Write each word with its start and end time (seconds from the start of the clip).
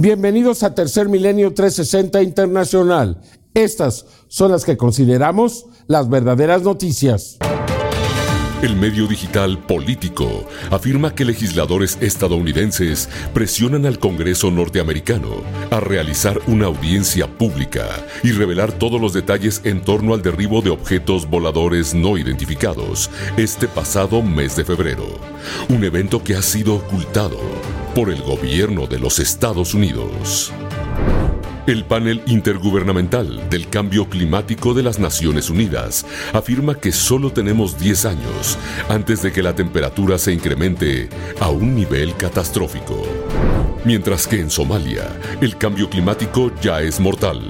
Bienvenidos 0.00 0.62
a 0.62 0.76
Tercer 0.76 1.08
Milenio 1.08 1.52
360 1.52 2.22
Internacional. 2.22 3.20
Estas 3.52 4.06
son 4.28 4.52
las 4.52 4.64
que 4.64 4.76
consideramos 4.76 5.66
las 5.88 6.08
verdaderas 6.08 6.62
noticias. 6.62 7.36
El 8.62 8.76
medio 8.76 9.08
digital 9.08 9.58
político 9.58 10.44
afirma 10.70 11.16
que 11.16 11.24
legisladores 11.24 11.98
estadounidenses 12.00 13.08
presionan 13.34 13.86
al 13.86 13.98
Congreso 13.98 14.52
norteamericano 14.52 15.42
a 15.72 15.80
realizar 15.80 16.40
una 16.46 16.66
audiencia 16.66 17.26
pública 17.26 17.88
y 18.22 18.30
revelar 18.30 18.70
todos 18.70 19.00
los 19.00 19.12
detalles 19.12 19.62
en 19.64 19.80
torno 19.80 20.14
al 20.14 20.22
derribo 20.22 20.62
de 20.62 20.70
objetos 20.70 21.28
voladores 21.28 21.92
no 21.92 22.16
identificados 22.16 23.10
este 23.36 23.66
pasado 23.66 24.22
mes 24.22 24.54
de 24.54 24.64
febrero, 24.64 25.06
un 25.68 25.82
evento 25.82 26.22
que 26.22 26.36
ha 26.36 26.42
sido 26.42 26.76
ocultado 26.76 27.40
por 27.98 28.10
el 28.10 28.22
gobierno 28.22 28.86
de 28.86 29.00
los 29.00 29.18
Estados 29.18 29.74
Unidos. 29.74 30.52
El 31.68 31.84
panel 31.84 32.22
intergubernamental 32.24 33.50
del 33.50 33.68
cambio 33.68 34.08
climático 34.08 34.72
de 34.72 34.82
las 34.82 34.98
Naciones 34.98 35.50
Unidas 35.50 36.06
afirma 36.32 36.74
que 36.74 36.92
solo 36.92 37.30
tenemos 37.30 37.78
10 37.78 38.06
años 38.06 38.56
antes 38.88 39.20
de 39.20 39.32
que 39.32 39.42
la 39.42 39.54
temperatura 39.54 40.16
se 40.16 40.32
incremente 40.32 41.10
a 41.38 41.50
un 41.50 41.74
nivel 41.74 42.16
catastrófico. 42.16 43.06
Mientras 43.84 44.26
que 44.26 44.40
en 44.40 44.48
Somalia 44.48 45.14
el 45.42 45.58
cambio 45.58 45.90
climático 45.90 46.50
ya 46.62 46.80
es 46.80 47.00
mortal, 47.00 47.42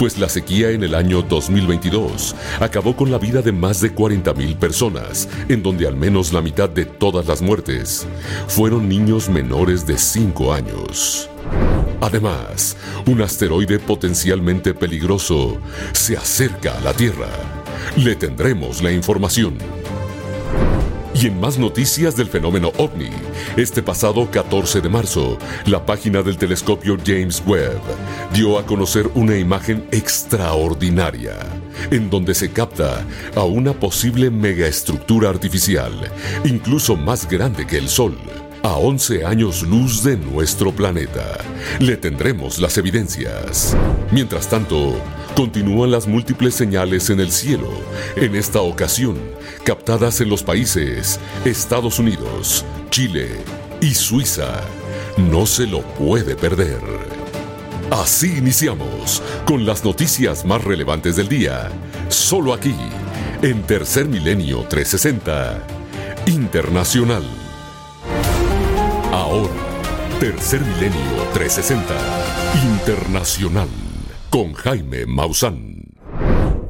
pues 0.00 0.18
la 0.18 0.28
sequía 0.28 0.70
en 0.70 0.82
el 0.82 0.96
año 0.96 1.22
2022 1.22 2.34
acabó 2.58 2.96
con 2.96 3.12
la 3.12 3.18
vida 3.18 3.40
de 3.40 3.52
más 3.52 3.80
de 3.80 3.94
40.000 3.94 4.56
personas, 4.56 5.28
en 5.48 5.62
donde 5.62 5.86
al 5.86 5.94
menos 5.94 6.32
la 6.32 6.42
mitad 6.42 6.68
de 6.68 6.86
todas 6.86 7.28
las 7.28 7.40
muertes 7.40 8.04
fueron 8.48 8.88
niños 8.88 9.28
menores 9.28 9.86
de 9.86 9.96
5 9.96 10.52
años. 10.52 11.29
Además, 12.00 12.76
un 13.06 13.20
asteroide 13.20 13.78
potencialmente 13.78 14.72
peligroso 14.74 15.58
se 15.92 16.16
acerca 16.16 16.76
a 16.78 16.80
la 16.80 16.92
Tierra. 16.94 17.28
Le 17.96 18.16
tendremos 18.16 18.82
la 18.82 18.90
información. 18.90 19.58
Y 21.12 21.26
en 21.26 21.38
más 21.38 21.58
noticias 21.58 22.16
del 22.16 22.28
fenómeno 22.28 22.72
ovni, 22.78 23.10
este 23.56 23.82
pasado 23.82 24.30
14 24.30 24.80
de 24.80 24.88
marzo, 24.88 25.36
la 25.66 25.84
página 25.84 26.22
del 26.22 26.38
telescopio 26.38 26.96
James 27.04 27.42
Webb 27.46 27.80
dio 28.32 28.58
a 28.58 28.64
conocer 28.64 29.10
una 29.14 29.36
imagen 29.36 29.86
extraordinaria, 29.90 31.36
en 31.90 32.08
donde 32.08 32.34
se 32.34 32.50
capta 32.50 33.04
a 33.34 33.42
una 33.44 33.72
posible 33.74 34.30
megaestructura 34.30 35.28
artificial, 35.28 35.92
incluso 36.44 36.96
más 36.96 37.28
grande 37.28 37.66
que 37.66 37.76
el 37.76 37.88
Sol 37.88 38.16
a 38.62 38.74
11 38.74 39.24
años 39.24 39.62
luz 39.62 40.02
de 40.02 40.16
nuestro 40.16 40.72
planeta. 40.72 41.38
Le 41.78 41.96
tendremos 41.96 42.58
las 42.58 42.76
evidencias. 42.78 43.76
Mientras 44.10 44.48
tanto, 44.48 45.00
continúan 45.34 45.90
las 45.90 46.06
múltiples 46.06 46.54
señales 46.54 47.10
en 47.10 47.20
el 47.20 47.30
cielo, 47.30 47.70
en 48.16 48.34
esta 48.34 48.60
ocasión 48.60 49.16
captadas 49.64 50.20
en 50.20 50.28
los 50.28 50.42
países 50.42 51.20
Estados 51.44 51.98
Unidos, 51.98 52.64
Chile 52.90 53.28
y 53.80 53.94
Suiza. 53.94 54.60
No 55.16 55.46
se 55.46 55.66
lo 55.66 55.82
puede 55.82 56.34
perder. 56.36 56.80
Así 57.90 58.38
iniciamos 58.38 59.22
con 59.44 59.66
las 59.66 59.84
noticias 59.84 60.44
más 60.44 60.62
relevantes 60.64 61.16
del 61.16 61.28
día, 61.28 61.68
solo 62.08 62.54
aquí, 62.54 62.74
en 63.42 63.62
Tercer 63.62 64.06
Milenio 64.06 64.64
360 64.68 65.66
Internacional. 66.26 67.39
Ahora, 69.12 69.50
Tercer 70.20 70.60
Milenio 70.60 71.00
360 71.34 71.82
Internacional 72.78 73.68
con 74.30 74.52
Jaime 74.52 75.04
Maussan. 75.04 75.82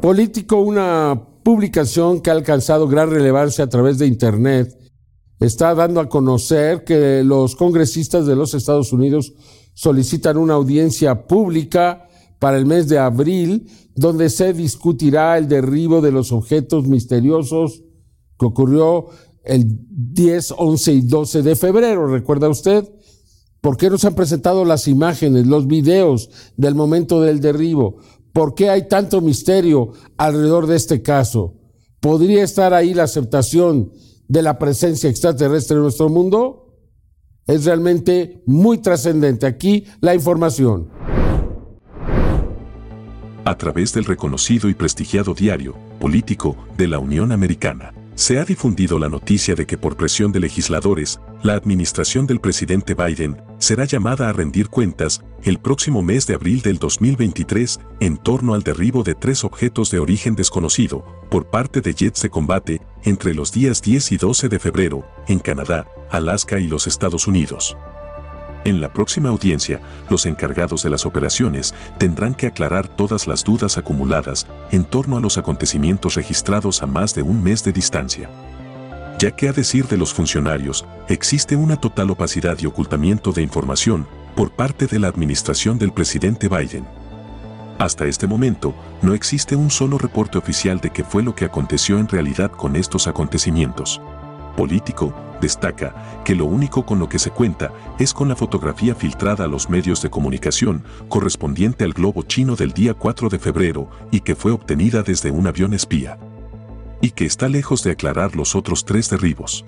Político, 0.00 0.56
una 0.56 1.20
publicación 1.42 2.22
que 2.22 2.30
ha 2.30 2.32
alcanzado 2.32 2.88
gran 2.88 3.10
relevancia 3.10 3.65
a 3.65 3.69
través 3.69 3.98
de 3.98 4.06
Internet, 4.06 4.75
está 5.38 5.75
dando 5.75 6.00
a 6.00 6.09
conocer 6.09 6.82
que 6.84 7.22
los 7.25 7.56
congresistas 7.56 8.25
de 8.25 8.37
los 8.37 8.54
Estados 8.54 8.91
Unidos 8.94 9.34
solicitan 9.75 10.38
una 10.38 10.54
audiencia 10.54 11.26
pública 11.26 12.09
para 12.38 12.56
el 12.56 12.65
mes 12.65 12.88
de 12.88 12.98
abril, 12.98 13.70
donde 13.94 14.31
se 14.31 14.54
discutirá 14.54 15.36
el 15.36 15.47
derribo 15.47 16.00
de 16.00 16.12
los 16.12 16.32
objetos 16.32 16.86
misteriosos 16.86 17.82
que 18.38 18.47
ocurrió 18.47 19.09
el 19.50 19.65
10, 19.66 20.55
11 20.59 20.93
y 20.93 21.00
12 21.00 21.43
de 21.43 21.56
febrero, 21.56 22.06
¿recuerda 22.06 22.49
usted? 22.49 22.88
¿Por 23.61 23.77
qué 23.77 23.91
no 23.91 23.99
se 23.99 24.06
han 24.06 24.15
presentado 24.15 24.65
las 24.65 24.87
imágenes, 24.87 25.44
los 25.49 25.66
videos 25.66 26.31
del 26.56 26.77
momento 26.77 27.21
del 27.21 27.41
derribo? 27.41 27.97
¿Por 28.33 28.55
qué 28.55 28.71
hay 28.71 28.87
tanto 28.87 29.21
misterio 29.21 29.91
alrededor 30.16 30.69
de 30.69 30.77
este 30.77 31.03
caso? 31.03 31.56
¿Podría 31.99 32.44
estar 32.44 32.72
ahí 32.72 32.94
la 32.94 33.03
aceptación 33.03 33.93
de 34.28 34.43
la 34.43 34.56
presencia 34.56 35.10
extraterrestre 35.10 35.77
en 35.77 35.83
nuestro 35.83 36.09
mundo? 36.09 36.78
Es 37.44 37.65
realmente 37.65 38.44
muy 38.47 38.78
trascendente. 38.78 39.47
Aquí 39.47 39.84
la 40.00 40.15
información. 40.15 40.89
A 43.44 43.59
través 43.59 43.93
del 43.93 44.05
reconocido 44.05 44.69
y 44.69 44.75
prestigiado 44.75 45.34
diario 45.34 45.75
político 45.99 46.56
de 46.78 46.87
la 46.87 47.00
Unión 47.00 47.33
Americana 47.33 47.94
se 48.20 48.38
ha 48.38 48.44
difundido 48.44 48.98
la 48.98 49.08
noticia 49.08 49.54
de 49.54 49.64
que 49.64 49.78
por 49.78 49.97
presión 49.97 50.31
de 50.31 50.41
legisladores, 50.41 51.19
la 51.42 51.54
administración 51.54 52.26
del 52.26 52.38
presidente 52.38 52.92
Biden 52.92 53.41
será 53.56 53.86
llamada 53.86 54.28
a 54.28 54.32
rendir 54.34 54.69
cuentas 54.69 55.22
el 55.42 55.58
próximo 55.58 56.03
mes 56.03 56.26
de 56.26 56.34
abril 56.34 56.60
del 56.60 56.78
2023 56.78 57.80
en 58.00 58.19
torno 58.19 58.53
al 58.53 58.62
derribo 58.62 59.03
de 59.04 59.14
tres 59.14 59.42
objetos 59.42 59.91
de 59.91 60.00
origen 60.00 60.34
desconocido 60.34 61.03
por 61.30 61.48
parte 61.48 61.80
de 61.80 61.94
jets 61.94 62.20
de 62.20 62.28
combate 62.28 62.82
entre 63.04 63.32
los 63.32 63.53
días 63.53 63.80
10 63.80 64.12
y 64.12 64.16
12 64.19 64.50
de 64.50 64.59
febrero 64.59 65.09
en 65.26 65.38
Canadá, 65.38 65.86
Alaska 66.10 66.60
y 66.60 66.69
los 66.69 66.86
Estados 66.86 67.26
Unidos. 67.26 67.75
En 68.65 68.81
la 68.81 68.93
próxima 68.93 69.31
audiencia, 69.31 69.81
los 70.10 70.26
encargados 70.26 70.82
de 70.82 70.91
las 70.91 71.06
operaciones 71.06 71.75
tendrán 71.97 72.34
que 72.34 72.47
aclarar 72.47 72.88
todas 72.88 73.26
las 73.26 73.43
dudas 73.43 73.78
acumuladas 73.78 74.47
en 74.71 74.84
torno 74.84 75.16
a 75.16 75.21
los 75.21 75.38
acontecimientos 75.38 76.15
registrados 76.15 76.82
a 76.82 76.87
más 76.87 77.15
de 77.15 77.22
un 77.22 77.43
mes 77.43 77.65
de 77.65 77.72
distancia. 77.72 78.28
Ya 79.19 79.31
que 79.31 79.48
a 79.48 79.53
decir 79.53 79.87
de 79.87 79.97
los 79.97 80.12
funcionarios, 80.12 80.84
existe 81.09 81.56
una 81.56 81.76
total 81.76 82.10
opacidad 82.10 82.59
y 82.59 82.66
ocultamiento 82.66 83.32
de 83.32 83.43
información 83.43 84.06
por 84.34 84.50
parte 84.50 84.87
de 84.87 84.98
la 84.98 85.09
administración 85.09 85.78
del 85.78 85.92
presidente 85.92 86.48
Biden. 86.48 86.87
Hasta 87.78 88.04
este 88.04 88.27
momento, 88.27 88.75
no 89.00 89.15
existe 89.15 89.56
un 89.56 89.71
solo 89.71 89.97
reporte 89.97 90.37
oficial 90.37 90.81
de 90.81 90.91
qué 90.91 91.03
fue 91.03 91.22
lo 91.22 91.34
que 91.34 91.47
aconteció 91.47 91.98
en 91.98 92.09
realidad 92.09 92.50
con 92.50 92.77
estos 92.77 93.06
acontecimientos. 93.06 94.03
Político, 94.60 95.15
destaca 95.41 95.94
que 96.22 96.34
lo 96.34 96.44
único 96.44 96.84
con 96.84 96.98
lo 96.98 97.09
que 97.09 97.19
se 97.19 97.31
cuenta 97.31 97.72
es 97.98 98.12
con 98.12 98.28
la 98.28 98.37
fotografía 98.37 98.94
filtrada 98.94 99.47
a 99.47 99.48
los 99.48 99.71
medios 99.71 100.03
de 100.03 100.10
comunicación 100.10 100.84
correspondiente 101.09 101.82
al 101.82 101.94
globo 101.94 102.25
chino 102.25 102.56
del 102.56 102.72
día 102.72 102.93
4 102.93 103.31
de 103.31 103.38
febrero 103.38 103.88
y 104.10 104.21
que 104.21 104.37
fue 104.37 104.53
obtenida 104.53 105.03
desde 105.03 105.31
un 105.31 105.47
avión 105.47 105.72
espía. 105.72 106.19
Y 107.00 107.12
que 107.12 107.25
está 107.25 107.48
lejos 107.48 107.82
de 107.84 107.93
aclarar 107.93 108.37
los 108.37 108.54
otros 108.54 108.84
tres 108.84 109.09
derribos. 109.09 109.65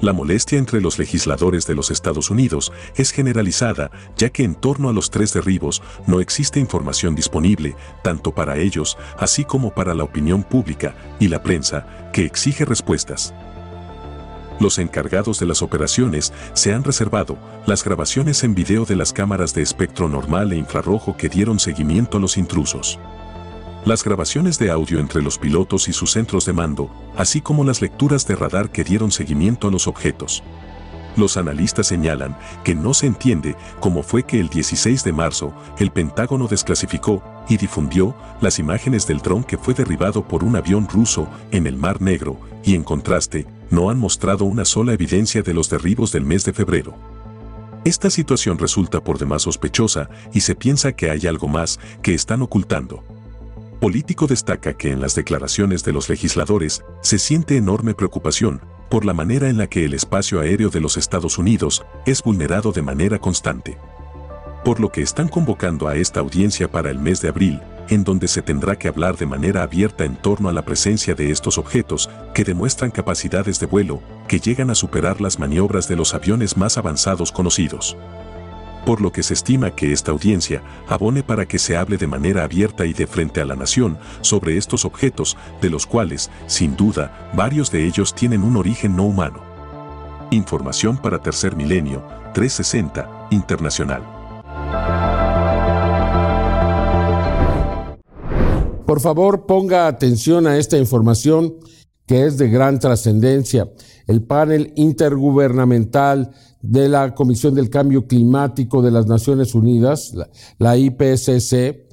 La 0.00 0.12
molestia 0.12 0.58
entre 0.58 0.80
los 0.80 0.98
legisladores 0.98 1.66
de 1.66 1.74
los 1.74 1.90
Estados 1.90 2.30
Unidos 2.30 2.72
es 2.96 3.10
generalizada, 3.10 3.90
ya 4.16 4.30
que 4.30 4.44
en 4.44 4.54
torno 4.54 4.88
a 4.88 4.92
los 4.92 5.10
tres 5.10 5.32
derribos 5.32 5.82
no 6.06 6.20
existe 6.20 6.60
información 6.60 7.14
disponible, 7.14 7.76
tanto 8.02 8.32
para 8.32 8.58
ellos, 8.58 8.98
así 9.18 9.44
como 9.44 9.70
para 9.72 9.94
la 9.94 10.04
opinión 10.04 10.42
pública 10.42 10.94
y 11.18 11.28
la 11.28 11.42
prensa, 11.42 12.10
que 12.12 12.24
exige 12.24 12.64
respuestas 12.64 13.34
los 14.60 14.78
encargados 14.78 15.38
de 15.38 15.46
las 15.46 15.62
operaciones 15.62 16.32
se 16.54 16.72
han 16.72 16.84
reservado 16.84 17.38
las 17.66 17.84
grabaciones 17.84 18.42
en 18.44 18.54
video 18.54 18.84
de 18.84 18.96
las 18.96 19.12
cámaras 19.12 19.54
de 19.54 19.62
espectro 19.62 20.08
normal 20.08 20.52
e 20.52 20.56
infrarrojo 20.56 21.16
que 21.16 21.28
dieron 21.28 21.58
seguimiento 21.58 22.18
a 22.18 22.20
los 22.20 22.36
intrusos. 22.36 22.98
Las 23.86 24.02
grabaciones 24.02 24.58
de 24.58 24.72
audio 24.72 24.98
entre 24.98 25.22
los 25.22 25.38
pilotos 25.38 25.86
y 25.86 25.92
sus 25.92 26.10
centros 26.10 26.44
de 26.44 26.52
mando, 26.52 26.90
así 27.16 27.40
como 27.40 27.62
las 27.62 27.80
lecturas 27.80 28.26
de 28.26 28.34
radar 28.34 28.72
que 28.72 28.82
dieron 28.82 29.12
seguimiento 29.12 29.68
a 29.68 29.70
los 29.70 29.86
objetos. 29.86 30.42
Los 31.16 31.36
analistas 31.36 31.86
señalan 31.86 32.36
que 32.64 32.74
no 32.74 32.94
se 32.94 33.06
entiende 33.06 33.54
cómo 33.78 34.02
fue 34.02 34.24
que 34.24 34.40
el 34.40 34.48
16 34.48 35.04
de 35.04 35.12
marzo 35.12 35.54
el 35.78 35.92
Pentágono 35.92 36.48
desclasificó 36.48 37.22
y 37.48 37.58
difundió 37.58 38.16
las 38.40 38.58
imágenes 38.58 39.06
del 39.06 39.18
dron 39.18 39.44
que 39.44 39.56
fue 39.56 39.72
derribado 39.72 40.26
por 40.26 40.42
un 40.42 40.56
avión 40.56 40.88
ruso 40.88 41.28
en 41.52 41.68
el 41.68 41.76
Mar 41.76 42.02
Negro 42.02 42.40
y 42.64 42.74
en 42.74 42.82
contraste 42.82 43.46
no 43.70 43.88
han 43.88 44.00
mostrado 44.00 44.46
una 44.46 44.64
sola 44.64 44.94
evidencia 44.94 45.42
de 45.42 45.54
los 45.54 45.70
derribos 45.70 46.10
del 46.10 46.24
mes 46.24 46.44
de 46.44 46.52
febrero. 46.52 46.96
Esta 47.84 48.10
situación 48.10 48.58
resulta 48.58 49.00
por 49.00 49.16
demás 49.16 49.42
sospechosa 49.42 50.10
y 50.34 50.40
se 50.40 50.56
piensa 50.56 50.90
que 50.90 51.08
hay 51.08 51.28
algo 51.28 51.46
más 51.46 51.78
que 52.02 52.14
están 52.14 52.42
ocultando. 52.42 53.15
Político 53.80 54.26
destaca 54.26 54.72
que 54.72 54.90
en 54.90 55.02
las 55.02 55.14
declaraciones 55.14 55.84
de 55.84 55.92
los 55.92 56.08
legisladores 56.08 56.82
se 57.02 57.18
siente 57.18 57.58
enorme 57.58 57.92
preocupación 57.92 58.62
por 58.88 59.04
la 59.04 59.12
manera 59.12 59.50
en 59.50 59.58
la 59.58 59.66
que 59.66 59.84
el 59.84 59.92
espacio 59.92 60.40
aéreo 60.40 60.70
de 60.70 60.80
los 60.80 60.96
Estados 60.96 61.36
Unidos 61.36 61.84
es 62.06 62.22
vulnerado 62.22 62.72
de 62.72 62.80
manera 62.80 63.18
constante. 63.18 63.76
Por 64.64 64.80
lo 64.80 64.90
que 64.90 65.02
están 65.02 65.28
convocando 65.28 65.88
a 65.88 65.96
esta 65.96 66.20
audiencia 66.20 66.70
para 66.70 66.90
el 66.90 66.98
mes 66.98 67.20
de 67.20 67.28
abril, 67.28 67.60
en 67.90 68.02
donde 68.02 68.28
se 68.28 68.40
tendrá 68.40 68.76
que 68.76 68.88
hablar 68.88 69.18
de 69.18 69.26
manera 69.26 69.62
abierta 69.62 70.06
en 70.06 70.16
torno 70.16 70.48
a 70.48 70.52
la 70.52 70.64
presencia 70.64 71.14
de 71.14 71.30
estos 71.30 71.58
objetos 71.58 72.08
que 72.32 72.44
demuestran 72.44 72.90
capacidades 72.90 73.60
de 73.60 73.66
vuelo 73.66 74.00
que 74.26 74.40
llegan 74.40 74.70
a 74.70 74.74
superar 74.74 75.20
las 75.20 75.38
maniobras 75.38 75.86
de 75.86 75.96
los 75.96 76.14
aviones 76.14 76.56
más 76.56 76.78
avanzados 76.78 77.30
conocidos. 77.30 77.96
Por 78.86 79.00
lo 79.00 79.10
que 79.10 79.24
se 79.24 79.34
estima 79.34 79.74
que 79.74 79.92
esta 79.92 80.12
audiencia 80.12 80.62
abone 80.86 81.24
para 81.24 81.44
que 81.44 81.58
se 81.58 81.76
hable 81.76 81.96
de 81.96 82.06
manera 82.06 82.44
abierta 82.44 82.86
y 82.86 82.92
de 82.92 83.08
frente 83.08 83.40
a 83.40 83.44
la 83.44 83.56
nación 83.56 83.98
sobre 84.20 84.56
estos 84.56 84.84
objetos, 84.84 85.36
de 85.60 85.70
los 85.70 85.86
cuales, 85.86 86.30
sin 86.46 86.76
duda, 86.76 87.28
varios 87.34 87.72
de 87.72 87.84
ellos 87.84 88.14
tienen 88.14 88.44
un 88.44 88.56
origen 88.56 88.94
no 88.94 89.02
humano. 89.02 89.40
Información 90.30 90.98
para 90.98 91.18
Tercer 91.18 91.56
Milenio, 91.56 92.06
360, 92.32 93.26
Internacional. 93.32 94.04
Por 98.86 99.00
favor, 99.00 99.46
ponga 99.46 99.88
atención 99.88 100.46
a 100.46 100.58
esta 100.58 100.78
información 100.78 101.56
que 102.06 102.24
es 102.24 102.38
de 102.38 102.48
gran 102.48 102.78
trascendencia. 102.78 103.68
El 104.06 104.22
panel 104.22 104.72
intergubernamental 104.76 106.30
de 106.62 106.88
la 106.88 107.14
Comisión 107.14 107.54
del 107.54 107.70
Cambio 107.70 108.06
Climático 108.06 108.82
de 108.82 108.90
las 108.90 109.06
Naciones 109.06 109.54
Unidas, 109.54 110.14
la, 110.58 110.76
IPCC, 110.76 111.86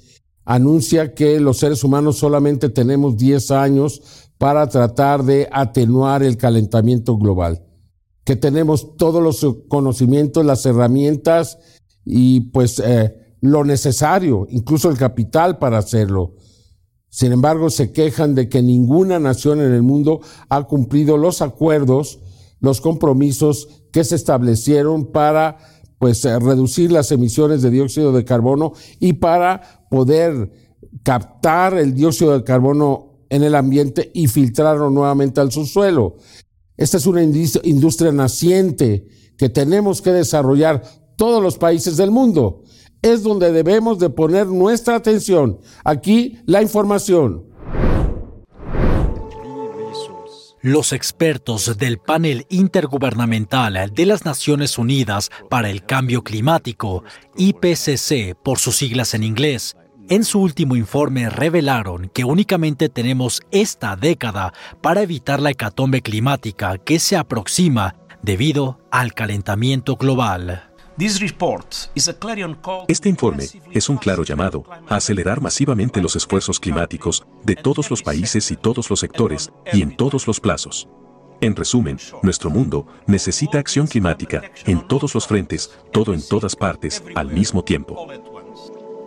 anuncia 0.46 1.14
que 1.14 1.40
los 1.40 1.58
seres 1.58 1.84
humanos 1.84 2.18
solamente 2.18 2.70
tenemos 2.70 3.18
10 3.18 3.52
años 3.52 4.02
para 4.38 4.68
tratar 4.68 5.24
de 5.24 5.48
atenuar 5.52 6.24
el 6.24 6.38
calentamiento 6.38 7.18
global, 7.18 7.64
que 8.24 8.36
tenemos 8.36 8.98
todos 8.98 9.22
los 9.22 9.46
conocimientos, 9.68 10.46
las 10.46 10.66
herramientas 10.66 11.58
y 12.04 12.42
pues 12.52 12.80
eh, 12.80 13.16
lo 13.42 13.64
necesario, 13.64 14.48
incluso 14.50 14.90
el 14.90 14.98
capital 14.98 15.60
para 15.60 15.78
hacerlo. 15.78 16.36
Sin 17.10 17.32
embargo, 17.32 17.70
se 17.70 17.92
quejan 17.92 18.34
de 18.34 18.50
que 18.50 18.64
ninguna 18.64 19.20
nación 19.20 19.62
en 19.62 19.72
el 19.72 19.84
mundo 19.84 20.22
ha 20.50 20.64
cumplido 20.64 21.16
los 21.16 21.44
acuerdos, 21.44 22.20
los 22.60 22.82
compromisos 22.82 23.83
que 23.94 24.04
se 24.04 24.16
establecieron 24.16 25.06
para 25.06 25.58
pues 26.00 26.26
eh, 26.26 26.38
reducir 26.38 26.92
las 26.92 27.12
emisiones 27.14 27.62
de 27.62 27.70
dióxido 27.70 28.12
de 28.12 28.26
carbono 28.26 28.74
y 29.00 29.14
para 29.14 29.86
poder 29.90 30.52
captar 31.04 31.76
el 31.76 31.94
dióxido 31.94 32.38
de 32.38 32.44
carbono 32.44 33.26
en 33.30 33.44
el 33.44 33.56
ambiente 33.56 34.12
y 34.14 34.28
filtrarlo 34.28 34.90
nuevamente 34.90 35.40
al 35.40 35.52
subsuelo. 35.52 36.18
Esta 36.76 36.98
es 36.98 37.06
una 37.06 37.24
industria 37.24 38.12
naciente 38.12 39.08
que 39.38 39.48
tenemos 39.48 40.02
que 40.02 40.12
desarrollar 40.12 40.84
todos 41.16 41.42
los 41.42 41.58
países 41.58 41.96
del 41.96 42.12
mundo 42.12 42.64
es 43.04 43.22
donde 43.22 43.52
debemos 43.52 44.00
de 44.00 44.10
poner 44.10 44.48
nuestra 44.48 44.96
atención. 44.96 45.60
Aquí 45.84 46.40
la 46.46 46.62
información. 46.62 47.46
Los 50.66 50.94
expertos 50.94 51.78
del 51.78 51.98
panel 51.98 52.46
intergubernamental 52.48 53.92
de 53.94 54.06
las 54.06 54.24
Naciones 54.24 54.78
Unidas 54.78 55.30
para 55.50 55.70
el 55.70 55.84
Cambio 55.84 56.24
Climático, 56.24 57.04
IPCC 57.36 58.34
por 58.42 58.60
sus 58.60 58.78
siglas 58.78 59.14
en 59.14 59.24
inglés, 59.24 59.76
en 60.08 60.24
su 60.24 60.40
último 60.40 60.78
informe 60.78 61.30
revelaron 61.30 62.10
que 62.14 62.24
únicamente 62.24 62.88
tenemos 62.88 63.42
esta 63.52 63.98
década 63.98 64.54
para 64.82 65.02
evitar 65.02 65.42
la 65.42 65.50
hecatombe 65.50 66.02
climática 66.02 66.78
que 66.78 66.98
se 67.00 67.18
aproxima 67.18 67.96
debido 68.22 68.80
al 68.90 69.14
calentamiento 69.14 69.98
global. 69.98 70.73
Este 72.88 73.10
informe 73.10 73.46
es 73.72 73.90
un 73.90 73.98
claro 73.98 74.24
llamado 74.24 74.64
a 74.88 74.96
acelerar 74.96 75.42
masivamente 75.42 76.02
los 76.02 76.16
esfuerzos 76.16 76.60
climáticos 76.60 77.26
de 77.44 77.56
todos 77.56 77.90
los 77.90 78.04
países 78.04 78.52
y 78.52 78.56
todos 78.56 78.90
los 78.90 79.00
sectores 79.00 79.52
y 79.72 79.82
en 79.82 79.96
todos 79.96 80.28
los 80.28 80.40
plazos. 80.40 80.88
En 81.42 81.56
resumen, 81.56 81.98
nuestro 82.22 82.50
mundo 82.52 82.86
necesita 83.08 83.58
acción 83.58 83.88
climática 83.88 84.44
en 84.66 84.88
todos 84.88 85.16
los 85.16 85.26
frentes, 85.28 85.72
todo 85.92 86.14
en 86.14 86.22
todas 86.26 86.56
partes, 86.56 87.04
al 87.16 87.32
mismo 87.32 87.64
tiempo. 87.64 88.08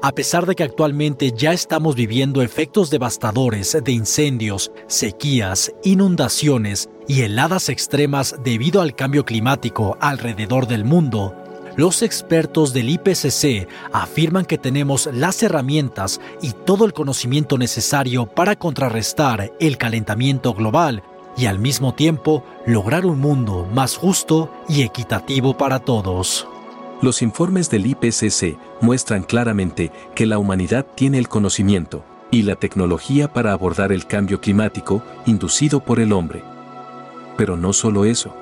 A 0.03 0.13
pesar 0.13 0.45
de 0.45 0.55
que 0.55 0.63
actualmente 0.63 1.33
ya 1.33 1.53
estamos 1.53 1.95
viviendo 1.95 2.43
efectos 2.43 2.91
devastadores 2.91 3.79
de 3.83 3.93
incendios, 3.93 4.71
sequías, 4.89 5.73
inundaciones 5.85 6.91
y 7.09 7.23
heladas 7.23 7.69
extremas 7.69 8.37
debido 8.43 8.83
al 8.83 8.95
cambio 8.95 9.25
climático 9.25 9.97
alrededor 10.01 10.67
del 10.67 10.85
mundo, 10.85 11.35
los 11.77 12.03
expertos 12.03 12.73
del 12.73 12.89
IPCC 12.89 13.69
afirman 13.93 14.47
que 14.47 14.59
tenemos 14.59 15.09
las 15.13 15.43
herramientas 15.43 16.21
y 16.41 16.53
todo 16.53 16.87
el 16.87 16.93
conocimiento 16.93 17.59
necesario 17.59 18.27
para 18.27 18.57
contrarrestar 18.57 19.53
el 19.61 19.77
calentamiento 19.77 20.55
global 20.55 21.03
y 21.37 21.47
al 21.47 21.59
mismo 21.59 21.95
tiempo 21.95 22.45
lograr 22.67 23.05
un 23.05 23.21
mundo 23.21 23.69
más 23.73 23.97
justo 23.97 24.51
y 24.69 24.83
equitativo 24.83 25.57
para 25.57 25.81
todos. 25.81 26.49
Los 27.03 27.21
informes 27.21 27.69
del 27.69 27.87
IPCC 27.87 28.57
muestran 28.81 29.23
claramente 29.23 29.93
que 30.15 30.25
la 30.25 30.39
humanidad 30.39 30.87
tiene 30.95 31.19
el 31.19 31.29
conocimiento 31.29 32.05
y 32.31 32.43
la 32.43 32.57
tecnología 32.57 33.33
para 33.33 33.53
abordar 33.53 33.93
el 33.93 34.07
cambio 34.07 34.41
climático 34.41 35.03
inducido 35.27 35.81
por 35.81 36.01
el 36.01 36.13
hombre. 36.13 36.43
Pero 37.37 37.59
no 37.59 37.75
solo 37.75 38.07
eso. 38.07 38.35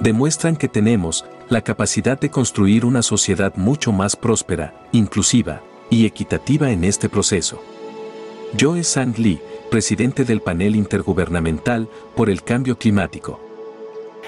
Demuestran 0.00 0.56
que 0.56 0.68
tenemos 0.68 1.26
la 1.48 1.62
capacidad 1.62 2.18
de 2.18 2.30
construir 2.30 2.84
una 2.84 3.02
sociedad 3.02 3.54
mucho 3.56 3.92
más 3.92 4.16
próspera, 4.16 4.74
inclusiva 4.92 5.62
y 5.90 6.06
equitativa 6.06 6.70
en 6.70 6.84
este 6.84 7.08
proceso. 7.08 7.62
Joe 8.58 8.84
Sang 8.84 9.14
Lee, 9.16 9.40
presidente 9.70 10.24
del 10.24 10.40
panel 10.40 10.76
intergubernamental 10.76 11.88
por 12.14 12.30
el 12.30 12.42
cambio 12.42 12.78
climático. 12.78 13.40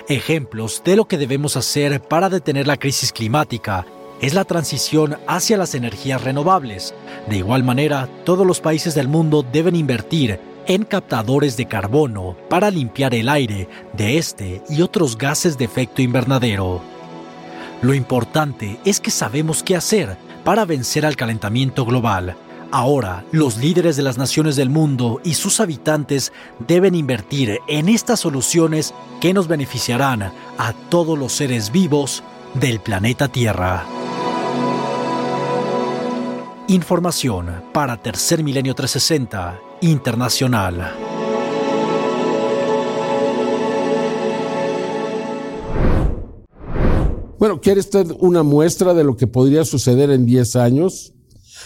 Ejemplos 0.08 0.82
de 0.84 0.96
lo 0.96 1.06
que 1.06 1.18
debemos 1.18 1.56
hacer 1.56 2.00
para 2.00 2.28
detener 2.28 2.66
la 2.66 2.76
crisis 2.76 3.12
climática 3.12 3.86
es 4.20 4.34
la 4.34 4.44
transición 4.44 5.16
hacia 5.26 5.56
las 5.56 5.74
energías 5.74 6.22
renovables. 6.22 6.94
De 7.28 7.36
igual 7.36 7.64
manera, 7.64 8.08
todos 8.24 8.46
los 8.46 8.60
países 8.60 8.94
del 8.94 9.08
mundo 9.08 9.42
deben 9.42 9.76
invertir 9.76 10.38
en 10.66 10.84
captadores 10.84 11.56
de 11.56 11.66
carbono 11.66 12.36
para 12.48 12.70
limpiar 12.70 13.14
el 13.14 13.28
aire 13.28 13.68
de 13.94 14.18
este 14.18 14.62
y 14.68 14.82
otros 14.82 15.16
gases 15.16 15.56
de 15.56 15.64
efecto 15.64 16.02
invernadero. 16.02 16.82
Lo 17.82 17.94
importante 17.94 18.78
es 18.84 19.00
que 19.00 19.10
sabemos 19.10 19.62
qué 19.62 19.74
hacer 19.74 20.18
para 20.44 20.66
vencer 20.66 21.06
al 21.06 21.16
calentamiento 21.16 21.86
global. 21.86 22.36
Ahora, 22.72 23.24
los 23.32 23.56
líderes 23.56 23.96
de 23.96 24.02
las 24.02 24.18
naciones 24.18 24.54
del 24.54 24.68
mundo 24.68 25.20
y 25.24 25.34
sus 25.34 25.60
habitantes 25.60 26.32
deben 26.66 26.94
invertir 26.94 27.58
en 27.66 27.88
estas 27.88 28.20
soluciones 28.20 28.94
que 29.20 29.32
nos 29.32 29.48
beneficiarán 29.48 30.32
a 30.58 30.72
todos 30.88 31.18
los 31.18 31.32
seres 31.32 31.72
vivos 31.72 32.22
del 32.54 32.80
planeta 32.80 33.28
Tierra. 33.28 33.84
Información 36.68 37.64
para 37.72 37.96
Tercer 37.96 38.44
Milenio 38.44 38.74
360 38.74 39.58
Internacional. 39.80 41.19
Bueno, 47.40 47.58
¿quiere 47.62 47.80
usted 47.80 48.12
una 48.20 48.42
muestra 48.42 48.92
de 48.92 49.02
lo 49.02 49.16
que 49.16 49.26
podría 49.26 49.64
suceder 49.64 50.10
en 50.10 50.26
10 50.26 50.56
años? 50.56 51.14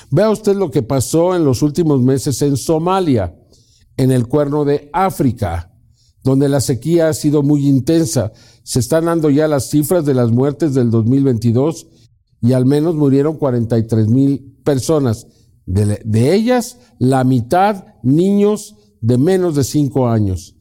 Vea 0.09 0.31
usted 0.31 0.55
lo 0.55 0.71
que 0.71 0.83
pasó 0.85 1.35
en 1.35 1.45
los 1.45 1.63
últimos 1.63 2.01
meses 2.01 2.41
en 2.43 2.57
Somalia, 2.57 3.35
en 3.97 4.13
el 4.13 4.29
cuerno 4.29 4.65
de 4.65 4.89
África, 4.93 5.73
donde 6.23 6.49
la 6.49 6.61
sequía 6.61 7.09
ha 7.09 7.13
sido 7.13 7.43
muy 7.43 7.67
intensa. 7.67 8.31
Se 8.63 8.79
están 8.79 9.07
dando 9.07 9.31
ya 9.31 9.49
las 9.49 9.69
cifras 9.69 10.05
de 10.05 10.15
las 10.15 10.31
muertes 10.31 10.75
del 10.75 10.93
2022 10.93 11.89
y 12.41 12.53
al 12.53 12.67
menos 12.67 12.95
murieron 12.95 13.37
43 13.37 14.07
mil 14.07 14.61
personas. 14.63 15.27
De, 15.67 16.35
ellas, 16.37 16.79
la 17.01 17.25
mitad 17.25 17.87
niños 18.05 18.77
de 19.01 19.19
menos 19.19 19.57
de 19.57 19.65
5 19.65 20.07
años. 20.07 20.55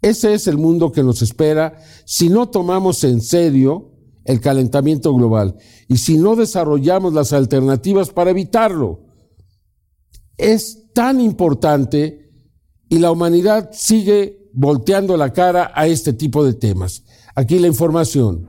Ese 0.00 0.32
es 0.32 0.46
el 0.46 0.58
mundo 0.58 0.92
que 0.92 1.02
nos 1.02 1.22
espera 1.22 1.76
si 2.04 2.28
no 2.28 2.48
tomamos 2.50 3.02
en 3.02 3.20
serio 3.20 3.89
el 4.24 4.40
calentamiento 4.40 5.14
global 5.14 5.56
y 5.88 5.98
si 5.98 6.18
no 6.18 6.36
desarrollamos 6.36 7.12
las 7.12 7.32
alternativas 7.32 8.10
para 8.10 8.30
evitarlo. 8.30 9.00
Es 10.36 10.92
tan 10.94 11.20
importante 11.20 12.30
y 12.88 12.98
la 12.98 13.10
humanidad 13.10 13.70
sigue 13.72 14.50
volteando 14.52 15.16
la 15.16 15.32
cara 15.32 15.70
a 15.74 15.86
este 15.86 16.12
tipo 16.12 16.44
de 16.44 16.54
temas. 16.54 17.04
Aquí 17.34 17.58
la 17.58 17.68
información. 17.68 18.48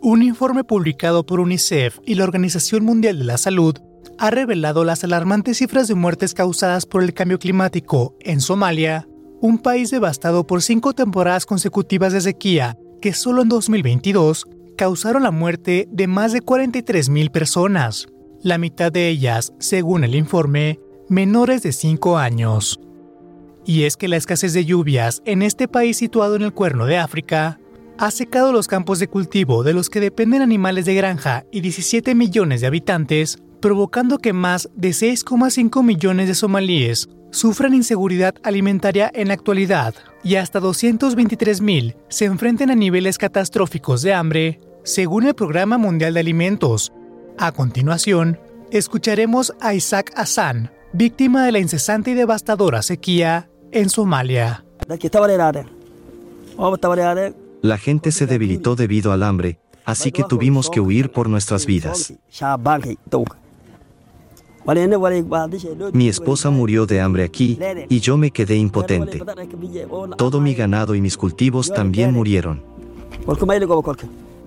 Un 0.00 0.22
informe 0.22 0.64
publicado 0.64 1.26
por 1.26 1.40
UNICEF 1.40 1.98
y 2.06 2.14
la 2.14 2.24
Organización 2.24 2.84
Mundial 2.84 3.18
de 3.18 3.24
la 3.24 3.38
Salud 3.38 3.74
ha 4.18 4.30
revelado 4.30 4.84
las 4.84 5.04
alarmantes 5.04 5.58
cifras 5.58 5.88
de 5.88 5.94
muertes 5.94 6.34
causadas 6.34 6.86
por 6.86 7.02
el 7.02 7.14
cambio 7.14 7.38
climático 7.38 8.16
en 8.20 8.40
Somalia, 8.40 9.08
un 9.40 9.58
país 9.58 9.90
devastado 9.90 10.46
por 10.46 10.62
cinco 10.62 10.92
temporadas 10.92 11.46
consecutivas 11.46 12.12
de 12.12 12.20
sequía, 12.20 12.76
que 13.00 13.12
solo 13.12 13.42
en 13.42 13.48
2022 13.48 14.46
causaron 14.76 15.22
la 15.22 15.30
muerte 15.30 15.88
de 15.90 16.06
más 16.06 16.32
de 16.32 16.40
43.000 16.40 17.30
personas, 17.30 18.06
la 18.42 18.58
mitad 18.58 18.92
de 18.92 19.08
ellas, 19.08 19.52
según 19.58 20.04
el 20.04 20.14
informe, 20.14 20.78
menores 21.08 21.62
de 21.62 21.72
5 21.72 22.18
años. 22.18 22.80
Y 23.66 23.82
es 23.82 23.96
que 23.96 24.08
la 24.08 24.16
escasez 24.16 24.52
de 24.52 24.64
lluvias 24.64 25.22
en 25.24 25.42
este 25.42 25.68
país 25.68 25.96
situado 25.96 26.36
en 26.36 26.42
el 26.42 26.52
cuerno 26.52 26.86
de 26.86 26.96
África 26.96 27.58
ha 27.98 28.10
secado 28.10 28.52
los 28.52 28.68
campos 28.68 29.00
de 29.00 29.08
cultivo 29.08 29.64
de 29.64 29.74
los 29.74 29.90
que 29.90 30.00
dependen 30.00 30.40
animales 30.40 30.84
de 30.84 30.94
granja 30.94 31.44
y 31.50 31.60
17 31.60 32.14
millones 32.14 32.60
de 32.60 32.68
habitantes, 32.68 33.38
provocando 33.60 34.18
que 34.18 34.32
más 34.32 34.70
de 34.76 34.90
6,5 34.90 35.82
millones 35.82 36.28
de 36.28 36.34
somalíes 36.34 37.08
sufran 37.30 37.74
inseguridad 37.74 38.34
alimentaria 38.42 39.10
en 39.14 39.28
la 39.28 39.34
actualidad 39.34 39.94
y 40.22 40.36
hasta 40.36 40.60
223 40.60 41.60
mil 41.60 41.96
se 42.08 42.24
enfrenten 42.24 42.70
a 42.70 42.74
niveles 42.74 43.18
catastróficos 43.18 44.02
de 44.02 44.14
hambre, 44.14 44.60
según 44.84 45.26
el 45.26 45.34
Programa 45.34 45.78
Mundial 45.78 46.14
de 46.14 46.20
Alimentos. 46.20 46.92
A 47.38 47.52
continuación, 47.52 48.38
escucharemos 48.70 49.54
a 49.60 49.74
Isaac 49.74 50.12
Hassan, 50.16 50.70
víctima 50.92 51.44
de 51.44 51.52
la 51.52 51.58
incesante 51.58 52.10
y 52.10 52.14
devastadora 52.14 52.82
sequía 52.82 53.48
en 53.72 53.90
Somalia. 53.90 54.64
La 57.62 57.78
gente 57.78 58.12
se 58.12 58.26
debilitó 58.26 58.76
debido 58.76 59.12
al 59.12 59.22
hambre, 59.22 59.58
así 59.84 60.12
que 60.12 60.24
tuvimos 60.24 60.70
que 60.70 60.80
huir 60.80 61.10
por 61.10 61.28
nuestras 61.28 61.66
vidas. 61.66 62.14
Mi 65.92 66.08
esposa 66.08 66.50
murió 66.50 66.86
de 66.86 67.00
hambre 67.00 67.24
aquí 67.24 67.58
y 67.88 68.00
yo 68.00 68.16
me 68.16 68.30
quedé 68.30 68.56
impotente. 68.56 69.22
Todo 70.16 70.40
mi 70.40 70.54
ganado 70.54 70.94
y 70.94 71.00
mis 71.00 71.16
cultivos 71.16 71.72
también 71.72 72.12
murieron. 72.12 72.62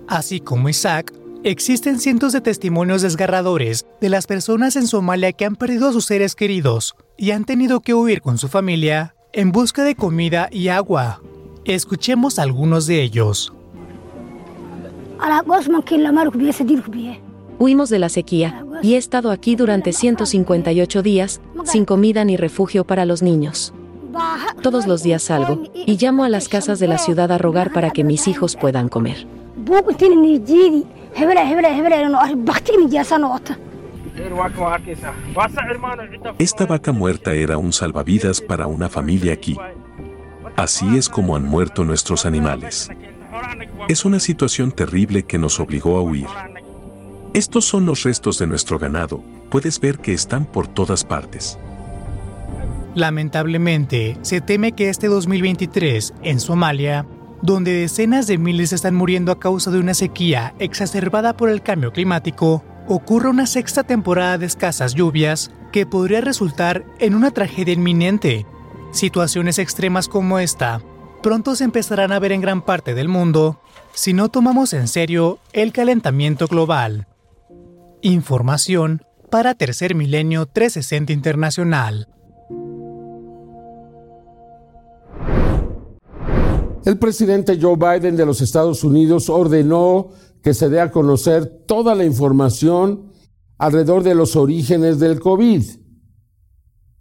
Así 0.06 0.40
como 0.40 0.68
Isaac, 0.68 1.12
existen 1.44 1.98
cientos 1.98 2.32
de 2.32 2.40
testimonios 2.40 3.02
desgarradores 3.02 3.86
de 4.00 4.08
las 4.08 4.26
personas 4.26 4.76
en 4.76 4.86
Somalia 4.86 5.32
que 5.32 5.44
han 5.44 5.56
perdido 5.56 5.88
a 5.88 5.92
sus 5.92 6.04
seres 6.04 6.34
queridos 6.34 6.94
y 7.16 7.30
han 7.30 7.44
tenido 7.44 7.80
que 7.80 7.94
huir 7.94 8.20
con 8.20 8.38
su 8.38 8.48
familia 8.48 9.14
en 9.32 9.52
busca 9.52 9.82
de 9.82 9.94
comida 9.94 10.48
y 10.52 10.68
agua. 10.68 11.20
Escuchemos 11.64 12.38
algunos 12.38 12.86
de 12.86 13.02
ellos. 13.02 13.52
Huimos 17.62 17.90
de 17.90 18.00
la 18.00 18.08
sequía 18.08 18.66
y 18.82 18.94
he 18.94 18.96
estado 18.96 19.30
aquí 19.30 19.54
durante 19.54 19.92
158 19.92 21.00
días, 21.00 21.40
sin 21.62 21.84
comida 21.84 22.24
ni 22.24 22.36
refugio 22.36 22.82
para 22.82 23.04
los 23.04 23.22
niños. 23.22 23.72
Todos 24.62 24.88
los 24.88 25.04
días 25.04 25.22
salgo 25.22 25.62
y 25.72 25.96
llamo 25.96 26.24
a 26.24 26.28
las 26.28 26.48
casas 26.48 26.80
de 26.80 26.88
la 26.88 26.98
ciudad 26.98 27.30
a 27.30 27.38
rogar 27.38 27.72
para 27.72 27.92
que 27.92 28.02
mis 28.02 28.26
hijos 28.26 28.56
puedan 28.56 28.88
comer. 28.88 29.28
Esta 36.40 36.66
vaca 36.66 36.90
muerta 36.90 37.32
era 37.32 37.58
un 37.58 37.72
salvavidas 37.72 38.40
para 38.40 38.66
una 38.66 38.88
familia 38.88 39.34
aquí. 39.34 39.56
Así 40.56 40.96
es 40.98 41.08
como 41.08 41.36
han 41.36 41.44
muerto 41.44 41.84
nuestros 41.84 42.26
animales. 42.26 42.90
Es 43.88 44.04
una 44.04 44.18
situación 44.18 44.72
terrible 44.72 45.22
que 45.22 45.38
nos 45.38 45.60
obligó 45.60 45.96
a 45.96 46.02
huir. 46.02 46.26
Estos 47.34 47.64
son 47.64 47.86
los 47.86 48.02
restos 48.02 48.38
de 48.38 48.46
nuestro 48.46 48.78
ganado. 48.78 49.22
Puedes 49.50 49.80
ver 49.80 49.98
que 49.98 50.12
están 50.12 50.44
por 50.44 50.68
todas 50.68 51.04
partes. 51.04 51.58
Lamentablemente, 52.94 54.18
se 54.22 54.40
teme 54.40 54.72
que 54.72 54.90
este 54.90 55.06
2023, 55.06 56.14
en 56.22 56.40
Somalia, 56.40 57.06
donde 57.40 57.72
decenas 57.72 58.26
de 58.26 58.38
miles 58.38 58.72
están 58.72 58.94
muriendo 58.94 59.32
a 59.32 59.40
causa 59.40 59.70
de 59.70 59.78
una 59.78 59.94
sequía 59.94 60.54
exacerbada 60.58 61.36
por 61.36 61.48
el 61.48 61.62
cambio 61.62 61.92
climático, 61.92 62.62
ocurra 62.86 63.30
una 63.30 63.46
sexta 63.46 63.82
temporada 63.82 64.36
de 64.38 64.46
escasas 64.46 64.94
lluvias 64.94 65.50
que 65.72 65.86
podría 65.86 66.20
resultar 66.20 66.84
en 66.98 67.14
una 67.14 67.30
tragedia 67.30 67.74
inminente 67.74 68.44
Situaciones 68.92 69.58
extremas 69.58 70.06
como 70.06 70.38
esta 70.38 70.82
pronto 71.22 71.56
se 71.56 71.64
empezarán 71.64 72.12
a 72.12 72.18
ver 72.18 72.32
en 72.32 72.42
gran 72.42 72.60
parte 72.60 72.94
del 72.94 73.08
mundo 73.08 73.58
si 73.94 74.12
no 74.12 74.28
tomamos 74.28 74.74
en 74.74 74.86
serio 74.86 75.38
el 75.52 75.72
calentamiento 75.72 76.46
global. 76.46 77.06
Información 78.04 79.02
para 79.30 79.54
Tercer 79.54 79.94
Milenio 79.94 80.46
360 80.46 81.12
Internacional. 81.12 82.08
El 86.84 86.98
presidente 86.98 87.60
Joe 87.60 87.76
Biden 87.76 88.16
de 88.16 88.26
los 88.26 88.40
Estados 88.40 88.82
Unidos 88.82 89.28
ordenó 89.28 90.10
que 90.42 90.52
se 90.52 90.68
dé 90.68 90.80
a 90.80 90.90
conocer 90.90 91.46
toda 91.64 91.94
la 91.94 92.04
información 92.04 93.12
alrededor 93.56 94.02
de 94.02 94.16
los 94.16 94.34
orígenes 94.34 94.98
del 94.98 95.20
COVID, 95.20 95.62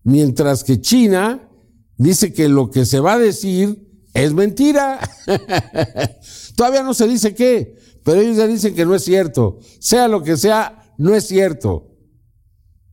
mientras 0.04 0.64
que 0.64 0.82
China 0.82 1.50
dice 1.98 2.32
que 2.32 2.48
lo 2.48 2.70
que 2.70 2.86
se 2.86 3.00
va 3.00 3.14
a 3.14 3.20
decir 3.20 4.06
es 4.14 4.34
mentira. 4.34 5.00
Todavía 6.56 6.84
no 6.84 6.94
se 6.94 7.08
dice 7.08 7.34
qué, 7.34 7.76
pero 8.04 8.22
ellos 8.22 8.38
ya 8.38 8.46
dicen 8.46 8.76
que 8.76 8.86
no 8.86 8.94
es 8.94 9.04
cierto. 9.04 9.58
Sea 9.80 10.08
lo 10.08 10.22
que 10.22 10.38
sea, 10.38 10.81
no 11.02 11.16
es 11.16 11.28
cierto. 11.28 11.88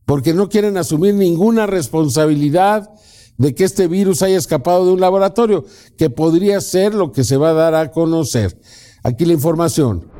Porque 0.05 0.33
no 0.33 0.49
quieren 0.49 0.77
asumir 0.77 1.13
ninguna 1.13 1.67
responsabilidad 1.67 2.89
de 3.37 3.53
que 3.53 3.63
este 3.63 3.87
virus 3.87 4.23
haya 4.23 4.37
escapado 4.37 4.85
de 4.85 4.93
un 4.93 4.99
laboratorio, 4.99 5.63
que 5.95 6.09
podría 6.09 6.59
ser 6.59 6.95
lo 6.95 7.11
que 7.11 7.23
se 7.23 7.37
va 7.37 7.51
a 7.51 7.53
dar 7.53 7.75
a 7.75 7.91
conocer. 7.91 8.59
Aquí 9.03 9.25
la 9.25 9.33
información. 9.33 10.11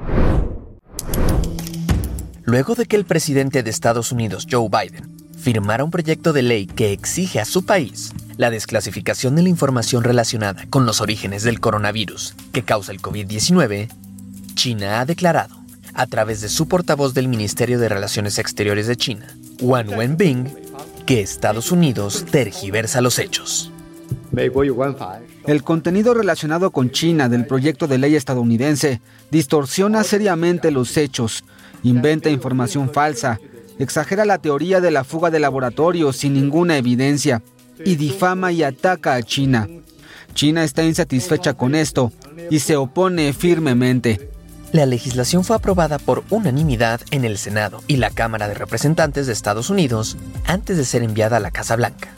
Luego 2.43 2.75
de 2.75 2.86
que 2.86 2.96
el 2.96 3.05
presidente 3.05 3.63
de 3.63 3.69
Estados 3.72 4.12
Unidos, 4.12 4.48
Joe 4.50 4.69
Biden, 4.69 5.17
firmara 5.38 5.84
un 5.84 5.91
proyecto 5.91 6.31
de 6.31 6.43
ley 6.43 6.67
que 6.67 6.93
exige 6.93 7.39
a 7.39 7.46
su 7.46 7.65
país 7.65 8.13
la 8.38 8.51
desclasificación 8.51 9.36
de 9.36 9.41
la 9.43 9.50
información 9.50 10.03
relacionada 10.03 10.65
con 10.69 10.86
los 10.86 11.01
orígenes 11.01 11.41
del 11.43 11.60
coronavirus 11.60 12.36
que 12.53 12.63
causa 12.63 12.91
el 12.91 13.01
COVID-19, 13.01 13.89
China 14.53 15.01
ha 15.01 15.05
declarado, 15.05 15.58
a 15.93 16.08
través 16.08 16.41
de 16.41 16.50
su 16.50 16.67
portavoz 16.67 17.13
del 17.13 17.27
Ministerio 17.27 17.79
de 17.79 17.89
Relaciones 17.89 18.38
Exteriores 18.39 18.88
de 18.88 18.96
China, 18.96 19.27
Wang 19.62 19.89
Wenbing, 19.89 20.48
que 21.05 21.22
Estados 21.22 21.72
Unidos 21.72 22.25
tergiversa 22.31 23.01
los 23.01 23.19
hechos. 23.19 23.72
El 25.48 25.63
contenido 25.63 26.13
relacionado 26.13 26.72
con 26.72 26.91
China 26.91 27.29
del 27.29 27.46
proyecto 27.46 27.88
de 27.88 27.98
ley 27.98 28.15
estadounidense 28.15 29.01
distorsiona 29.31 30.03
seriamente 30.03 30.72
los 30.72 30.98
hechos, 30.98 31.43
inventa 31.84 32.29
información 32.29 32.91
falsa, 32.91 33.39
exagera 33.79 34.25
la 34.25 34.38
teoría 34.38 34.81
de 34.81 34.91
la 34.91 35.03
fuga 35.03 35.31
de 35.31 35.39
laboratorio 35.39 36.13
sin 36.13 36.34
ninguna 36.34 36.77
evidencia 36.77 37.41
y 37.84 37.96
difama 37.96 38.51
y 38.51 38.63
ataca 38.63 39.15
a 39.15 39.24
China. 39.24 39.67
China 40.34 40.63
está 40.63 40.84
insatisfecha 40.84 41.53
con 41.53 41.75
esto 41.75 42.12
y 42.50 42.60
se 42.60 42.75
opone 42.75 43.34
firmemente. 43.34 44.29
La 44.71 44.85
legislación 44.85 45.43
fue 45.43 45.55
aprobada 45.55 45.97
por 45.97 46.23
unanimidad 46.29 47.01
en 47.09 47.25
el 47.25 47.39
Senado 47.39 47.81
y 47.88 47.97
la 47.97 48.11
Cámara 48.11 48.47
de 48.47 48.53
Representantes 48.53 49.25
de 49.25 49.33
Estados 49.33 49.71
Unidos 49.71 50.15
antes 50.45 50.77
de 50.77 50.85
ser 50.85 51.01
enviada 51.01 51.38
a 51.38 51.39
la 51.39 51.49
Casa 51.49 51.75
Blanca. 51.75 52.09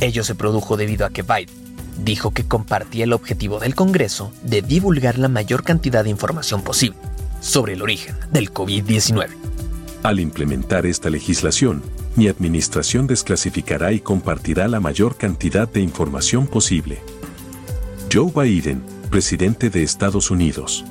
Ello 0.00 0.24
se 0.24 0.34
produjo 0.34 0.76
debido 0.76 1.06
a 1.06 1.10
que 1.10 1.22
Biden 1.22 1.68
dijo 2.04 2.32
que 2.32 2.46
compartía 2.46 3.04
el 3.04 3.12
objetivo 3.12 3.60
del 3.60 3.74
Congreso 3.74 4.32
de 4.42 4.62
divulgar 4.62 5.18
la 5.18 5.28
mayor 5.28 5.62
cantidad 5.62 6.04
de 6.04 6.10
información 6.10 6.62
posible 6.62 6.98
sobre 7.40 7.74
el 7.74 7.82
origen 7.82 8.16
del 8.32 8.52
COVID-19. 8.52 9.28
Al 10.02 10.20
implementar 10.20 10.86
esta 10.86 11.10
legislación, 11.10 11.82
mi 12.16 12.28
administración 12.28 13.06
desclasificará 13.06 13.92
y 13.92 14.00
compartirá 14.00 14.66
la 14.68 14.80
mayor 14.80 15.16
cantidad 15.16 15.68
de 15.68 15.80
información 15.80 16.46
posible. 16.46 16.98
Joe 18.12 18.32
Biden, 18.34 18.82
presidente 19.10 19.70
de 19.70 19.82
Estados 19.82 20.30
Unidos. 20.30 20.84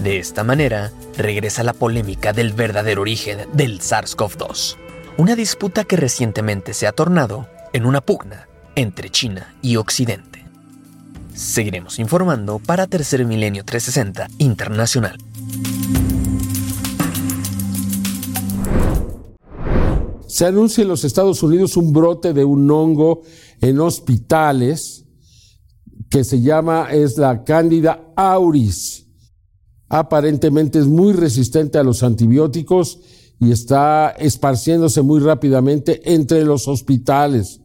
De 0.00 0.18
esta 0.18 0.44
manera, 0.44 0.92
regresa 1.16 1.62
la 1.62 1.72
polémica 1.72 2.32
del 2.32 2.52
verdadero 2.52 3.02
origen 3.02 3.38
del 3.52 3.80
SARS-CoV-2, 3.80 4.76
una 5.18 5.36
disputa 5.36 5.84
que 5.84 5.96
recientemente 5.96 6.74
se 6.74 6.86
ha 6.86 6.92
tornado 6.92 7.48
en 7.72 7.86
una 7.86 8.00
pugna 8.00 8.48
entre 8.74 9.10
China 9.10 9.54
y 9.62 9.76
Occidente. 9.76 10.44
Seguiremos 11.34 11.98
informando 11.98 12.58
para 12.58 12.86
Tercer 12.86 13.24
Milenio 13.24 13.64
360 13.64 14.28
Internacional. 14.38 15.18
se 20.34 20.46
anuncia 20.46 20.82
en 20.82 20.88
los 20.88 21.04
Estados 21.04 21.44
Unidos 21.44 21.76
un 21.76 21.92
brote 21.92 22.32
de 22.32 22.44
un 22.44 22.68
hongo 22.68 23.22
en 23.60 23.78
hospitales 23.78 25.04
que 26.10 26.24
se 26.24 26.42
llama, 26.42 26.88
es 26.90 27.16
la 27.18 27.44
Cándida 27.44 28.12
auris. 28.16 28.93
Aparentemente 29.88 30.78
es 30.78 30.86
muy 30.86 31.12
resistente 31.12 31.78
a 31.78 31.82
los 31.82 32.02
antibióticos 32.02 33.00
y 33.40 33.52
está 33.52 34.10
esparciéndose 34.10 35.02
muy 35.02 35.20
rápidamente 35.20 36.00
entre 36.12 36.44
los 36.44 36.68
hospitales. 36.68 37.60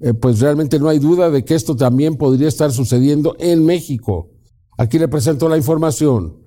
eh, 0.00 0.14
pues 0.14 0.40
realmente 0.40 0.80
no 0.80 0.88
hay 0.88 0.98
duda 0.98 1.30
de 1.30 1.44
que 1.44 1.54
esto 1.54 1.76
también 1.76 2.16
podría 2.16 2.48
estar 2.48 2.72
sucediendo 2.72 3.36
en 3.38 3.64
México. 3.64 4.30
Aquí 4.76 4.98
le 4.98 5.06
presento 5.06 5.48
la 5.48 5.56
información. 5.56 6.41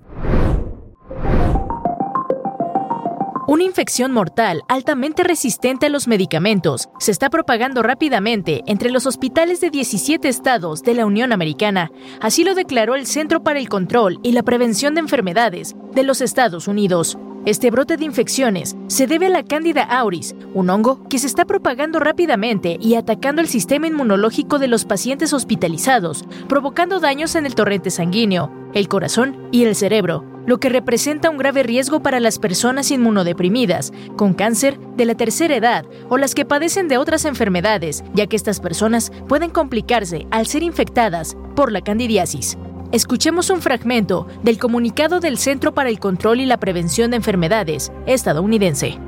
Una 3.56 3.64
infección 3.64 4.12
mortal 4.12 4.64
altamente 4.68 5.24
resistente 5.24 5.86
a 5.86 5.88
los 5.88 6.08
medicamentos 6.08 6.90
se 6.98 7.10
está 7.10 7.30
propagando 7.30 7.82
rápidamente 7.82 8.62
entre 8.66 8.90
los 8.90 9.06
hospitales 9.06 9.62
de 9.62 9.70
17 9.70 10.28
estados 10.28 10.82
de 10.82 10.92
la 10.92 11.06
Unión 11.06 11.32
Americana. 11.32 11.90
Así 12.20 12.44
lo 12.44 12.54
declaró 12.54 12.94
el 12.94 13.06
Centro 13.06 13.42
para 13.42 13.58
el 13.58 13.70
Control 13.70 14.20
y 14.22 14.32
la 14.32 14.42
Prevención 14.42 14.92
de 14.92 15.00
Enfermedades 15.00 15.74
de 15.94 16.02
los 16.02 16.20
Estados 16.20 16.68
Unidos. 16.68 17.16
Este 17.46 17.70
brote 17.70 17.96
de 17.96 18.04
infecciones 18.04 18.76
se 18.88 19.06
debe 19.06 19.28
a 19.28 19.30
la 19.30 19.42
Candida 19.42 19.84
auris, 19.84 20.34
un 20.52 20.68
hongo 20.68 21.08
que 21.08 21.18
se 21.18 21.26
está 21.26 21.46
propagando 21.46 21.98
rápidamente 21.98 22.76
y 22.78 22.96
atacando 22.96 23.40
el 23.40 23.48
sistema 23.48 23.86
inmunológico 23.86 24.58
de 24.58 24.68
los 24.68 24.84
pacientes 24.84 25.32
hospitalizados, 25.32 26.26
provocando 26.46 27.00
daños 27.00 27.34
en 27.36 27.46
el 27.46 27.54
torrente 27.54 27.90
sanguíneo, 27.90 28.52
el 28.74 28.86
corazón 28.88 29.48
y 29.50 29.64
el 29.64 29.74
cerebro, 29.74 30.35
lo 30.46 30.58
que 30.58 30.68
representa 30.68 31.28
un 31.28 31.36
grave 31.36 31.62
riesgo 31.62 32.00
para 32.00 32.20
las 32.20 32.38
personas 32.38 32.90
inmunodeprimidas, 32.90 33.92
con 34.16 34.32
cáncer 34.32 34.78
de 34.96 35.04
la 35.04 35.14
tercera 35.14 35.56
edad 35.56 35.84
o 36.08 36.16
las 36.16 36.34
que 36.34 36.44
padecen 36.44 36.88
de 36.88 36.98
otras 36.98 37.24
enfermedades, 37.24 38.04
ya 38.14 38.26
que 38.26 38.36
estas 38.36 38.60
personas 38.60 39.12
pueden 39.28 39.50
complicarse 39.50 40.26
al 40.30 40.46
ser 40.46 40.62
infectadas 40.62 41.36
por 41.54 41.72
la 41.72 41.80
candidiasis. 41.80 42.56
Escuchemos 42.92 43.50
un 43.50 43.60
fragmento 43.60 44.28
del 44.42 44.58
comunicado 44.58 45.18
del 45.18 45.38
Centro 45.38 45.74
para 45.74 45.88
el 45.88 45.98
Control 45.98 46.40
y 46.40 46.46
la 46.46 46.58
Prevención 46.58 47.10
de 47.10 47.16
Enfermedades 47.16 47.90
estadounidense. 48.06 48.98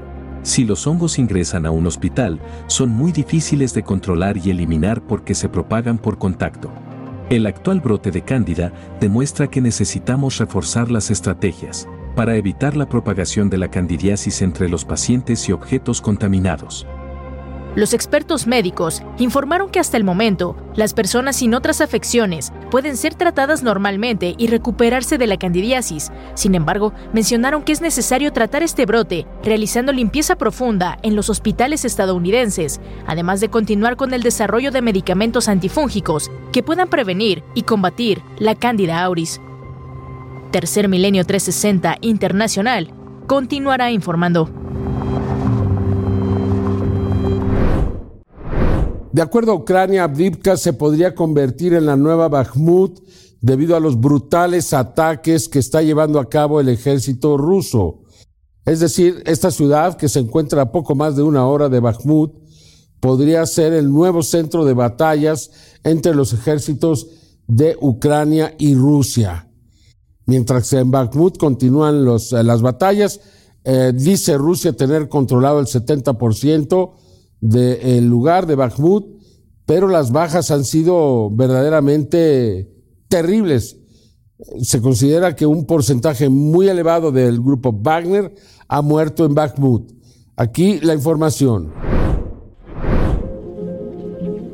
Si 0.43 0.65
los 0.65 0.87
hongos 0.87 1.19
ingresan 1.19 1.67
a 1.67 1.71
un 1.71 1.87
hospital, 1.87 2.41
son 2.67 2.91
muy 2.91 3.13
difíciles 3.13 3.75
de 3.75 3.83
controlar 3.83 4.37
y 4.37 4.51
eliminar 4.51 5.01
porque 5.03 5.35
se 5.35 5.49
propagan 5.49 5.99
por 5.99 6.19
contacto. 6.19 6.71
El 7.31 7.47
actual 7.47 7.81
brote 7.83 8.11
de 8.11 8.23
cándida 8.23 8.73
demuestra 9.01 9.49
que 9.49 9.61
necesitamos 9.61 10.39
reforzar 10.39 10.91
las 10.91 11.11
estrategias 11.11 11.87
para 12.17 12.37
evitar 12.37 12.75
la 12.75 12.89
propagación 12.89 13.51
de 13.51 13.59
la 13.59 13.71
candidiasis 13.71 14.41
entre 14.41 14.71
los 14.71 14.87
pacientes 14.87 15.47
y 15.49 15.53
objetos 15.53 16.01
contaminados. 16.01 16.87
Los 17.79 17.95
expertos 17.95 18.49
médicos 18.49 19.05
informaron 19.19 19.71
que 19.71 19.79
hasta 19.79 19.97
el 19.97 20.03
momento, 20.03 20.57
las 20.75 20.95
personas 20.95 21.37
sin 21.37 21.55
otras 21.55 21.81
afecciones 21.81 22.53
pueden 22.73 22.97
ser 22.97 23.15
tratadas 23.15 23.63
normalmente 23.63 24.35
y 24.37 24.49
recuperarse 24.49 25.17
de 25.17 25.29
la 25.29 25.37
candidiasis. 25.37 26.11
Sin 26.35 26.57
embargo, 26.57 26.93
mencionaron 27.13 27.63
que 27.63 27.71
es 27.71 27.81
necesario 27.81 28.33
tratar 28.33 28.65
este 28.65 28.85
brote 28.85 29.29
realizando 29.45 29.93
limpieza 29.93 30.35
profunda 30.35 30.99
en 31.05 31.15
los 31.15 31.31
hospitales 31.31 31.85
estadounidenses, 31.85 32.81
además 33.07 33.41
de 33.41 33.49
continuar 33.49 33.95
con 33.95 34.13
el 34.13 34.25
desarrollo 34.25 34.73
de 34.73 34.83
medicamentos 34.83 35.47
antifúngicos 35.49 36.33
que 36.51 36.65
puedan 36.65 36.89
prevenir 36.89 37.45
y 37.55 37.63
combatir 37.63 38.23
la 38.41 38.57
Candida 38.57 39.05
auris. 39.05 39.41
Tercer 40.51 40.89
Milenio 40.89 41.25
360 41.25 41.99
Internacional 42.01 42.93
continuará 43.29 43.93
informando. 43.93 44.51
De 49.13 49.23
acuerdo 49.23 49.53
a 49.53 49.55
Ucrania, 49.55 50.05
Avdivka 50.05 50.57
se 50.57 50.75
podría 50.75 51.15
convertir 51.15 51.73
en 51.73 51.87
la 51.87 51.97
nueva 51.97 52.29
Bakhmut 52.29 53.01
debido 53.41 53.75
a 53.75 53.81
los 53.81 53.99
brutales 53.99 54.75
ataques 54.75 55.49
que 55.49 55.59
está 55.59 55.83
llevando 55.83 56.21
a 56.21 56.29
cabo 56.29 56.61
el 56.61 56.69
ejército 56.69 57.39
ruso. 57.39 58.03
Es 58.67 58.81
decir, 58.81 59.23
esta 59.25 59.51
ciudad, 59.51 59.97
que 59.97 60.11
se 60.11 60.19
encuentra 60.21 60.63
a 60.63 60.73
poco 60.73 60.95
más 60.95 61.17
de 61.17 61.23
una 61.23 61.47
hora 61.47 61.71
de 61.71 61.81
Bakhmut, 61.81 62.35
podría 63.01 63.47
ser 63.47 63.73
el 63.73 63.91
nuevo 63.91 64.23
centro 64.23 64.67
de 64.67 64.75
batallas 64.75 65.51
entre 65.85 66.15
los 66.15 66.35
ejércitos 66.35 67.07
de 67.47 67.79
Ucrania 67.81 68.55
y 68.59 68.75
Rusia. 68.75 69.49
Mientras 70.27 70.71
en 70.75 70.91
Bakhmut 70.91 71.39
continúan 71.39 72.07
eh, 72.07 72.43
las 72.43 72.61
batallas, 72.61 73.21
eh, 73.65 73.93
dice 73.95 74.37
Rusia 74.37 74.75
tener 74.75 75.09
controlado 75.09 75.61
el 75.61 75.67
70% 75.67 76.91
del 77.41 78.07
lugar 78.07 78.47
de 78.47 78.55
Bakhmut, 78.55 79.07
pero 79.67 79.89
las 79.89 80.13
bajas 80.13 80.51
han 80.51 80.65
sido 80.65 81.31
verdaderamente 81.31 82.71
terribles. 83.09 83.79
Se 84.61 84.81
considera 84.81 85.35
que 85.35 85.47
un 85.47 85.67
porcentaje 85.67 86.29
muy 86.29 86.69
elevado 86.69 87.13
del 87.13 87.41
grupo 87.41 87.73
Wagner 87.73 88.35
ha 88.69 88.83
muerto 88.83 89.25
en 89.25 89.35
Bakhmut. 89.35 89.93
Aquí 90.37 90.79
la 90.81 90.95
información. 90.95 91.73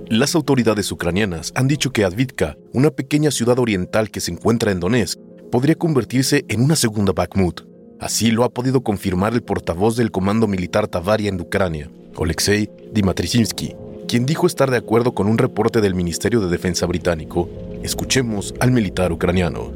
Las 0.09 0.35
autoridades 0.35 0.91
ucranianas 0.93 1.53
han 1.55 1.67
dicho 1.67 1.91
que 1.91 2.05
Advitka, 2.05 2.57
una 2.73 2.91
pequeña 2.91 3.31
ciudad 3.31 3.59
oriental 3.59 4.11
que 4.11 4.21
se 4.21 4.31
encuentra 4.31 4.71
en 4.71 4.81
Donetsk, 4.81 5.19
podría 5.51 5.75
convertirse 5.75 6.45
en 6.49 6.63
una 6.63 6.77
segunda 6.77 7.13
Bakhmut. 7.13 7.63
Así 8.01 8.31
lo 8.31 8.45
ha 8.45 8.51
podido 8.51 8.83
confirmar 8.83 9.35
el 9.35 9.43
portavoz 9.43 9.97
del 9.97 10.11
Comando 10.11 10.47
Militar 10.47 10.89
Tavaria 10.89 11.29
en 11.29 11.41
Ucrania, 11.41 11.91
Oleksiy 12.17 12.71
Dimatrisinsky, 12.93 13.75
quien 14.07 14.27
dijo 14.27 14.47
estar 14.47 14.71
de 14.71 14.77
acuerdo 14.77 15.15
con 15.15 15.27
un 15.27 15.39
reporte 15.39 15.81
del 15.81 15.95
Ministerio 15.95 16.41
de 16.41 16.49
Defensa 16.49 16.87
británico. 16.87 17.49
Escuchemos 17.83 18.55
al 18.61 18.71
militar 18.71 19.13
ucraniano. 19.13 19.73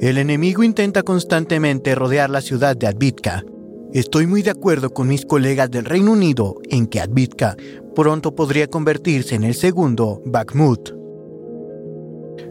El 0.00 0.18
enemigo 0.18 0.62
intenta 0.62 1.02
constantemente 1.02 1.94
rodear 1.94 2.30
la 2.30 2.40
ciudad 2.40 2.76
de 2.76 2.86
Advitka. 2.86 3.44
Estoy 3.92 4.26
muy 4.26 4.42
de 4.42 4.50
acuerdo 4.50 4.90
con 4.90 5.08
mis 5.08 5.24
colegas 5.24 5.70
del 5.70 5.84
Reino 5.86 6.12
Unido 6.12 6.60
en 6.70 6.86
que 6.86 7.00
Advitka 7.00 7.56
pronto 7.96 8.34
podría 8.34 8.68
convertirse 8.68 9.34
en 9.34 9.44
el 9.44 9.54
segundo 9.54 10.22
Bakhmut. 10.24 10.97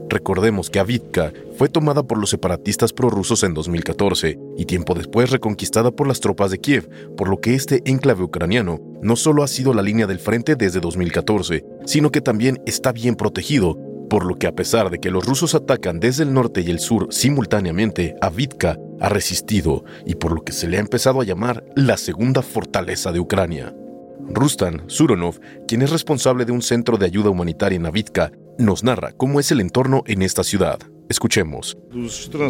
Recordemos 0.10 0.70
que 0.70 0.80
Avitka 0.80 1.34
fue 1.58 1.68
tomada 1.68 2.04
por 2.04 2.18
los 2.18 2.30
separatistas 2.30 2.94
prorrusos 2.94 3.44
en 3.44 3.54
2014 3.54 4.40
y 4.58 4.66
tiempo 4.66 4.94
después 4.94 5.32
reconquistada 5.32 5.92
por 5.92 6.08
las 6.08 6.22
tropas 6.22 6.52
de 6.52 6.60
Kiev, 6.60 6.90
por 7.18 7.28
lo 7.28 7.42
que 7.42 7.56
este 7.56 7.82
enclave 7.86 8.24
ucraniano 8.24 8.80
no 9.02 9.16
solo 9.16 9.44
ha 9.44 9.48
sido 9.48 9.74
la 9.74 9.82
línea 9.82 10.08
del 10.08 10.20
frente 10.20 10.56
desde 10.56 10.80
2014, 10.80 11.66
sino 11.86 12.10
que 12.12 12.22
también 12.22 12.62
está 12.66 12.94
bien 12.94 13.16
protegido, 13.16 13.78
por 14.10 14.26
lo 14.26 14.36
que 14.36 14.48
a 14.48 14.56
pesar 14.56 14.90
de 14.90 15.00
que 15.00 15.12
los 15.12 15.26
rusos 15.26 15.56
atacan 15.56 16.00
desde 16.00 16.24
el 16.24 16.34
norte 16.34 16.62
y 16.62 16.70
el 16.70 16.80
sur 16.80 17.08
simultáneamente, 17.12 18.16
Avitka 18.22 18.78
ha 19.02 19.10
resistido 19.10 19.84
y 20.06 20.16
por 20.16 20.32
lo 20.32 20.44
que 20.44 20.54
se 20.54 20.68
le 20.68 20.78
ha 20.78 20.82
empezado 20.82 21.20
a 21.20 21.26
llamar 21.26 21.66
la 21.76 21.98
segunda 21.98 22.42
fortaleza 22.42 23.12
de 23.12 23.20
Ucrania. 23.20 23.76
Rustan 24.30 24.84
Suronov, 24.88 25.40
quien 25.68 25.82
es 25.82 25.90
responsable 25.90 26.46
de 26.46 26.52
un 26.52 26.62
centro 26.62 26.98
de 26.98 27.06
ayuda 27.06 27.30
humanitaria 27.30 27.78
en 27.78 27.86
Avitka, 27.86 28.32
nos 28.58 28.84
narra 28.84 29.12
cómo 29.12 29.40
es 29.40 29.52
el 29.52 29.62
entorno 29.62 30.04
en 30.08 30.22
esta 30.22 30.44
ciudad. 30.44 30.80
Escuchemos. 31.10 31.78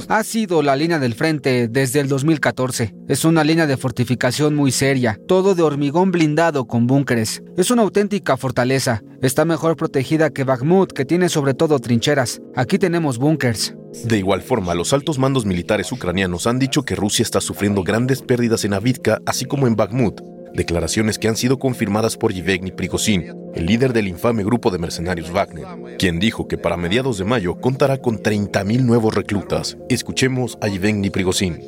Ha 0.08 0.24
sido 0.24 0.64
la 0.64 0.76
línea 0.76 0.98
del 0.98 1.14
frente 1.14 1.68
desde 1.68 2.00
el 2.00 2.08
2014. 2.08 2.96
Es 3.08 3.24
una 3.24 3.44
línea 3.44 3.68
de 3.68 3.78
fortificación 3.78 4.56
muy 4.56 4.72
seria, 4.72 5.20
todo 5.28 5.54
de 5.54 5.62
hormigón 5.62 6.12
blindado 6.12 6.66
con 6.66 6.88
búnkeres. 6.88 7.44
Es 7.56 7.70
una 7.70 7.84
auténtica 7.84 8.36
fortaleza. 8.36 9.04
Está 9.22 9.46
mejor 9.46 9.76
protegida 9.76 10.32
que 10.32 10.44
Bakhmut, 10.44 10.92
que 10.92 11.06
tiene 11.06 11.30
sobre 11.30 11.54
todo 11.54 11.80
trincheras. 11.80 12.42
Aquí 12.56 12.80
tenemos 12.80 13.20
búnkers. 13.20 13.76
De 14.06 14.18
igual 14.18 14.42
forma, 14.42 14.74
los 14.74 14.92
altos 14.92 15.20
mandos 15.20 15.46
militares 15.46 15.92
ucranianos 15.92 16.48
han 16.48 16.60
dicho 16.60 16.84
que 16.84 16.96
Rusia 16.96 17.24
está 17.24 17.42
sufriendo 17.42 17.84
grandes 17.84 18.22
pérdidas 18.22 18.66
en 18.66 18.74
Avitka, 18.74 19.22
así 19.26 19.46
como 19.46 19.68
en 19.68 19.76
Bakhmut, 19.76 20.22
declaraciones 20.54 21.20
que 21.20 21.28
han 21.28 21.36
sido 21.36 21.60
confirmadas 21.60 22.18
por 22.18 22.34
Yevgeny 22.34 22.72
Prigozhin, 22.72 23.34
el 23.56 23.66
líder 23.66 23.94
del 23.94 24.08
infame 24.08 24.44
grupo 24.44 24.72
de 24.72 24.80
mercenarios 24.80 25.32
Wagner, 25.32 25.98
quien 25.98 26.20
dijo 26.20 26.48
que 26.48 26.58
para 26.58 26.78
mediados 26.78 27.18
de 27.18 27.26
mayo 27.26 27.56
contará 27.60 27.98
con 27.98 28.20
30.000 28.20 28.84
nuevos 28.84 29.16
reclutas. 29.16 29.78
Escuchemos 29.90 30.58
a 30.62 30.68
Yevgeny 30.68 31.10
Prigozhin. 31.10 31.62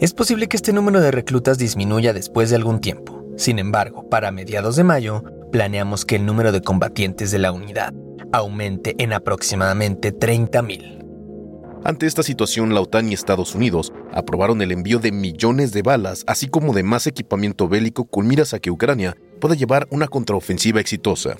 Es 0.00 0.12
posible 0.12 0.48
que 0.48 0.56
este 0.56 0.72
número 0.72 1.00
de 1.00 1.10
reclutas 1.10 1.56
disminuya 1.58 2.12
después 2.12 2.50
de 2.50 2.56
algún 2.56 2.80
tiempo. 2.80 3.24
Sin 3.36 3.58
embargo, 3.58 4.08
para 4.08 4.30
mediados 4.30 4.76
de 4.76 4.84
mayo, 4.84 5.22
planeamos 5.50 6.04
que 6.04 6.16
el 6.16 6.26
número 6.26 6.52
de 6.52 6.60
combatientes 6.60 7.30
de 7.30 7.38
la 7.38 7.52
unidad 7.52 7.94
aumente 8.32 8.96
en 8.98 9.12
aproximadamente 9.12 10.12
30.000. 10.12 11.03
Ante 11.84 12.06
esta 12.06 12.22
situación, 12.22 12.72
la 12.72 12.80
OTAN 12.80 13.10
y 13.10 13.12
Estados 13.12 13.54
Unidos 13.54 13.92
aprobaron 14.10 14.62
el 14.62 14.72
envío 14.72 15.00
de 15.00 15.12
millones 15.12 15.72
de 15.72 15.82
balas, 15.82 16.24
así 16.26 16.48
como 16.48 16.72
de 16.72 16.82
más 16.82 17.06
equipamiento 17.06 17.68
bélico 17.68 18.06
con 18.06 18.26
miras 18.26 18.54
a 18.54 18.58
que 18.58 18.70
Ucrania 18.70 19.18
pueda 19.38 19.54
llevar 19.54 19.86
una 19.90 20.08
contraofensiva 20.08 20.80
exitosa. 20.80 21.36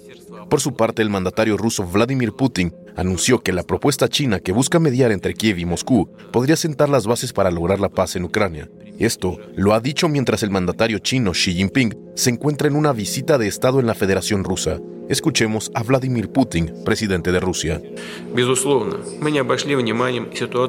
Por 0.51 0.61
su 0.61 0.77
parte, 0.77 1.01
el 1.01 1.09
mandatario 1.09 1.57
ruso 1.57 1.87
Vladimir 1.87 2.33
Putin 2.33 2.75
anunció 2.95 3.43
que 3.43 3.55
la 3.55 3.63
propuesta 3.63 4.11
china 4.11 4.39
que 4.39 4.53
busca 4.53 4.79
mediar 4.79 5.13
entre 5.13 5.33
Kiev 5.33 5.59
y 5.59 5.65
Moscú 5.65 6.11
podría 6.31 6.57
sentar 6.57 6.91
las 6.91 7.07
bases 7.07 7.33
para 7.33 7.51
lograr 7.51 7.81
la 7.81 7.89
paz 7.89 8.15
en 8.15 8.25
Ucrania, 8.25 8.69
Esto 8.99 9.39
lo 9.57 9.75
ha 9.75 9.81
dicho 9.81 10.09
mientras 10.09 10.43
el 10.45 10.51
mandatario 10.51 10.99
chino 11.01 11.33
Xi 11.33 11.55
Jinping 11.55 11.97
se 12.15 12.31
encuentra 12.31 12.69
en 12.69 12.77
una 12.77 12.93
visita 12.93 13.39
de 13.39 13.49
Estado 13.49 13.81
en 13.81 13.87
la 13.87 13.95
Federación 13.95 14.45
Rusa. 14.45 14.81
Escuchemos 15.09 15.71
a 15.75 15.83
Vladimir 15.83 16.31
Putin, 16.31 16.73
presidente 16.85 17.31
de 17.31 17.39
Rusia. 17.39 17.83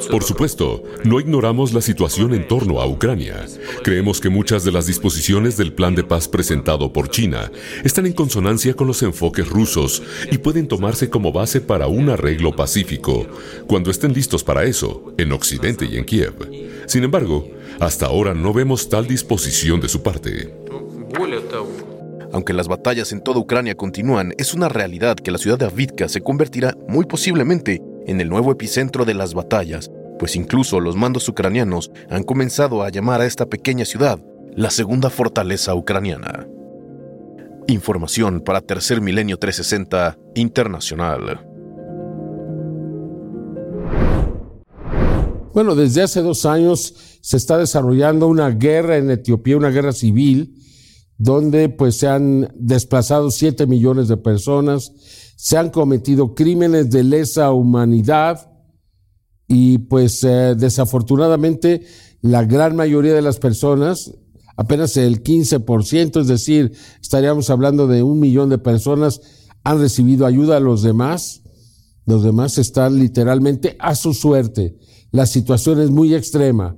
Por 0.10 0.24
supuesto, 0.24 0.84
no 1.06 1.20
ignoramos 1.22 1.72
la 1.72 1.80
situación 1.82 2.34
en 2.34 2.46
torno 2.46 2.82
a 2.82 2.88
Ucrania. 2.88 3.46
Creemos 3.84 4.20
que 4.20 4.30
muchas 4.30 4.66
de 4.66 4.74
las 4.74 4.88
disposiciones 4.88 5.56
del 5.56 5.72
plan 5.72 5.96
de 5.96 6.04
paz 6.04 6.28
presentado 6.28 6.92
por 6.92 7.10
China 7.10 7.50
están 7.86 8.08
en 8.08 8.14
consonancia 8.14 8.74
con 8.74 8.88
los 8.88 9.04
enfoques 9.04 9.48
rusos 9.48 10.04
y 10.30 10.40
pueden 10.40 10.68
tomarse 10.68 11.10
como 11.10 11.32
base 11.32 11.62
para 11.62 11.88
un 11.88 12.10
arreglo 12.10 12.54
pacífico, 12.56 13.28
cuando 13.68 13.90
estén 13.90 14.14
listos 14.14 14.44
para 14.44 14.66
eso, 14.66 15.14
en 15.18 15.32
Occidente 15.32 15.86
y 15.86 15.98
en 15.98 16.04
Kiev. 16.04 16.34
Sin 16.88 17.04
embargo, 17.04 17.48
hasta 17.80 18.06
ahora 18.08 18.34
no 18.34 18.54
vemos 18.54 18.90
tal 18.90 19.08
disposición 19.08 19.80
de 19.82 19.90
su 19.90 20.02
parte. 20.02 20.54
Aunque 22.32 22.54
las 22.54 22.68
batallas 22.68 23.12
en 23.12 23.22
toda 23.22 23.40
Ucrania 23.40 23.76
continúan, 23.76 24.34
es 24.38 24.54
una 24.54 24.70
realidad 24.70 25.16
que 25.16 25.32
la 25.32 25.38
ciudad 25.38 25.58
de 25.58 25.66
Avdiivka 25.66 26.10
se 26.10 26.22
convertirá 26.22 26.76
muy 26.88 27.06
posiblemente 27.06 27.82
en 28.08 28.22
el 28.22 28.30
nuevo 28.30 28.52
epicentro 28.52 29.06
de 29.06 29.14
las 29.14 29.34
batallas, 29.34 29.90
pues 30.20 30.36
incluso 30.36 30.80
los 30.80 30.96
mandos 30.96 31.28
ucranianos 31.30 31.92
han 32.10 32.24
comenzado 32.24 32.84
a 32.84 32.90
llamar 32.90 33.22
a 33.22 33.26
esta 33.26 33.46
pequeña 33.46 33.86
ciudad 33.86 34.20
la 34.56 34.70
segunda 34.70 35.10
fortaleza 35.10 35.76
ucraniana. 35.76 36.48
Información 37.68 38.42
para 38.42 38.62
Tercer 38.62 39.02
Milenio 39.02 39.38
360 39.38 40.18
Internacional. 40.36 41.55
Bueno, 45.56 45.74
desde 45.74 46.02
hace 46.02 46.22
dos 46.22 46.46
años 46.46 46.94
se 47.22 47.38
está 47.38 47.58
desarrollando 47.58 48.28
una 48.28 48.50
guerra 48.50 48.98
en 48.98 49.10
Etiopía, 49.10 49.56
una 49.56 49.70
guerra 49.70 49.94
civil, 49.94 50.62
donde 51.18 51.70
pues 51.70 51.96
se 51.96 52.10
han 52.10 52.54
desplazado 52.56 53.32
siete 53.32 53.66
millones 53.66 54.10
de 54.10 54.18
personas, 54.18 54.92
se 55.38 55.56
han 55.56 55.70
cometido 55.70 56.36
crímenes 56.36 56.90
de 56.90 57.06
lesa 57.06 57.54
humanidad 57.54 58.52
y 59.48 59.78
pues 59.78 60.26
eh, 60.26 60.56
desafortunadamente 60.58 61.86
la 62.20 62.44
gran 62.44 62.76
mayoría 62.76 63.14
de 63.14 63.22
las 63.22 63.40
personas, 63.40 64.12
apenas 64.58 64.98
el 64.98 65.24
15%, 65.24 66.20
es 66.20 66.28
decir, 66.28 66.74
estaríamos 67.02 67.50
hablando 67.50 67.88
de 67.88 68.04
un 68.04 68.20
millón 68.20 68.50
de 68.50 68.58
personas, 68.58 69.22
han 69.64 69.80
recibido 69.80 70.26
ayuda 70.26 70.58
a 70.58 70.60
los 70.60 70.84
demás. 70.84 71.44
Los 72.06 72.24
demás 72.24 72.58
están 72.58 73.00
literalmente 73.00 73.78
a 73.80 73.96
su 73.96 74.14
suerte. 74.14 74.78
La 75.16 75.26
situación 75.26 75.80
es 75.80 75.92
muy 75.92 76.14
extrema. 76.14 76.76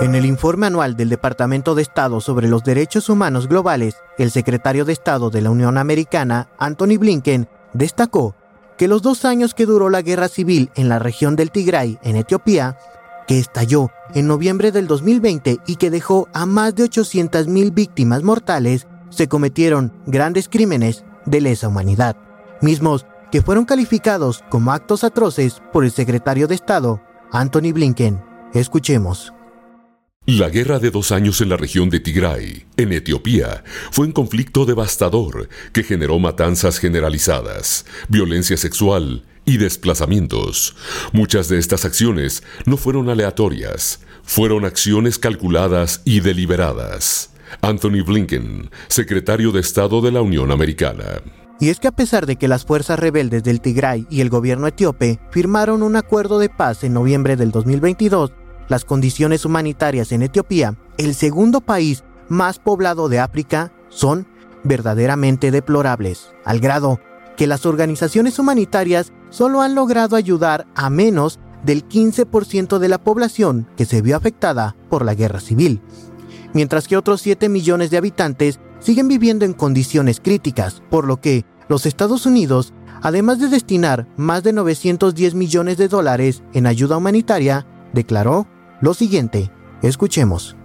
En 0.00 0.14
el 0.14 0.24
informe 0.26 0.68
anual 0.68 0.96
del 0.96 1.08
Departamento 1.08 1.74
de 1.74 1.82
Estado 1.82 2.20
sobre 2.20 2.46
los 2.46 2.62
Derechos 2.62 3.08
Humanos 3.08 3.48
Globales, 3.48 3.96
el 4.16 4.30
secretario 4.30 4.84
de 4.84 4.92
Estado 4.92 5.30
de 5.30 5.42
la 5.42 5.50
Unión 5.50 5.76
Americana, 5.76 6.50
Anthony 6.56 6.98
Blinken, 7.00 7.48
destacó 7.72 8.36
que 8.76 8.86
los 8.86 9.02
dos 9.02 9.24
años 9.24 9.54
que 9.54 9.66
duró 9.66 9.90
la 9.90 10.02
guerra 10.02 10.28
civil 10.28 10.70
en 10.76 10.88
la 10.88 11.00
región 11.00 11.34
del 11.34 11.50
Tigray, 11.50 11.98
en 12.04 12.14
Etiopía, 12.14 12.78
que 13.26 13.40
estalló 13.40 13.90
en 14.14 14.28
noviembre 14.28 14.70
del 14.70 14.86
2020 14.86 15.58
y 15.66 15.74
que 15.74 15.90
dejó 15.90 16.28
a 16.32 16.46
más 16.46 16.76
de 16.76 16.84
800.000 16.84 17.74
víctimas 17.74 18.22
mortales, 18.22 18.86
se 19.10 19.26
cometieron 19.26 19.92
grandes 20.06 20.48
crímenes 20.48 21.04
de 21.26 21.40
lesa 21.40 21.66
humanidad, 21.66 22.14
mismos 22.60 23.04
que 23.30 23.42
fueron 23.42 23.64
calificados 23.64 24.44
como 24.50 24.72
actos 24.72 25.04
atroces 25.04 25.62
por 25.72 25.84
el 25.84 25.90
secretario 25.90 26.46
de 26.46 26.54
Estado, 26.54 27.02
Anthony 27.32 27.72
Blinken. 27.72 28.22
Escuchemos. 28.54 29.32
La 30.26 30.50
guerra 30.50 30.78
de 30.78 30.90
dos 30.90 31.10
años 31.10 31.40
en 31.40 31.48
la 31.48 31.56
región 31.56 31.88
de 31.88 32.00
Tigray, 32.00 32.66
en 32.76 32.92
Etiopía, 32.92 33.64
fue 33.90 34.06
un 34.06 34.12
conflicto 34.12 34.66
devastador 34.66 35.48
que 35.72 35.82
generó 35.82 36.18
matanzas 36.18 36.78
generalizadas, 36.78 37.86
violencia 38.08 38.58
sexual 38.58 39.24
y 39.46 39.56
desplazamientos. 39.56 40.76
Muchas 41.12 41.48
de 41.48 41.58
estas 41.58 41.86
acciones 41.86 42.42
no 42.66 42.76
fueron 42.76 43.08
aleatorias, 43.08 44.00
fueron 44.22 44.66
acciones 44.66 45.18
calculadas 45.18 46.02
y 46.04 46.20
deliberadas. 46.20 47.30
Anthony 47.62 48.04
Blinken, 48.04 48.70
secretario 48.88 49.52
de 49.52 49.60
Estado 49.60 50.02
de 50.02 50.12
la 50.12 50.20
Unión 50.20 50.50
Americana. 50.50 51.22
Y 51.60 51.70
es 51.70 51.80
que 51.80 51.88
a 51.88 51.92
pesar 51.92 52.26
de 52.26 52.36
que 52.36 52.48
las 52.48 52.64
fuerzas 52.64 52.98
rebeldes 52.98 53.42
del 53.42 53.60
Tigray 53.60 54.06
y 54.10 54.20
el 54.20 54.30
gobierno 54.30 54.68
etíope 54.68 55.18
firmaron 55.30 55.82
un 55.82 55.96
acuerdo 55.96 56.38
de 56.38 56.48
paz 56.48 56.84
en 56.84 56.92
noviembre 56.92 57.36
del 57.36 57.50
2022, 57.50 58.32
las 58.68 58.84
condiciones 58.84 59.44
humanitarias 59.44 60.12
en 60.12 60.22
Etiopía, 60.22 60.76
el 60.98 61.14
segundo 61.14 61.60
país 61.60 62.04
más 62.28 62.58
poblado 62.58 63.08
de 63.08 63.18
África, 63.18 63.72
son 63.88 64.26
verdaderamente 64.62 65.50
deplorables, 65.50 66.32
al 66.44 66.60
grado 66.60 67.00
que 67.36 67.46
las 67.46 67.66
organizaciones 67.66 68.38
humanitarias 68.38 69.12
solo 69.30 69.62
han 69.62 69.74
logrado 69.74 70.16
ayudar 70.16 70.66
a 70.74 70.90
menos 70.90 71.38
del 71.64 71.88
15% 71.88 72.78
de 72.78 72.88
la 72.88 72.98
población 72.98 73.68
que 73.76 73.84
se 73.84 74.02
vio 74.02 74.16
afectada 74.16 74.76
por 74.88 75.04
la 75.04 75.14
guerra 75.14 75.40
civil, 75.40 75.80
mientras 76.54 76.88
que 76.88 76.96
otros 76.96 77.20
7 77.22 77.48
millones 77.48 77.90
de 77.90 77.96
habitantes 77.96 78.60
siguen 78.80 79.08
viviendo 79.08 79.44
en 79.44 79.52
condiciones 79.52 80.20
críticas, 80.20 80.82
por 80.90 81.06
lo 81.06 81.20
que 81.20 81.44
los 81.68 81.86
Estados 81.86 82.26
Unidos, 82.26 82.72
además 83.02 83.38
de 83.38 83.48
destinar 83.48 84.06
más 84.16 84.42
de 84.42 84.52
910 84.52 85.34
millones 85.34 85.76
de 85.76 85.88
dólares 85.88 86.42
en 86.54 86.66
ayuda 86.66 86.96
humanitaria, 86.96 87.66
declaró 87.92 88.46
lo 88.80 88.94
siguiente, 88.94 89.50
escuchemos. 89.82 90.56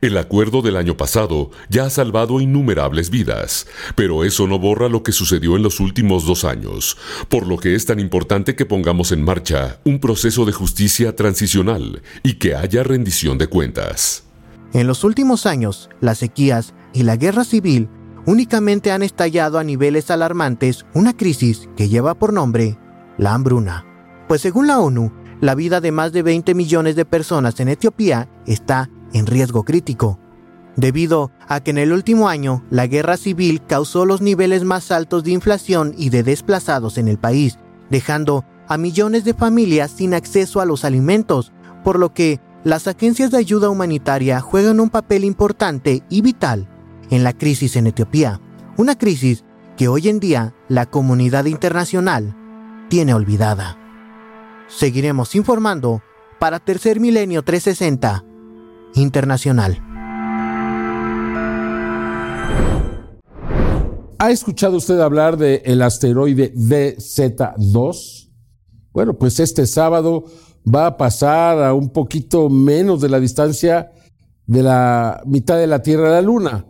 El 0.00 0.16
acuerdo 0.16 0.62
del 0.62 0.76
año 0.76 0.96
pasado 0.96 1.50
ya 1.68 1.84
ha 1.84 1.90
salvado 1.90 2.40
innumerables 2.40 3.10
vidas, 3.10 3.66
pero 3.96 4.24
eso 4.24 4.46
no 4.46 4.58
borra 4.58 4.88
lo 4.88 5.02
que 5.02 5.12
sucedió 5.12 5.56
en 5.56 5.62
los 5.62 5.78
últimos 5.78 6.24
dos 6.24 6.44
años, 6.44 6.96
por 7.28 7.46
lo 7.46 7.58
que 7.58 7.74
es 7.74 7.84
tan 7.84 8.00
importante 8.00 8.56
que 8.56 8.64
pongamos 8.64 9.12
en 9.12 9.22
marcha 9.22 9.78
un 9.84 10.00
proceso 10.00 10.46
de 10.46 10.52
justicia 10.52 11.14
transicional 11.14 12.00
y 12.22 12.34
que 12.34 12.54
haya 12.54 12.82
rendición 12.82 13.36
de 13.36 13.48
cuentas. 13.48 14.29
En 14.72 14.86
los 14.86 15.02
últimos 15.02 15.46
años, 15.46 15.90
las 16.00 16.18
sequías 16.18 16.74
y 16.92 17.02
la 17.02 17.16
guerra 17.16 17.44
civil 17.44 17.88
únicamente 18.26 18.92
han 18.92 19.02
estallado 19.02 19.58
a 19.58 19.64
niveles 19.64 20.10
alarmantes 20.10 20.86
una 20.94 21.16
crisis 21.16 21.68
que 21.76 21.88
lleva 21.88 22.14
por 22.14 22.32
nombre 22.32 22.78
la 23.18 23.34
hambruna. 23.34 23.84
Pues 24.28 24.40
según 24.40 24.68
la 24.68 24.78
ONU, 24.78 25.12
la 25.40 25.54
vida 25.54 25.80
de 25.80 25.90
más 25.90 26.12
de 26.12 26.22
20 26.22 26.54
millones 26.54 26.96
de 26.96 27.04
personas 27.04 27.58
en 27.60 27.68
Etiopía 27.68 28.28
está 28.46 28.90
en 29.12 29.26
riesgo 29.26 29.64
crítico, 29.64 30.20
debido 30.76 31.32
a 31.48 31.60
que 31.60 31.72
en 31.72 31.78
el 31.78 31.92
último 31.92 32.28
año 32.28 32.62
la 32.70 32.86
guerra 32.86 33.16
civil 33.16 33.62
causó 33.66 34.04
los 34.06 34.20
niveles 34.20 34.64
más 34.64 34.92
altos 34.92 35.24
de 35.24 35.32
inflación 35.32 35.94
y 35.96 36.10
de 36.10 36.22
desplazados 36.22 36.98
en 36.98 37.08
el 37.08 37.18
país, 37.18 37.58
dejando 37.90 38.44
a 38.68 38.76
millones 38.76 39.24
de 39.24 39.34
familias 39.34 39.90
sin 39.90 40.14
acceso 40.14 40.60
a 40.60 40.64
los 40.64 40.84
alimentos, 40.84 41.52
por 41.82 41.98
lo 41.98 42.14
que 42.14 42.38
las 42.64 42.86
agencias 42.86 43.30
de 43.30 43.38
ayuda 43.38 43.70
humanitaria 43.70 44.40
juegan 44.40 44.80
un 44.80 44.90
papel 44.90 45.24
importante 45.24 46.02
y 46.10 46.20
vital 46.20 46.68
en 47.10 47.24
la 47.24 47.32
crisis 47.32 47.76
en 47.76 47.86
Etiopía, 47.86 48.40
una 48.76 48.98
crisis 48.98 49.44
que 49.76 49.88
hoy 49.88 50.08
en 50.08 50.20
día 50.20 50.54
la 50.68 50.86
comunidad 50.86 51.46
internacional 51.46 52.36
tiene 52.90 53.14
olvidada. 53.14 53.78
Seguiremos 54.68 55.34
informando 55.34 56.02
para 56.38 56.58
Tercer 56.58 57.00
Milenio 57.00 57.42
360 57.42 58.24
Internacional. 58.94 59.82
¿Ha 64.18 64.30
escuchado 64.30 64.76
usted 64.76 65.00
hablar 65.00 65.38
del 65.38 65.62
el 65.64 65.80
asteroide 65.80 66.52
DZ2? 66.52 68.28
Bueno, 68.92 69.16
pues 69.16 69.40
este 69.40 69.66
sábado 69.66 70.24
va 70.66 70.86
a 70.86 70.96
pasar 70.96 71.62
a 71.62 71.74
un 71.74 71.90
poquito 71.90 72.48
menos 72.48 73.00
de 73.00 73.08
la 73.08 73.20
distancia 73.20 73.92
de 74.46 74.62
la 74.62 75.22
mitad 75.26 75.58
de 75.58 75.66
la 75.66 75.82
Tierra 75.82 76.08
a 76.08 76.12
la 76.12 76.22
Luna. 76.22 76.66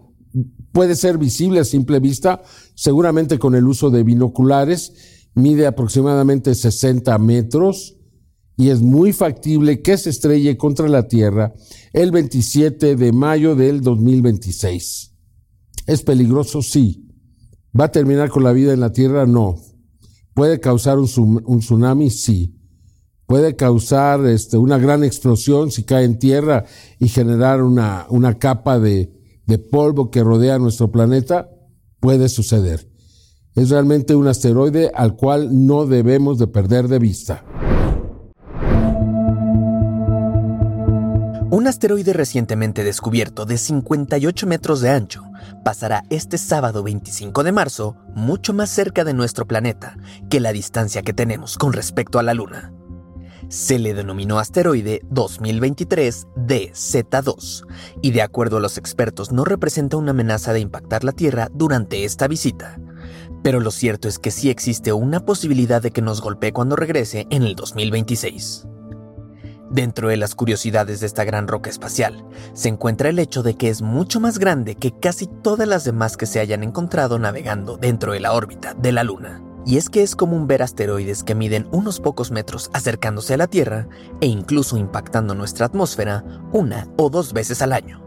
Puede 0.73 0.95
ser 0.95 1.19
visible 1.19 1.61
a 1.61 1.65
simple 1.65 1.99
vista, 1.99 2.43
seguramente 2.75 3.39
con 3.39 3.55
el 3.55 3.67
uso 3.67 3.91
de 3.91 4.05
binoculares, 4.05 4.93
mide 5.35 5.67
aproximadamente 5.67 6.55
60 6.55 7.17
metros 7.19 7.97
y 8.57 8.69
es 8.69 8.83
muy 8.83 9.13
factible 9.13 9.81
que 9.81 9.97
se 9.97 10.11
estrelle 10.11 10.57
contra 10.57 10.89
la 10.89 11.09
Tierra 11.09 11.55
el 11.93 12.11
27 12.11 12.97
de 12.97 13.13
mayo 13.13 13.57
del 13.57 13.81
2026. 13.81 15.15
¿Es 15.87 16.03
peligroso? 16.03 16.63
Sí. 16.63 17.09
¿Va 17.79 17.87
a 17.87 17.93
terminar 17.93 18.29
con 18.29 18.45
la 18.45 18.53
vida 18.53 18.73
en 18.73 18.81
la 18.81 18.93
Tierra? 18.93 19.27
No. 19.27 19.57
¿Puede 20.35 20.61
causar 20.61 20.99
un, 20.99 21.61
tsunami? 21.61 22.11
Sí. 22.11 22.60
¿Puede 23.31 23.55
causar 23.55 24.27
este, 24.27 24.59
una 24.59 24.77
gran 24.77 25.05
explosión 25.05 25.71
si 25.71 25.85
cae 25.85 26.05
en 26.05 26.19
tierra 26.19 26.65
y 26.99 27.07
generar 27.07 27.63
una, 27.63 28.07
una 28.09 28.41
capa 28.41 28.81
de, 28.81 29.13
de 29.47 29.59
polvo 29.59 30.11
que 30.11 30.25
rodea 30.25 30.59
nuestro 30.59 30.91
planeta? 30.91 31.49
Puede 32.01 32.29
suceder. 32.29 32.91
Es 33.55 33.71
realmente 33.71 34.17
un 34.17 34.27
asteroide 34.27 34.91
al 34.93 35.15
cual 35.15 35.65
no 35.65 35.87
debemos 35.87 36.41
de 36.41 36.49
perder 36.49 36.89
de 36.89 36.99
vista. 36.99 37.45
Un 41.53 41.69
asteroide 41.69 42.13
recientemente 42.13 42.83
descubierto 42.83 43.47
de 43.47 43.59
58 43.59 44.47
metros 44.49 44.81
de 44.81 44.91
ancho 44.91 45.23
pasará 45.65 46.03
este 46.11 46.37
sábado 46.37 46.83
25 46.83 47.45
de 47.45 47.53
marzo 47.53 47.95
mucho 48.13 48.53
más 48.55 48.71
cerca 48.71 49.05
de 49.05 49.15
nuestro 49.15 49.47
planeta 49.47 49.97
que 50.29 50.41
la 50.41 50.53
distancia 50.53 51.03
que 51.03 51.13
tenemos 51.13 51.59
con 51.59 51.73
respecto 51.73 52.19
a 52.19 52.25
la 52.25 52.35
Luna. 52.35 52.73
Se 53.51 53.81
le 53.81 53.95
denominó 53.95 54.39
asteroide 54.39 55.01
2023 55.11 56.29
DZ2 56.37 57.67
y 58.01 58.13
de 58.13 58.23
acuerdo 58.23 58.59
a 58.59 58.61
los 58.61 58.79
expertos 58.79 59.33
no 59.33 59.45
representa 59.45 59.97
una 59.97 60.13
amenaza 60.13 60.53
de 60.53 60.61
impactar 60.61 61.03
la 61.03 61.11
Tierra 61.11 61.49
durante 61.53 62.05
esta 62.05 62.29
visita. 62.29 62.79
Pero 63.43 63.59
lo 63.59 63.73
cierto 63.73 64.07
es 64.07 64.21
que 64.21 64.31
sí 64.31 64.51
existe 64.51 64.93
una 64.93 65.25
posibilidad 65.25 65.83
de 65.83 65.91
que 65.91 66.01
nos 66.01 66.21
golpee 66.21 66.53
cuando 66.53 66.77
regrese 66.77 67.27
en 67.31 67.43
el 67.43 67.57
2026. 67.57 68.69
Dentro 69.69 70.11
de 70.11 70.17
las 70.17 70.37
curiosidades 70.37 71.01
de 71.01 71.07
esta 71.07 71.25
gran 71.25 71.49
roca 71.49 71.71
espacial, 71.71 72.25
se 72.53 72.69
encuentra 72.69 73.09
el 73.09 73.19
hecho 73.19 73.43
de 73.43 73.57
que 73.57 73.69
es 73.69 73.83
mucho 73.83 74.21
más 74.21 74.39
grande 74.39 74.77
que 74.77 74.97
casi 74.97 75.27
todas 75.27 75.67
las 75.67 75.83
demás 75.83 76.17
que 76.17 76.27
se 76.27 76.39
hayan 76.39 76.63
encontrado 76.63 77.19
navegando 77.19 77.79
dentro 77.79 78.13
de 78.13 78.21
la 78.21 78.33
órbita 78.33 78.75
de 78.75 78.93
la 78.93 79.03
Luna. 79.03 79.43
Y 79.67 79.77
es 79.77 79.91
que 79.91 80.03
es 80.03 80.17
común 80.17 80.47
ver 80.47 80.63
asteroides 80.63 81.23
que 81.23 81.35
miden 81.35 81.69
unos 81.71 82.01
pocos 82.01 82.31
metros 82.31 82.71
acercándose 82.73 83.35
a 83.35 83.37
la 83.37 83.47
Tierra 83.47 83.89
e 84.21 84.27
incluso 84.27 84.79
impactando 84.79 85.35
nuestra 85.35 85.67
atmósfera 85.67 86.25
una 86.53 86.89
o 86.97 87.11
dos 87.11 87.33
veces 87.33 87.61
al 87.63 87.73
año. 87.73 88.03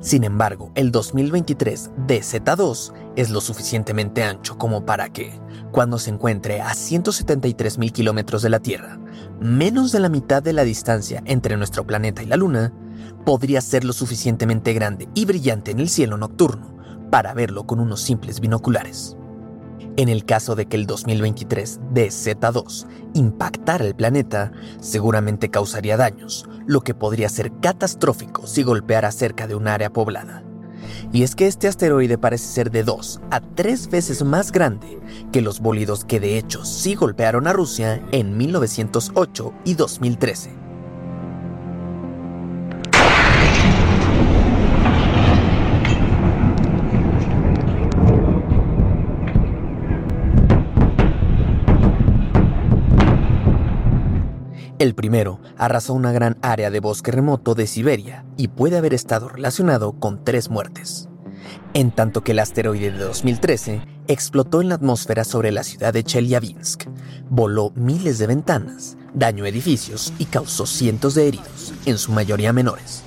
Sin 0.00 0.24
embargo, 0.24 0.72
el 0.76 0.92
2023 0.92 1.90
DZ2 2.06 2.92
es 3.16 3.28
lo 3.30 3.40
suficientemente 3.42 4.22
ancho 4.22 4.56
como 4.56 4.86
para 4.86 5.10
que, 5.10 5.38
cuando 5.72 5.98
se 5.98 6.10
encuentre 6.10 6.62
a 6.62 6.70
173.000 6.70 7.92
kilómetros 7.92 8.40
de 8.40 8.48
la 8.48 8.60
Tierra, 8.60 8.98
menos 9.40 9.92
de 9.92 10.00
la 10.00 10.08
mitad 10.08 10.42
de 10.42 10.54
la 10.54 10.64
distancia 10.64 11.22
entre 11.26 11.58
nuestro 11.58 11.86
planeta 11.86 12.22
y 12.22 12.26
la 12.26 12.36
Luna, 12.36 12.72
podría 13.26 13.60
ser 13.60 13.84
lo 13.84 13.92
suficientemente 13.92 14.72
grande 14.72 15.08
y 15.14 15.26
brillante 15.26 15.70
en 15.70 15.80
el 15.80 15.90
cielo 15.90 16.16
nocturno 16.16 16.76
para 17.10 17.34
verlo 17.34 17.66
con 17.66 17.78
unos 17.78 18.00
simples 18.00 18.40
binoculares. 18.40 19.16
En 19.96 20.08
el 20.08 20.24
caso 20.24 20.54
de 20.54 20.66
que 20.66 20.76
el 20.76 20.86
2023 20.86 21.80
DZ2 21.92 22.86
impactara 23.14 23.84
el 23.84 23.94
planeta, 23.94 24.52
seguramente 24.80 25.50
causaría 25.50 25.96
daños, 25.96 26.48
lo 26.66 26.80
que 26.80 26.94
podría 26.94 27.28
ser 27.28 27.52
catastrófico 27.60 28.46
si 28.46 28.62
golpeara 28.62 29.10
cerca 29.12 29.46
de 29.46 29.54
un 29.54 29.68
área 29.68 29.90
poblada. 29.90 30.42
Y 31.12 31.22
es 31.22 31.34
que 31.34 31.46
este 31.46 31.68
asteroide 31.68 32.18
parece 32.18 32.46
ser 32.46 32.70
de 32.70 32.84
dos 32.84 33.20
a 33.30 33.40
tres 33.40 33.88
veces 33.88 34.22
más 34.22 34.52
grande 34.52 35.00
que 35.32 35.40
los 35.40 35.60
bólidos 35.60 36.04
que 36.04 36.20
de 36.20 36.38
hecho 36.38 36.64
sí 36.64 36.94
golpearon 36.94 37.46
a 37.46 37.52
Rusia 37.52 38.02
en 38.12 38.36
1908 38.36 39.52
y 39.64 39.74
2013. 39.74 40.69
El 54.80 54.94
primero 54.94 55.40
arrasó 55.58 55.92
una 55.92 56.10
gran 56.10 56.38
área 56.40 56.70
de 56.70 56.80
bosque 56.80 57.12
remoto 57.12 57.54
de 57.54 57.66
Siberia 57.66 58.24
y 58.38 58.48
puede 58.48 58.78
haber 58.78 58.94
estado 58.94 59.28
relacionado 59.28 59.92
con 59.92 60.24
tres 60.24 60.48
muertes. 60.48 61.10
En 61.74 61.90
tanto 61.90 62.24
que 62.24 62.32
el 62.32 62.38
asteroide 62.38 62.90
de 62.90 62.96
2013 62.96 63.82
explotó 64.08 64.62
en 64.62 64.70
la 64.70 64.76
atmósfera 64.76 65.24
sobre 65.24 65.52
la 65.52 65.64
ciudad 65.64 65.92
de 65.92 66.02
Chelyabinsk, 66.02 66.84
voló 67.28 67.72
miles 67.74 68.18
de 68.18 68.26
ventanas, 68.26 68.96
dañó 69.12 69.44
edificios 69.44 70.14
y 70.18 70.24
causó 70.24 70.64
cientos 70.64 71.14
de 71.14 71.28
heridos, 71.28 71.74
en 71.84 71.98
su 71.98 72.12
mayoría 72.12 72.54
menores. 72.54 73.02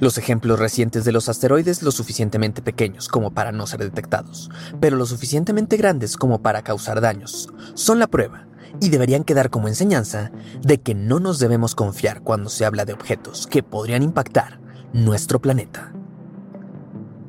Los 0.00 0.18
ejemplos 0.18 0.58
recientes 0.58 1.04
de 1.04 1.12
los 1.12 1.28
asteroides 1.28 1.84
lo 1.84 1.92
suficientemente 1.92 2.60
pequeños 2.60 3.06
como 3.06 3.30
para 3.30 3.52
no 3.52 3.68
ser 3.68 3.84
detectados, 3.84 4.50
pero 4.80 4.96
lo 4.96 5.06
suficientemente 5.06 5.76
grandes 5.76 6.16
como 6.16 6.42
para 6.42 6.62
causar 6.62 7.00
daños, 7.00 7.50
son 7.74 8.00
la 8.00 8.08
prueba 8.08 8.46
y 8.80 8.88
deberían 8.88 9.24
quedar 9.24 9.50
como 9.50 9.68
enseñanza 9.68 10.30
de 10.62 10.80
que 10.80 10.94
no 10.94 11.20
nos 11.20 11.38
debemos 11.38 11.74
confiar 11.74 12.22
cuando 12.22 12.50
se 12.50 12.64
habla 12.64 12.84
de 12.84 12.92
objetos 12.92 13.46
que 13.46 13.62
podrían 13.62 14.02
impactar 14.02 14.60
nuestro 14.92 15.40
planeta. 15.40 15.92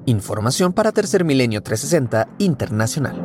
Información 0.06 0.73
para 0.73 0.91
Tercer 0.91 1.26
Milenio 1.26 1.62
360 1.62 2.30
Internacional. 2.39 3.21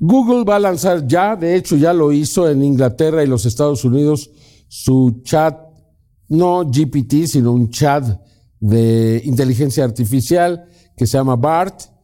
Google 0.00 0.44
va 0.44 0.56
a 0.56 0.60
lanzar 0.60 1.06
ya, 1.06 1.36
de 1.36 1.56
hecho 1.56 1.76
ya 1.76 1.92
lo 1.92 2.12
hizo 2.12 2.48
en 2.48 2.62
Inglaterra 2.62 3.22
y 3.22 3.26
los 3.26 3.46
Estados 3.46 3.84
Unidos, 3.84 4.30
su 4.68 5.20
chat, 5.22 5.58
no 6.28 6.64
GPT, 6.64 7.26
sino 7.26 7.52
un 7.52 7.70
chat 7.70 8.04
de 8.60 9.22
inteligencia 9.24 9.84
artificial 9.84 10.64
que 10.96 11.06
se 11.06 11.16
llama 11.16 11.36
BART 11.36 11.95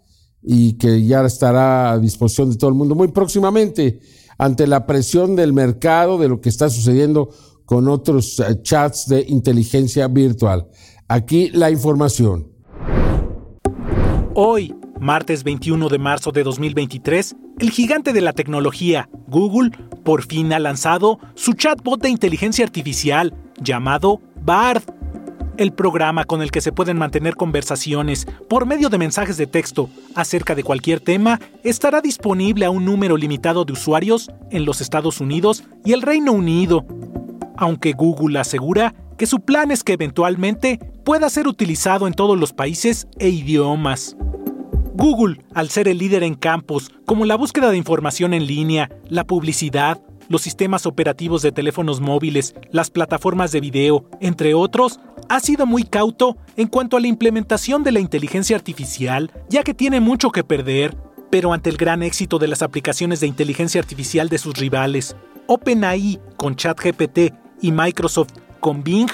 y 0.43 0.75
que 0.75 1.05
ya 1.05 1.25
estará 1.25 1.93
a 1.93 1.99
disposición 1.99 2.51
de 2.51 2.57
todo 2.57 2.71
el 2.71 2.77
mundo 2.77 2.95
muy 2.95 3.09
próximamente 3.09 4.01
ante 4.39 4.67
la 4.67 4.87
presión 4.87 5.37
del 5.37 5.53
mercado 5.53 6.19
de 6.19 6.29
lo 6.29 6.41
que 6.41 6.49
está 6.49 6.69
sucediendo 6.69 7.31
con 7.65 7.89
otros 7.89 8.41
eh, 8.41 8.61
chats 8.63 9.07
de 9.09 9.25
inteligencia 9.29 10.09
virtual. 10.09 10.69
Aquí 11.09 11.51
la 11.51 11.71
información. 11.71 12.49
Hoy, 14.35 14.75
martes 14.99 15.45
21 15.45 15.89
de 15.89 15.99
marzo 15.99 16.33
de 16.33 16.43
2023, 16.43 17.37
el 17.59 17.71
gigante 17.71 18.13
de 18.13 18.21
la 18.23 18.33
tecnología, 18.33 19.09
Google, 19.29 19.71
por 20.05 20.23
fin 20.23 20.53
ha 20.53 20.59
lanzado 20.59 21.19
su 21.35 21.53
chatbot 21.53 22.03
de 22.03 22.09
inteligencia 22.09 22.65
artificial 22.65 23.35
llamado 23.61 24.21
Bard 24.43 24.83
el 25.57 25.73
programa 25.73 26.25
con 26.25 26.43
el 26.43 26.51
que 26.51 26.61
se 26.61 26.73
pueden 26.73 26.99
mantener 26.99 27.37
conversaciones 27.37 28.27
por 28.49 28.67
medio 28.67 28.89
de 28.89 28.99
mensajes 28.99 29.37
de 29.37 29.47
texto 29.47 29.91
acerca 30.15 30.55
de 30.55 30.65
cualquier 30.65 31.01
tema 31.01 31.41
estará 31.63 32.01
disponible 32.01 32.65
a 32.65 32.71
un 32.71 32.85
número 32.85 33.17
limitado 33.17 33.65
de 33.65 33.73
usuarios 33.73 34.31
en 34.51 34.65
los 34.65 34.81
Estados 34.81 35.21
Unidos 35.21 35.65
y 35.85 35.93
el 35.93 36.03
Reino 36.03 36.33
Unido, 36.33 36.85
aunque 37.57 37.93
Google 37.93 38.39
asegura 38.39 38.95
que 39.17 39.27
su 39.27 39.41
plan 39.41 39.71
es 39.71 39.85
que 39.85 39.93
eventualmente 39.93 40.79
pueda 41.05 41.29
ser 41.31 41.47
utilizado 41.47 42.07
en 42.07 42.15
todos 42.15 42.39
los 42.39 42.53
países 42.53 43.07
e 43.19 43.29
idiomas. 43.29 44.17
Google, 44.95 45.41
al 45.55 45.71
ser 45.71 45.89
el 45.89 45.99
líder 45.99 46.23
en 46.23 46.35
campos 46.35 46.91
como 47.07 47.25
la 47.25 47.37
búsqueda 47.37 47.71
de 47.71 47.77
información 47.77 48.35
en 48.35 48.47
línea, 48.47 48.91
la 49.09 49.25
publicidad, 49.25 50.01
los 50.29 50.43
sistemas 50.43 50.87
operativos 50.87 51.43
de 51.43 51.53
teléfonos 51.53 52.01
móviles, 52.01 52.55
las 52.71 52.91
plataformas 52.91 53.53
de 53.53 53.61
video, 53.61 54.05
entre 54.21 54.55
otros, 54.55 55.01
ha 55.29 55.41
sido 55.41 55.67
muy 55.67 55.85
cauto 55.85 56.37
en 56.57 56.69
cuanto 56.69 56.97
a 56.97 57.01
la 57.01 57.07
implementación 57.07 57.83
de 57.83 57.93
la 57.93 58.01
inteligencia 58.01 58.57
artificial, 58.57 59.31
ya 59.49 59.63
que 59.63 59.75
tiene 59.75 60.01
mucho 60.01 60.31
que 60.31 60.45
perder, 60.45 60.97
pero 61.31 61.53
ante 61.53 61.71
el 61.71 61.77
gran 61.77 62.03
éxito 62.03 62.39
de 62.39 62.49
las 62.49 62.63
aplicaciones 62.63 63.21
de 63.21 63.27
inteligencia 63.27 63.81
artificial 63.81 64.29
de 64.29 64.39
sus 64.39 64.55
rivales, 64.55 65.17
OpenAI 65.47 66.21
con 66.37 66.57
ChatGPT 66.57 67.33
y 67.61 67.73
Microsoft 67.73 68.33
con 68.61 68.85
Bing, 68.85 69.11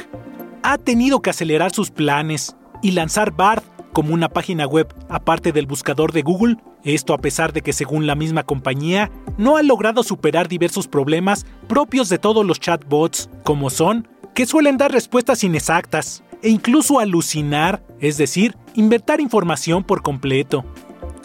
ha 0.63 0.79
tenido 0.79 1.23
que 1.23 1.31
acelerar 1.31 1.73
sus 1.73 1.91
planes 1.91 2.57
y 2.83 2.93
lanzar 2.93 3.33
Bard 3.33 3.63
como 3.93 4.15
una 4.15 4.29
página 4.29 4.67
web 4.67 4.93
aparte 5.09 5.53
del 5.53 5.67
buscador 5.67 6.13
de 6.13 6.23
Google, 6.23 6.57
esto 6.85 7.15
a 7.15 7.19
pesar 7.19 7.53
de 7.53 7.63
que 7.63 7.73
según 7.73 8.07
la 8.07 8.15
misma 8.15 8.45
compañía, 8.45 9.11
no 9.37 9.57
ha 9.57 9.63
logrado 9.63 10.03
superar 10.03 10.49
diversos 10.49 10.89
problemas 10.89 11.47
propios 11.67 12.09
de 12.09 12.19
todos 12.19 12.45
los 12.45 12.61
chatbots, 12.61 13.29
como 13.45 13.71
son 13.71 14.09
que 14.35 14.47
suelen 14.47 14.77
dar 14.77 14.93
respuestas 14.93 15.43
inexactas 15.43 16.23
e 16.43 16.49
incluso 16.49 17.01
alucinar, 17.01 17.83
es 18.01 18.17
decir, 18.17 18.57
inventar 18.75 19.21
información 19.21 19.83
por 19.83 20.03
completo. 20.03 20.65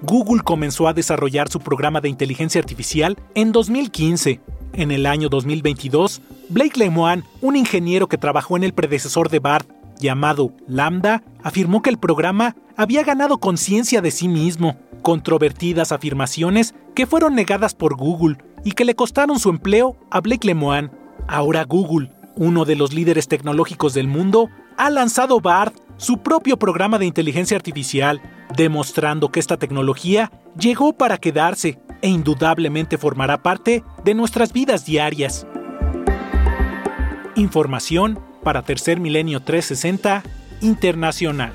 Google 0.02 0.42
comenzó 0.44 0.88
a 0.88 0.94
desarrollar 0.94 1.50
su 1.50 1.60
programa 1.60 2.02
de 2.02 2.10
inteligencia 2.10 2.60
artificial 2.60 3.18
en 3.36 3.52
2015. 3.52 4.42
En 4.74 4.92
el 4.92 5.06
año 5.06 5.30
2022, 5.30 6.22
Blake 6.50 6.80
Lemoine, 6.80 7.24
un 7.42 7.56
ingeniero 7.56 8.08
que 8.08 8.18
trabajó 8.18 8.58
en 8.58 8.64
el 8.64 8.74
predecesor 8.74 9.30
de 9.30 9.40
BART 9.40 9.70
llamado 10.00 10.52
Lambda, 10.68 11.24
afirmó 11.44 11.82
que 11.82 11.90
el 11.90 12.00
programa 12.00 12.56
había 12.76 13.04
ganado 13.04 13.38
conciencia 13.38 14.02
de 14.02 14.12
sí 14.12 14.28
mismo, 14.28 14.76
controvertidas 15.04 15.92
afirmaciones 15.92 16.74
que 16.96 17.06
fueron 17.06 17.36
negadas 17.36 17.76
por 17.76 17.96
Google 17.96 18.38
y 18.64 18.72
que 18.72 18.86
le 18.86 18.96
costaron 18.96 19.38
su 19.38 19.50
empleo 19.50 19.96
a 20.10 20.22
Blake 20.22 20.48
Lemoine. 20.48 20.90
Ahora 21.28 21.64
Google, 21.66 22.12
uno 22.36 22.66
de 22.66 22.76
los 22.76 22.94
líderes 22.94 23.28
tecnológicos 23.28 23.94
del 23.94 24.08
mundo, 24.08 24.50
ha 24.78 24.90
lanzado 24.90 25.40
BART, 25.40 25.76
su 25.98 26.18
propio 26.18 26.58
programa 26.58 26.98
de 26.98 27.06
inteligencia 27.06 27.56
artificial, 27.56 28.22
demostrando 28.56 29.30
que 29.30 29.40
esta 29.40 29.58
tecnología 29.58 30.32
llegó 30.58 30.94
para 30.94 31.20
quedarse 31.20 31.80
e 32.02 32.10
indudablemente 32.10 32.98
formará 32.98 33.44
parte 33.44 33.84
de 34.04 34.14
nuestras 34.16 34.52
vidas 34.52 34.86
diarias. 34.86 35.46
Información 37.36 38.20
para 38.44 38.62
Tercer 38.62 39.00
Milenio 39.00 39.40
360 39.42 40.24
Internacional. 40.62 41.52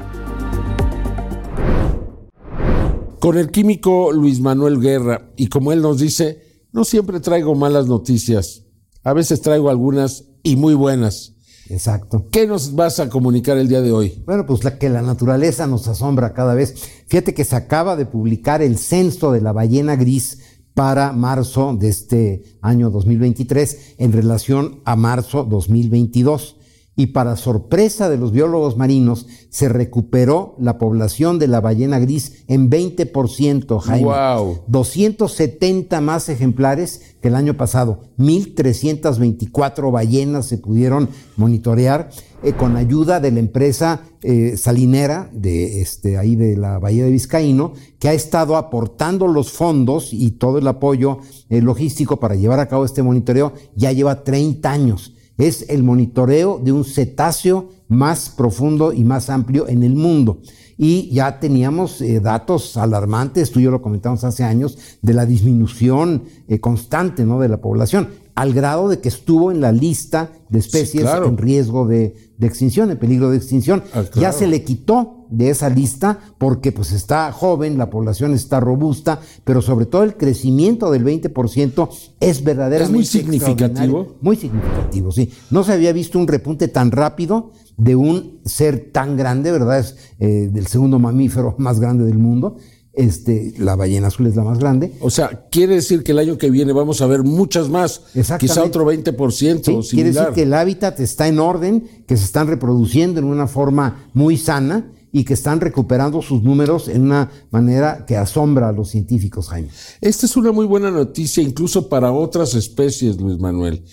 Con 3.20 3.36
el 3.36 3.50
químico 3.50 4.12
Luis 4.12 4.40
Manuel 4.40 4.80
Guerra, 4.80 5.32
y 5.36 5.48
como 5.48 5.72
él 5.72 5.82
nos 5.82 5.98
dice, 5.98 6.62
no 6.72 6.84
siempre 6.84 7.18
traigo 7.18 7.56
malas 7.56 7.88
noticias. 7.88 8.62
A 9.02 9.12
veces 9.12 9.40
traigo 9.40 9.70
algunas 9.70 10.26
y 10.44 10.54
muy 10.54 10.74
buenas. 10.74 11.34
Exacto. 11.68 12.26
¿Qué 12.30 12.46
nos 12.46 12.76
vas 12.76 13.00
a 13.00 13.08
comunicar 13.08 13.58
el 13.58 13.68
día 13.68 13.80
de 13.80 13.90
hoy? 13.90 14.22
Bueno, 14.24 14.46
pues 14.46 14.62
la 14.62 14.78
que 14.78 14.88
la 14.88 15.02
naturaleza 15.02 15.66
nos 15.66 15.88
asombra 15.88 16.32
cada 16.32 16.54
vez. 16.54 16.74
Fíjate 17.08 17.34
que 17.34 17.44
se 17.44 17.56
acaba 17.56 17.96
de 17.96 18.06
publicar 18.06 18.62
el 18.62 18.78
censo 18.78 19.32
de 19.32 19.40
la 19.40 19.52
ballena 19.52 19.96
gris 19.96 20.38
para 20.74 21.12
marzo 21.12 21.74
de 21.74 21.88
este 21.88 22.44
año 22.62 22.88
2023 22.90 23.96
en 23.98 24.12
relación 24.12 24.80
a 24.84 24.94
marzo 24.94 25.42
2022 25.42 26.57
y 26.98 27.06
para 27.06 27.36
sorpresa 27.36 28.10
de 28.10 28.18
los 28.18 28.32
biólogos 28.32 28.76
marinos, 28.76 29.28
se 29.50 29.68
recuperó 29.68 30.56
la 30.58 30.78
población 30.78 31.38
de 31.38 31.46
la 31.46 31.60
ballena 31.60 32.00
gris 32.00 32.42
en 32.48 32.68
20%, 32.68 33.78
Jaime. 33.78 34.04
Wow. 34.04 34.62
270 34.66 36.00
más 36.00 36.28
ejemplares 36.28 37.14
que 37.22 37.28
el 37.28 37.36
año 37.36 37.56
pasado. 37.56 38.00
1.324 38.18 39.92
ballenas 39.92 40.46
se 40.46 40.58
pudieron 40.58 41.08
monitorear 41.36 42.10
eh, 42.42 42.54
con 42.54 42.76
ayuda 42.76 43.20
de 43.20 43.30
la 43.30 43.38
empresa 43.38 44.00
eh, 44.22 44.56
salinera 44.56 45.30
de 45.32 45.80
este, 45.80 46.18
ahí 46.18 46.34
de 46.34 46.56
la 46.56 46.80
Bahía 46.80 47.04
de 47.04 47.12
Vizcaíno, 47.12 47.74
que 48.00 48.08
ha 48.08 48.12
estado 48.12 48.56
aportando 48.56 49.28
los 49.28 49.52
fondos 49.52 50.12
y 50.12 50.32
todo 50.32 50.58
el 50.58 50.66
apoyo 50.66 51.18
eh, 51.48 51.62
logístico 51.62 52.18
para 52.18 52.34
llevar 52.34 52.58
a 52.58 52.66
cabo 52.66 52.84
este 52.84 53.04
monitoreo. 53.04 53.52
Ya 53.76 53.92
lleva 53.92 54.24
30 54.24 54.68
años 54.68 55.14
es 55.38 55.64
el 55.68 55.84
monitoreo 55.84 56.60
de 56.62 56.72
un 56.72 56.84
cetáceo 56.84 57.70
más 57.88 58.28
profundo 58.28 58.92
y 58.92 59.04
más 59.04 59.30
amplio 59.30 59.68
en 59.68 59.82
el 59.82 59.94
mundo. 59.94 60.40
Y 60.76 61.10
ya 61.10 61.40
teníamos 61.40 62.00
eh, 62.00 62.20
datos 62.20 62.76
alarmantes, 62.76 63.50
tú 63.50 63.58
y 63.58 63.64
yo 63.64 63.70
lo 63.70 63.82
comentamos 63.82 64.22
hace 64.22 64.44
años, 64.44 64.78
de 65.02 65.14
la 65.14 65.26
disminución 65.26 66.24
eh, 66.46 66.60
constante 66.60 67.24
¿no? 67.24 67.40
de 67.40 67.48
la 67.48 67.60
población, 67.60 68.08
al 68.38 68.52
grado 68.52 68.88
de 68.88 69.00
que 69.00 69.08
estuvo 69.08 69.50
en 69.50 69.60
la 69.60 69.72
lista 69.72 70.30
de 70.48 70.60
especies 70.60 71.04
en 71.04 71.36
riesgo 71.36 71.88
de, 71.88 72.14
extinción, 72.40 72.88
en 72.88 72.96
peligro 72.96 73.30
de 73.30 73.36
extinción. 73.36 73.82
Ah, 73.92 74.04
ya 74.14 74.30
se 74.30 74.46
le 74.46 74.62
quitó 74.62 75.26
de 75.28 75.50
esa 75.50 75.68
lista 75.68 76.20
porque 76.38 76.70
pues 76.70 76.92
está 76.92 77.32
joven, 77.32 77.78
la 77.78 77.90
población 77.90 78.34
está 78.34 78.60
robusta, 78.60 79.18
pero 79.42 79.60
sobre 79.60 79.86
todo 79.86 80.04
el 80.04 80.16
crecimiento 80.16 80.92
del 80.92 81.04
20% 81.04 81.88
es 82.20 82.44
verdaderamente 82.44 82.84
¿Es 82.84 82.90
muy 82.92 83.04
significativo? 83.04 84.14
Muy 84.20 84.36
significativo, 84.36 85.10
sí. 85.10 85.32
No 85.50 85.64
se 85.64 85.72
había 85.72 85.92
visto 85.92 86.16
un 86.16 86.28
repunte 86.28 86.68
tan 86.68 86.92
rápido 86.92 87.50
de 87.76 87.96
un 87.96 88.38
ser 88.44 88.92
tan 88.92 89.16
grande, 89.16 89.50
¿verdad? 89.50 89.80
Es 89.80 89.96
eh, 90.20 90.48
del 90.48 90.68
segundo 90.68 91.00
mamífero 91.00 91.54
más 91.58 91.80
grande 91.80 92.04
del 92.04 92.18
mundo. 92.18 92.56
Este, 92.98 93.54
la 93.58 93.76
ballena 93.76 94.08
azul 94.08 94.26
es 94.26 94.34
la 94.34 94.42
más 94.42 94.58
grande. 94.58 94.92
O 95.00 95.08
sea, 95.08 95.46
quiere 95.52 95.76
decir 95.76 96.02
que 96.02 96.10
el 96.10 96.18
año 96.18 96.36
que 96.36 96.50
viene 96.50 96.72
vamos 96.72 97.00
a 97.00 97.06
ver 97.06 97.22
muchas 97.22 97.68
más, 97.68 98.02
quizá 98.40 98.64
otro 98.64 98.84
20%. 98.84 99.82
Sí, 99.84 99.94
quiere 99.94 100.10
decir 100.10 100.30
que 100.34 100.42
el 100.42 100.52
hábitat 100.52 100.98
está 100.98 101.28
en 101.28 101.38
orden, 101.38 102.04
que 102.08 102.16
se 102.16 102.24
están 102.24 102.48
reproduciendo 102.48 103.20
en 103.20 103.26
una 103.26 103.46
forma 103.46 104.08
muy 104.14 104.36
sana 104.36 104.90
y 105.12 105.22
que 105.22 105.34
están 105.34 105.60
recuperando 105.60 106.20
sus 106.22 106.42
números 106.42 106.88
en 106.88 107.02
una 107.02 107.30
manera 107.52 108.04
que 108.04 108.16
asombra 108.16 108.70
a 108.70 108.72
los 108.72 108.90
científicos, 108.90 109.46
Jaime. 109.46 109.68
Esta 110.00 110.26
es 110.26 110.36
una 110.36 110.50
muy 110.50 110.66
buena 110.66 110.90
noticia 110.90 111.40
incluso 111.40 111.88
para 111.88 112.10
otras 112.10 112.56
especies, 112.56 113.20
Luis 113.20 113.38
Manuel. 113.38 113.84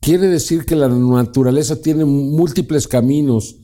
Quiere 0.00 0.28
decir 0.28 0.64
que 0.64 0.76
la 0.76 0.88
naturaleza 0.88 1.82
tiene 1.82 2.06
múltiples 2.06 2.88
caminos 2.88 3.56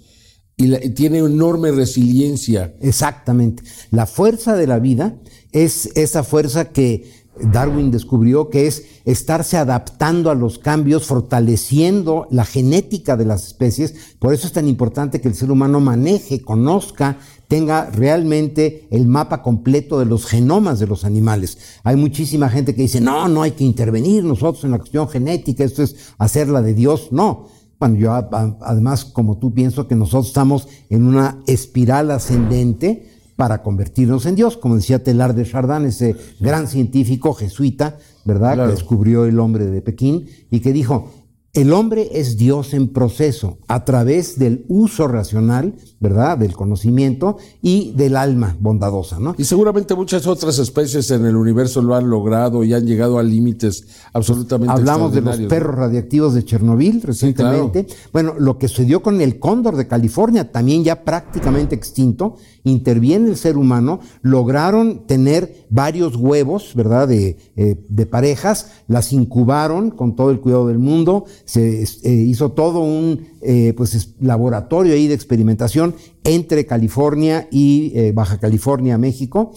y, 0.57 0.75
y 0.75 0.91
tiene 0.91 1.19
enorme 1.19 1.71
resiliencia. 1.73 2.75
Exactamente. 2.81 3.63
La 3.91 4.07
fuerza 4.07 4.55
de 4.57 4.67
la 4.67 4.79
vida 4.79 5.17
es 5.53 5.91
esa 5.95 6.23
fuerza 6.23 6.71
que 6.73 7.23
Darwin 7.41 7.91
descubrió 7.91 8.51
que 8.51 8.67
es 8.67 8.85
estarse 9.05 9.57
adaptando 9.57 10.31
a 10.31 10.35
los 10.35 10.59
cambios, 10.59 11.07
fortaleciendo 11.07 12.27
la 12.31 12.45
genética 12.45 13.17
de 13.17 13.25
las 13.25 13.47
especies. 13.47 13.95
Por 14.19 14.35
eso 14.35 14.47
es 14.47 14.53
tan 14.53 14.69
importante 14.69 15.21
que 15.21 15.29
el 15.29 15.35
ser 15.35 15.51
humano 15.51 15.81
maneje, 15.81 16.43
conozca, 16.43 17.19
tenga 17.49 17.91
realmente 17.91 18.87
el 18.91 19.07
mapa 19.07 19.43
completo 19.43 19.99
de 19.99 20.05
los 20.05 20.27
genomas 20.27 20.79
de 20.79 20.87
los 20.87 21.05
animales. 21.05 21.59
Hay 21.85 21.97
muchísima 21.97 22.49
gente 22.49 22.75
que 22.75 22.83
dice, 22.83 23.01
no, 23.01 23.29
no 23.29 23.43
hay 23.43 23.53
que 23.53 23.65
intervenir 23.65 24.25
nosotros 24.25 24.65
en 24.65 24.73
la 24.73 24.79
cuestión 24.79 25.09
genética, 25.09 25.65
esto 25.65 25.83
es 25.83 25.97
hacerla 26.19 26.61
de 26.61 26.75
Dios. 26.75 27.09
No. 27.13 27.49
Bueno, 27.83 27.97
yo 27.97 28.13
además, 28.13 29.05
como 29.05 29.39
tú 29.39 29.53
pienso 29.53 29.89
que 29.89 29.97
nosotros 29.97 30.29
estamos 30.29 30.69
en 30.89 31.05
una 31.05 31.39
espiral 31.49 32.13
ascendente, 32.13 33.11
para 33.35 33.61
convertirnos 33.65 34.25
en 34.27 34.37
Dios, 34.37 34.57
como 34.57 34.77
decía 34.77 35.03
Telar 35.03 35.35
de 35.35 35.45
Chardin, 35.45 35.89
ese 35.89 36.15
gran 36.39 36.69
científico 36.69 37.35
jesuita, 37.35 37.99
¿verdad? 38.25 38.67
Que 38.67 38.71
descubrió 38.71 39.25
el 39.25 39.41
hombre 39.41 39.67
de 39.67 39.83
Pekín 39.83 40.29
y 40.49 40.61
que 40.61 40.73
dijo, 40.73 41.11
el 41.55 41.75
hombre 41.75 42.09
es 42.13 42.39
Dios 42.39 42.73
en 42.73 42.89
proceso 42.89 43.59
a 43.69 43.85
través 43.85 44.39
del 44.39 44.65
uso 44.69 45.07
racional, 45.07 45.75
¿verdad? 46.01 46.39
Del 46.39 46.55
conocimiento 46.55 47.37
y 47.61 47.93
del 47.93 48.17
alma 48.17 48.57
bondadosa, 48.59 49.19
¿no? 49.19 49.35
Y 49.37 49.45
seguramente 49.45 49.95
muchas 49.95 50.27
otras 50.27 50.59
especies 50.59 51.11
en 51.11 51.27
el 51.27 51.37
universo 51.37 51.83
lo 51.83 51.95
han 51.95 52.09
logrado 52.09 52.65
y 52.65 52.73
han 52.73 52.87
llegado 52.87 53.19
a 53.19 53.23
límites 53.23 53.87
absolutamente 54.15 54.73
Hablamos 54.73 55.13
de 55.13 55.21
los 55.21 55.39
perros 55.41 55.77
radiactivos 55.77 56.33
de 56.33 56.43
Chernobyl 56.43 57.03
recientemente. 57.03 57.87
Bueno, 58.15 58.35
lo 58.39 58.57
que 58.57 58.69
sucedió 58.69 59.03
con 59.03 59.21
el 59.21 59.39
cóndor 59.39 59.77
de 59.77 59.87
California, 59.87 60.51
también 60.51 60.85
ya 60.85 61.05
prácticamente 61.05 61.75
extinto, 61.75 62.37
interviene 62.65 63.29
el 63.29 63.37
ser 63.37 63.59
humano, 63.59 64.01
lograron 64.23 65.07
tener 65.07 65.67
varios 65.69 66.17
huevos, 66.17 66.73
¿verdad? 66.75 67.09
De, 67.09 67.37
eh, 67.57 67.77
de 67.91 68.07
parejas, 68.07 68.73
las 68.89 69.13
incubaron 69.13 69.91
con 69.91 70.17
todo 70.17 70.31
el 70.31 70.41
cuidado 70.41 70.69
del 70.69 70.79
mundo, 70.79 71.27
se 71.45 71.83
eh, 71.83 72.11
hizo 72.11 72.53
todo 72.53 72.81
un 72.81 73.29
eh, 73.43 73.75
pues, 73.77 74.15
laboratorio 74.21 74.95
ahí 74.95 75.09
de 75.09 75.15
experimentación 75.15 75.95
entre 76.25 76.67
California 76.67 77.49
y 77.51 77.93
eh, 77.95 78.13
Baja 78.13 78.39
California, 78.39 78.99
México, 78.99 79.53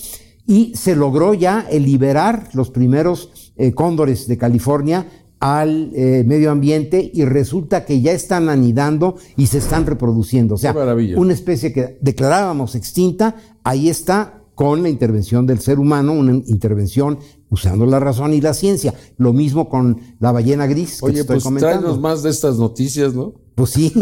y 0.48 0.74
se 0.76 0.95
logró 0.95 1.34
ya 1.34 1.67
liberar 1.71 2.50
los 2.54 2.69
primeros 2.69 3.52
cóndores 3.74 4.28
de 4.28 4.38
California 4.38 5.08
al 5.39 5.91
medio 5.91 6.52
ambiente 6.52 7.10
y 7.12 7.26
resulta 7.26 7.84
que 7.84 8.02
ya 8.02 8.12
están 8.12 8.50
anidando 8.50 9.15
y 9.38 9.48
se 9.48 9.58
están 9.58 9.88
reproduciendo. 9.88 10.54
O 10.54 10.58
sea, 10.60 10.76
una 11.17 11.34
especie 11.34 11.74
que 11.74 11.98
declarábamos 12.00 12.76
extinta, 12.76 13.38
ahí 13.63 13.89
está 13.89 14.43
con 14.56 14.82
la 14.82 14.89
intervención 14.89 15.45
del 15.45 15.60
ser 15.60 15.80
humano, 15.80 16.13
una 16.13 16.34
intervención 16.48 17.19
usando 17.56 17.86
la 17.86 18.00
razón 18.00 18.34
y 18.34 18.41
la 18.41 18.54
ciencia. 18.54 18.94
Lo 19.18 19.34
mismo 19.34 19.70
con 19.70 20.02
la 20.20 20.32
ballena 20.32 20.68
gris 20.68 21.00
que 21.00 21.06
Oye, 21.06 21.22
estoy 21.22 21.36
pues 21.36 21.44
comentando. 21.44 21.98
más 22.00 22.22
de 22.22 22.30
estas 22.30 22.58
noticias, 22.58 23.13
¿no? 23.13 23.34
Pues 23.56 23.72
sí. 23.72 23.94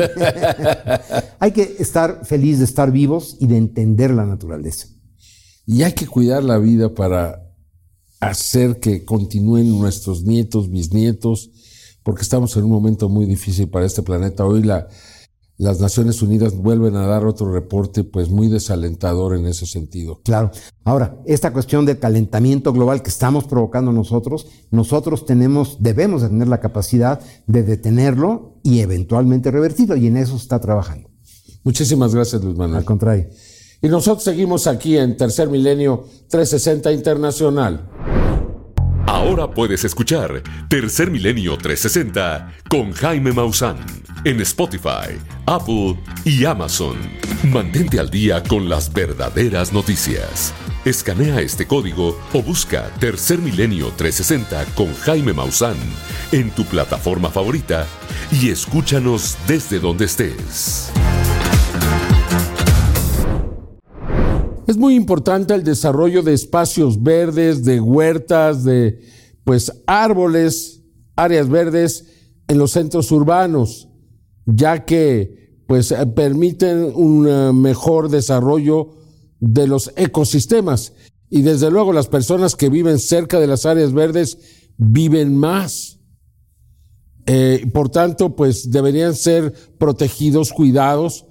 hay 1.39 1.51
que 1.51 1.75
estar 1.79 2.25
feliz 2.25 2.57
de 2.59 2.65
estar 2.65 2.91
vivos 2.91 3.37
y 3.39 3.47
de 3.47 3.57
entender 3.57 4.11
la 4.11 4.25
naturaleza. 4.25 4.87
Y 5.65 5.83
hay 5.83 5.93
que 5.93 6.07
cuidar 6.07 6.43
la 6.43 6.57
vida 6.57 6.93
para 6.93 7.39
hacer 8.19 8.79
que 8.79 9.05
continúen 9.05 9.69
nuestros 9.69 10.23
nietos, 10.23 10.69
bisnietos, 10.69 11.51
porque 12.03 12.23
estamos 12.23 12.57
en 12.57 12.63
un 12.63 12.71
momento 12.71 13.07
muy 13.07 13.25
difícil 13.25 13.69
para 13.69 13.85
este 13.85 14.01
planeta. 14.01 14.45
Hoy 14.45 14.63
la, 14.63 14.87
las 15.57 15.79
Naciones 15.79 16.21
Unidas 16.21 16.55
vuelven 16.55 16.95
a 16.95 17.05
dar 17.05 17.25
otro 17.25 17.51
reporte 17.51 18.03
pues 18.03 18.29
muy 18.29 18.49
desalentador 18.49 19.35
en 19.35 19.45
ese 19.45 19.65
sentido. 19.65 20.21
Claro. 20.23 20.51
Ahora, 20.83 21.17
esta 21.25 21.53
cuestión 21.53 21.85
del 21.85 21.99
calentamiento 21.99 22.73
global 22.73 23.03
que 23.03 23.09
estamos 23.09 23.45
provocando 23.45 23.91
nosotros, 23.91 24.47
nosotros 24.71 25.25
tenemos, 25.25 25.77
debemos 25.79 26.21
de 26.21 26.29
tener 26.29 26.47
la 26.47 26.59
capacidad 26.59 27.19
de 27.47 27.63
detenerlo 27.63 28.59
y 28.63 28.79
eventualmente 28.79 29.51
revertirlo 29.51 29.95
y 29.95 30.07
en 30.07 30.17
eso 30.17 30.35
está 30.35 30.59
trabajando. 30.59 31.09
Muchísimas 31.63 32.13
gracias, 32.13 32.43
Luis 32.43 32.57
Manuel. 32.57 32.79
Al 32.79 32.85
contrario. 32.85 33.27
Y 33.81 33.87
nosotros 33.87 34.23
seguimos 34.23 34.65
aquí 34.67 34.97
en 34.97 35.17
Tercer 35.17 35.49
Milenio 35.49 36.05
360 36.29 36.91
Internacional. 36.91 37.89
Ahora 39.05 39.51
puedes 39.51 39.83
escuchar 39.83 40.41
Tercer 40.69 41.11
Milenio 41.11 41.57
360 41.57 42.53
con 42.69 42.93
Jaime 42.93 43.33
Maussan 43.33 43.77
en 44.23 44.39
Spotify, 44.41 45.19
Apple 45.45 45.99
y 46.23 46.45
Amazon. 46.45 46.97
Mantente 47.43 47.99
al 47.99 48.09
día 48.09 48.41
con 48.41 48.69
las 48.69 48.91
verdaderas 48.93 49.73
noticias. 49.73 50.53
Escanea 50.85 51.41
este 51.41 51.67
código 51.67 52.17
o 52.31 52.41
busca 52.41 52.89
Tercer 52.99 53.39
Milenio 53.39 53.91
360 53.97 54.65
con 54.75 54.93
Jaime 54.95 55.33
Maussan 55.33 55.77
en 56.31 56.49
tu 56.51 56.63
plataforma 56.63 57.29
favorita 57.29 57.85
y 58.31 58.49
escúchanos 58.49 59.37
desde 59.47 59.79
donde 59.79 60.05
estés. 60.05 60.91
Es 64.67 64.77
muy 64.77 64.95
importante 64.95 65.53
el 65.53 65.63
desarrollo 65.63 66.23
de 66.23 66.33
espacios 66.33 67.01
verdes, 67.01 67.63
de 67.63 67.81
huertas, 67.81 68.63
de 68.63 68.99
pues 69.43 69.83
árboles, 69.87 70.83
áreas 71.15 71.49
verdes 71.49 72.05
en 72.47 72.57
los 72.57 72.71
centros 72.71 73.11
urbanos, 73.11 73.89
ya 74.45 74.85
que 74.85 75.63
pues 75.67 75.91
eh, 75.91 76.05
permiten 76.07 76.91
un 76.95 77.27
eh, 77.27 77.51
mejor 77.53 78.09
desarrollo 78.09 78.95
de 79.39 79.67
los 79.67 79.91
ecosistemas 79.97 80.93
y 81.29 81.41
desde 81.41 81.71
luego 81.71 81.91
las 81.91 82.07
personas 82.07 82.55
que 82.55 82.69
viven 82.69 82.99
cerca 82.99 83.39
de 83.39 83.47
las 83.47 83.65
áreas 83.65 83.91
verdes 83.91 84.37
viven 84.77 85.35
más. 85.35 85.99
Eh, 87.25 87.69
por 87.73 87.89
tanto, 87.89 88.35
pues 88.35 88.69
deberían 88.69 89.15
ser 89.15 89.53
protegidos, 89.77 90.53
cuidados 90.53 91.25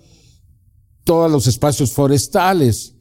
todos 1.04 1.30
los 1.30 1.46
espacios 1.46 1.92
forestales. 1.92 2.91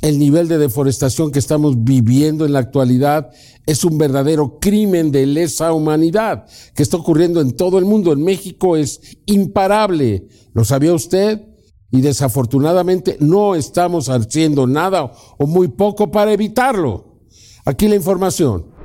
El 0.00 0.18
nivel 0.18 0.46
de 0.46 0.58
deforestación 0.58 1.32
que 1.32 1.40
estamos 1.40 1.82
viviendo 1.82 2.46
en 2.46 2.52
la 2.52 2.60
actualidad 2.60 3.30
es 3.66 3.84
un 3.84 3.98
verdadero 3.98 4.58
crimen 4.60 5.10
de 5.10 5.26
lesa 5.26 5.72
humanidad 5.72 6.46
que 6.74 6.84
está 6.84 6.96
ocurriendo 6.96 7.40
en 7.40 7.56
todo 7.56 7.78
el 7.78 7.84
mundo. 7.84 8.12
En 8.12 8.22
México 8.22 8.76
es 8.76 9.00
imparable. 9.26 10.28
¿Lo 10.54 10.64
sabía 10.64 10.94
usted? 10.94 11.42
Y 11.90 12.00
desafortunadamente 12.00 13.16
no 13.20 13.54
estamos 13.56 14.08
haciendo 14.08 14.66
nada 14.66 15.12
o 15.38 15.46
muy 15.46 15.68
poco 15.68 16.10
para 16.10 16.32
evitarlo. 16.32 17.18
Aquí 17.64 17.88
la 17.88 17.96
información. 17.96 18.77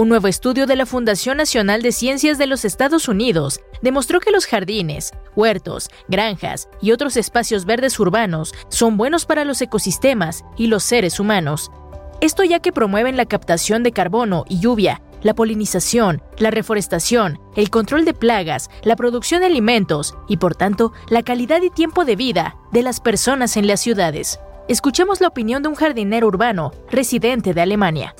Un 0.00 0.08
nuevo 0.08 0.28
estudio 0.28 0.66
de 0.66 0.76
la 0.76 0.86
Fundación 0.86 1.36
Nacional 1.36 1.82
de 1.82 1.92
Ciencias 1.92 2.38
de 2.38 2.46
los 2.46 2.64
Estados 2.64 3.06
Unidos 3.06 3.60
demostró 3.82 4.18
que 4.18 4.30
los 4.30 4.46
jardines, 4.46 5.10
huertos, 5.36 5.90
granjas 6.08 6.70
y 6.80 6.92
otros 6.92 7.18
espacios 7.18 7.66
verdes 7.66 8.00
urbanos 8.00 8.54
son 8.70 8.96
buenos 8.96 9.26
para 9.26 9.44
los 9.44 9.60
ecosistemas 9.60 10.42
y 10.56 10.68
los 10.68 10.84
seres 10.84 11.20
humanos. 11.20 11.70
Esto 12.22 12.44
ya 12.44 12.60
que 12.60 12.72
promueven 12.72 13.18
la 13.18 13.26
captación 13.26 13.82
de 13.82 13.92
carbono 13.92 14.46
y 14.48 14.58
lluvia, 14.60 15.02
la 15.20 15.34
polinización, 15.34 16.22
la 16.38 16.50
reforestación, 16.50 17.38
el 17.54 17.68
control 17.68 18.06
de 18.06 18.14
plagas, 18.14 18.70
la 18.84 18.96
producción 18.96 19.42
de 19.42 19.48
alimentos 19.48 20.16
y 20.28 20.38
por 20.38 20.54
tanto 20.54 20.94
la 21.10 21.22
calidad 21.22 21.60
y 21.60 21.68
tiempo 21.68 22.06
de 22.06 22.16
vida 22.16 22.56
de 22.72 22.82
las 22.82 23.00
personas 23.00 23.58
en 23.58 23.66
las 23.66 23.80
ciudades. 23.80 24.40
Escuchemos 24.70 25.20
la 25.20 25.26
opinión 25.26 25.64
de 25.64 25.68
un 25.68 25.74
jardinero 25.74 26.28
urbano, 26.28 26.70
residente 26.92 27.52
de 27.52 27.60
Alemania. 27.60 28.14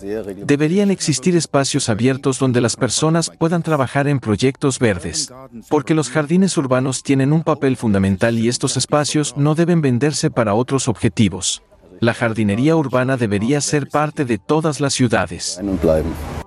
Deberían 0.45 0.91
existir 0.91 1.37
espacios 1.37 1.89
abiertos 1.89 2.41
donde 2.41 2.61
las 2.61 2.75
personas 2.75 3.31
puedan 3.31 3.63
trabajar 3.63 4.09
en 4.09 4.19
proyectos 4.19 4.81
verdes, 4.81 5.33
porque 5.69 5.95
los 5.95 6.11
jardines 6.11 6.57
urbanos 6.57 7.05
tienen 7.05 7.33
un 7.33 7.45
papel 7.45 7.77
fundamental 7.77 8.37
y 8.37 8.49
estos 8.49 8.77
espacios 8.77 9.37
no 9.37 9.55
deben 9.55 9.81
venderse 9.81 10.29
para 10.29 10.55
otros 10.55 10.89
objetivos. 10.89 11.63
La 12.01 12.15
jardinería 12.15 12.75
urbana 12.75 13.17
debería 13.17 13.61
ser 13.61 13.89
parte 13.89 14.25
de 14.25 14.39
todas 14.39 14.81
las 14.81 14.93
ciudades. 14.93 15.61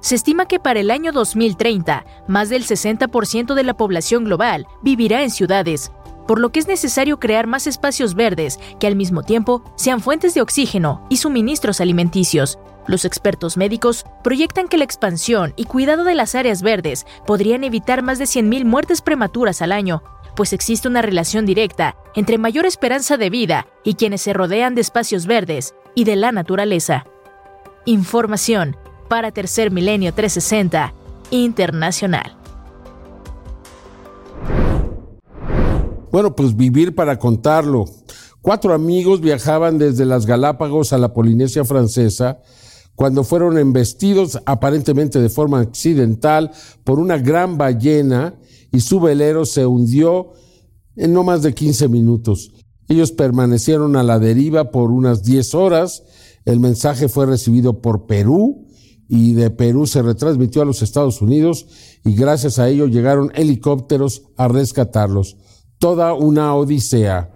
Se 0.02 0.16
estima 0.16 0.48
que 0.48 0.60
para 0.60 0.82
el 0.82 0.92
año 0.92 1.14
2030, 1.14 2.06
más 2.28 2.50
del 2.50 2.66
60% 2.66 3.54
de 3.54 3.64
la 3.64 3.78
población 3.78 4.26
global 4.26 4.68
vivirá 4.82 5.24
en 5.24 5.30
ciudades, 5.30 5.94
por 6.28 6.40
lo 6.40 6.52
que 6.52 6.60
es 6.60 6.68
necesario 6.68 7.20
crear 7.20 7.48
más 7.48 7.68
espacios 7.68 8.16
verdes 8.16 8.60
que 8.80 8.88
al 8.88 8.96
mismo 8.96 9.24
tiempo 9.24 9.64
sean 9.76 10.02
fuentes 10.02 10.34
de 10.34 10.42
oxígeno 10.42 11.06
y 11.10 11.18
suministros 11.18 11.82
alimenticios. 11.82 12.60
Los 12.88 13.06
expertos 13.06 13.56
médicos 13.56 14.06
proyectan 14.24 14.68
que 14.68 14.78
la 14.78 14.84
expansión 14.84 15.54
y 15.56 15.66
cuidado 15.66 16.04
de 16.04 16.16
las 16.16 16.36
áreas 16.36 16.62
verdes 16.62 17.06
podrían 17.26 17.64
evitar 17.64 18.02
más 18.02 18.20
de 18.20 18.26
100.000 18.26 18.66
muertes 18.66 19.02
prematuras 19.02 19.62
al 19.62 19.72
año, 19.72 20.04
pues 20.36 20.52
existe 20.54 20.88
una 20.88 21.02
relación 21.02 21.46
directa 21.46 21.96
entre 22.16 22.38
mayor 22.38 22.66
esperanza 22.66 23.18
de 23.18 23.30
vida 23.30 23.68
y 23.84 23.96
quienes 23.96 24.22
se 24.22 24.34
rodean 24.34 24.76
de 24.76 24.82
espacios 24.82 25.26
verdes 25.26 25.76
y 25.96 26.04
de 26.04 26.16
la 26.16 26.32
naturaleza. 26.32 27.06
Información 27.86 28.76
para 29.08 29.32
Tercer 29.32 29.72
Milenio 29.72 30.14
360 30.14 30.94
Internacional. 31.30 32.43
Bueno, 36.14 36.36
pues 36.36 36.56
vivir 36.56 36.94
para 36.94 37.18
contarlo. 37.18 37.86
Cuatro 38.40 38.76
amigos 38.76 39.20
viajaban 39.20 39.80
desde 39.80 40.06
las 40.06 40.28
Galápagos 40.28 40.94
a 40.94 41.00
la 41.00 41.12
Polinesia 41.12 41.66
francesa 41.66 42.40
cuando 42.94 43.24
fueron 43.24 43.58
embestidos 43.58 44.40
aparentemente 44.46 45.20
de 45.20 45.30
forma 45.30 45.62
accidental 45.62 46.52
por 46.84 47.00
una 47.00 47.18
gran 47.18 47.58
ballena 47.58 48.36
y 48.72 48.82
su 48.82 49.00
velero 49.00 49.48
se 49.48 49.66
hundió 49.66 50.34
en 50.96 51.14
no 51.14 51.24
más 51.24 51.42
de 51.42 51.56
15 51.56 51.88
minutos. 51.88 52.52
Ellos 52.88 53.12
permanecieron 53.12 53.96
a 53.96 54.04
la 54.04 54.20
deriva 54.20 54.70
por 54.70 54.92
unas 54.92 55.24
10 55.24 55.56
horas. 55.56 56.04
El 56.46 56.60
mensaje 56.60 57.10
fue 57.10 57.26
recibido 57.26 57.82
por 57.82 58.06
Perú 58.06 58.68
y 59.10 59.34
de 59.34 59.50
Perú 59.50 59.88
se 59.88 60.04
retransmitió 60.04 60.62
a 60.62 60.66
los 60.66 60.84
Estados 60.84 61.24
Unidos 61.24 61.66
y 62.06 62.14
gracias 62.14 62.60
a 62.60 62.70
ello 62.70 62.86
llegaron 62.86 63.32
helicópteros 63.34 64.22
a 64.38 64.48
rescatarlos 64.48 65.38
toda 65.84 66.14
una 66.14 66.56
odisea. 66.56 67.30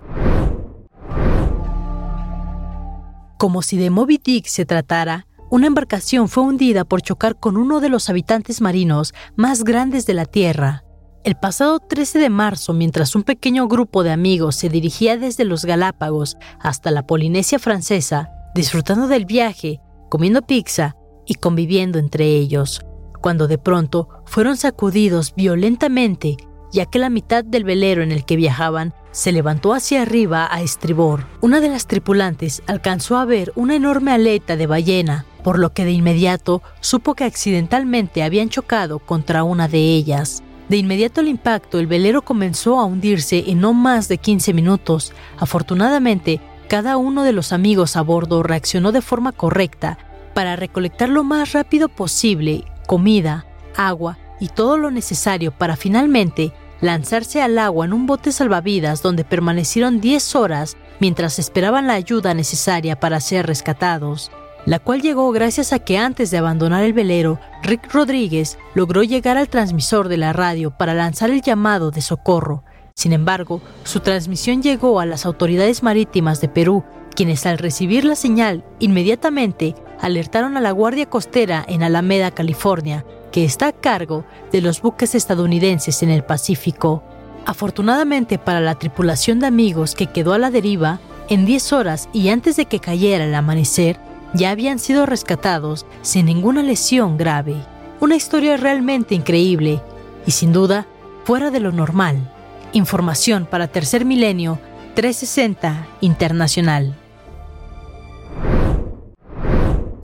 Como 3.38 3.62
si 3.62 3.76
de 3.76 3.90
Moby 3.90 4.22
Dick 4.24 4.46
se 4.46 4.66
tratara, 4.66 5.28
una 5.52 5.68
embarcación 5.68 6.30
fue 6.30 6.44
hundida 6.44 6.86
por 6.86 7.02
chocar 7.02 7.38
con 7.38 7.58
uno 7.58 7.82
de 7.82 7.90
los 7.90 8.10
habitantes 8.10 8.62
marinos 8.62 9.14
más 9.36 9.66
grandes 9.66 10.06
de 10.06 10.14
la 10.14 10.24
Tierra. 10.24 10.86
El 11.26 11.36
pasado 11.36 11.80
13 11.80 12.20
de 12.20 12.30
marzo, 12.30 12.72
mientras 12.72 13.16
un 13.16 13.24
pequeño 13.24 13.68
grupo 13.68 14.02
de 14.04 14.12
amigos 14.12 14.56
se 14.56 14.70
dirigía 14.70 15.18
desde 15.18 15.44
los 15.44 15.66
Galápagos 15.66 16.38
hasta 16.62 16.90
la 16.90 17.06
Polinesia 17.06 17.60
francesa, 17.60 18.30
disfrutando 18.56 19.10
del 19.10 19.26
viaje, 19.26 19.82
comiendo 20.10 20.42
pizza 20.42 20.96
y 21.26 21.34
conviviendo 21.34 22.00
entre 22.00 22.28
ellos, 22.28 22.80
cuando 23.22 23.50
de 23.50 23.58
pronto 23.58 24.08
fueron 24.24 24.56
sacudidos 24.56 25.34
violentamente 25.36 26.38
ya 26.72 26.86
que 26.86 27.00
la 27.00 27.10
mitad 27.10 27.44
del 27.44 27.64
velero 27.64 28.04
en 28.04 28.12
el 28.12 28.26
que 28.26 28.36
viajaban 28.36 28.94
se 29.12 29.32
levantó 29.32 29.74
hacia 29.74 30.04
arriba 30.04 30.48
a 30.52 30.62
estribor. 30.62 31.26
Una 31.42 31.60
de 31.60 31.70
las 31.70 31.88
tripulantes 31.88 32.62
alcanzó 32.68 33.18
a 33.18 33.26
ver 33.26 33.52
una 33.56 33.76
enorme 33.76 34.12
aleta 34.12 34.56
de 34.56 34.68
ballena, 34.68 35.26
por 35.44 35.60
lo 35.60 35.74
que 35.74 35.86
de 35.86 35.92
inmediato 35.92 36.62
supo 36.82 37.16
que 37.16 37.24
accidentalmente 37.24 38.24
habían 38.24 38.50
chocado 38.50 39.00
contra 39.00 39.44
una 39.44 39.68
de 39.68 39.80
ellas. 39.80 40.44
De 40.70 40.78
inmediato 40.78 41.22
al 41.22 41.30
impacto, 41.30 41.80
el 41.80 41.88
velero 41.88 42.22
comenzó 42.22 42.80
a 42.80 42.86
hundirse 42.86 43.46
en 43.48 43.62
no 43.62 43.74
más 43.74 44.08
de 44.08 44.18
15 44.18 44.54
minutos. 44.54 45.14
Afortunadamente, 45.38 46.42
cada 46.68 46.98
uno 46.98 47.24
de 47.24 47.32
los 47.32 47.54
amigos 47.54 47.96
a 47.96 48.02
bordo 48.02 48.44
reaccionó 48.44 48.92
de 48.92 49.02
forma 49.02 49.32
correcta 49.32 49.98
para 50.34 50.58
recolectar 50.58 51.10
lo 51.10 51.24
más 51.24 51.54
rápido 51.54 51.88
posible 51.90 52.66
comida, 52.86 53.46
agua 53.76 54.18
y 54.40 54.50
todo 54.50 54.78
lo 54.78 54.92
necesario 54.92 55.52
para 55.52 55.76
finalmente 55.76 56.54
lanzarse 56.82 57.42
al 57.42 57.58
agua 57.58 57.86
en 57.86 57.94
un 57.94 58.06
bote 58.06 58.32
salvavidas 58.32 59.02
donde 59.02 59.24
permanecieron 59.24 60.00
10 60.00 60.36
horas 60.36 60.78
mientras 61.00 61.40
esperaban 61.40 61.88
la 61.88 61.94
ayuda 61.94 62.34
necesaria 62.34 63.00
para 63.00 63.20
ser 63.20 63.48
rescatados, 63.48 64.32
la 64.66 64.80
cual 64.80 65.02
llegó 65.02 65.32
gracias 65.32 65.74
a 65.74 65.80
que 65.80 65.98
antes 65.98 66.30
de 66.30 66.38
abandonar 66.38 66.84
el 66.84 66.94
velero, 66.94 67.40
Rick 67.64 67.92
Rodríguez 67.94 68.58
logró 68.76 69.04
llegar 69.04 69.38
al 69.38 69.50
transmisor 69.50 70.08
de 70.10 70.18
la 70.18 70.34
radio 70.34 70.72
para 70.72 70.94
lanzar 70.94 71.30
el 71.30 71.42
llamado 71.42 71.90
de 71.92 72.02
socorro. 72.02 72.64
Sin 72.94 73.14
embargo, 73.14 73.62
su 73.84 74.00
transmisión 74.00 74.62
llegó 74.62 75.00
a 75.00 75.06
las 75.06 75.26
autoridades 75.26 75.84
marítimas 75.84 76.42
de 76.42 76.50
Perú, 76.50 76.84
quienes 77.16 77.46
al 77.46 77.60
recibir 77.60 78.04
la 78.06 78.16
señal 78.16 78.64
inmediatamente 78.80 79.76
alertaron 80.02 80.58
a 80.58 80.62
la 80.62 80.72
Guardia 80.72 81.08
Costera 81.08 81.64
en 81.68 81.84
Alameda, 81.84 82.32
California, 82.32 83.06
que 83.32 83.46
está 83.46 83.68
a 83.68 83.72
cargo 83.72 84.26
de 84.52 84.62
los 84.62 84.82
buques 84.82 85.16
estadounidenses 85.16 86.04
en 86.04 86.10
el 86.10 86.24
Pacífico. 86.24 87.04
Afortunadamente 87.46 88.38
para 88.38 88.60
la 88.60 88.76
tripulación 88.76 89.40
de 89.40 89.48
amigos 89.48 89.96
que 89.96 90.08
quedó 90.08 90.34
a 90.34 90.38
la 90.38 90.52
deriva, 90.52 91.00
en 91.30 91.46
10 91.46 91.74
horas 91.74 92.10
y 92.14 92.30
antes 92.30 92.56
de 92.56 92.66
que 92.66 92.80
cayera 92.80 93.26
el 93.26 93.36
amanecer, 93.36 94.00
ya 94.34 94.52
habían 94.52 94.80
sido 94.80 95.06
rescatados 95.06 95.86
sin 96.02 96.26
ninguna 96.26 96.64
lesión 96.64 97.18
grave. 97.18 97.56
Una 98.00 98.16
historia 98.16 98.58
realmente 98.58 99.16
increíble 99.16 99.82
y 100.26 100.32
sin 100.32 100.54
duda 100.54 100.86
fuera 101.24 101.52
de 101.52 101.60
lo 101.60 101.72
normal. 101.72 102.32
Información 102.74 103.48
para 103.50 103.68
Tercer 103.68 104.06
Milenio 104.06 104.60
360 104.96 105.88
Internacional. 106.02 106.96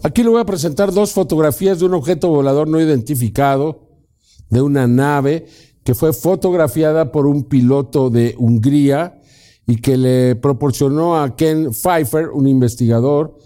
Aquí 0.04 0.22
le 0.22 0.30
voy 0.30 0.42
a 0.42 0.46
presentar 0.46 0.92
dos 0.92 1.14
fotografías 1.14 1.80
de 1.80 1.86
un 1.86 1.94
objeto 1.94 2.28
volador 2.28 2.68
no 2.68 2.82
identificado, 2.82 3.88
de 4.50 4.62
una 4.62 4.86
nave 4.86 5.46
que 5.86 5.96
fue 5.96 6.12
fotografiada 6.12 7.10
por 7.10 7.26
un 7.26 7.46
piloto 7.46 8.10
de 8.10 8.36
Hungría 8.38 9.22
y 9.66 9.78
que 9.78 9.96
le 9.96 10.36
proporcionó 10.36 11.16
a 11.22 11.38
Ken 11.38 11.72
Pfeiffer, 11.72 12.32
un 12.32 12.50
investigador. 12.50 13.38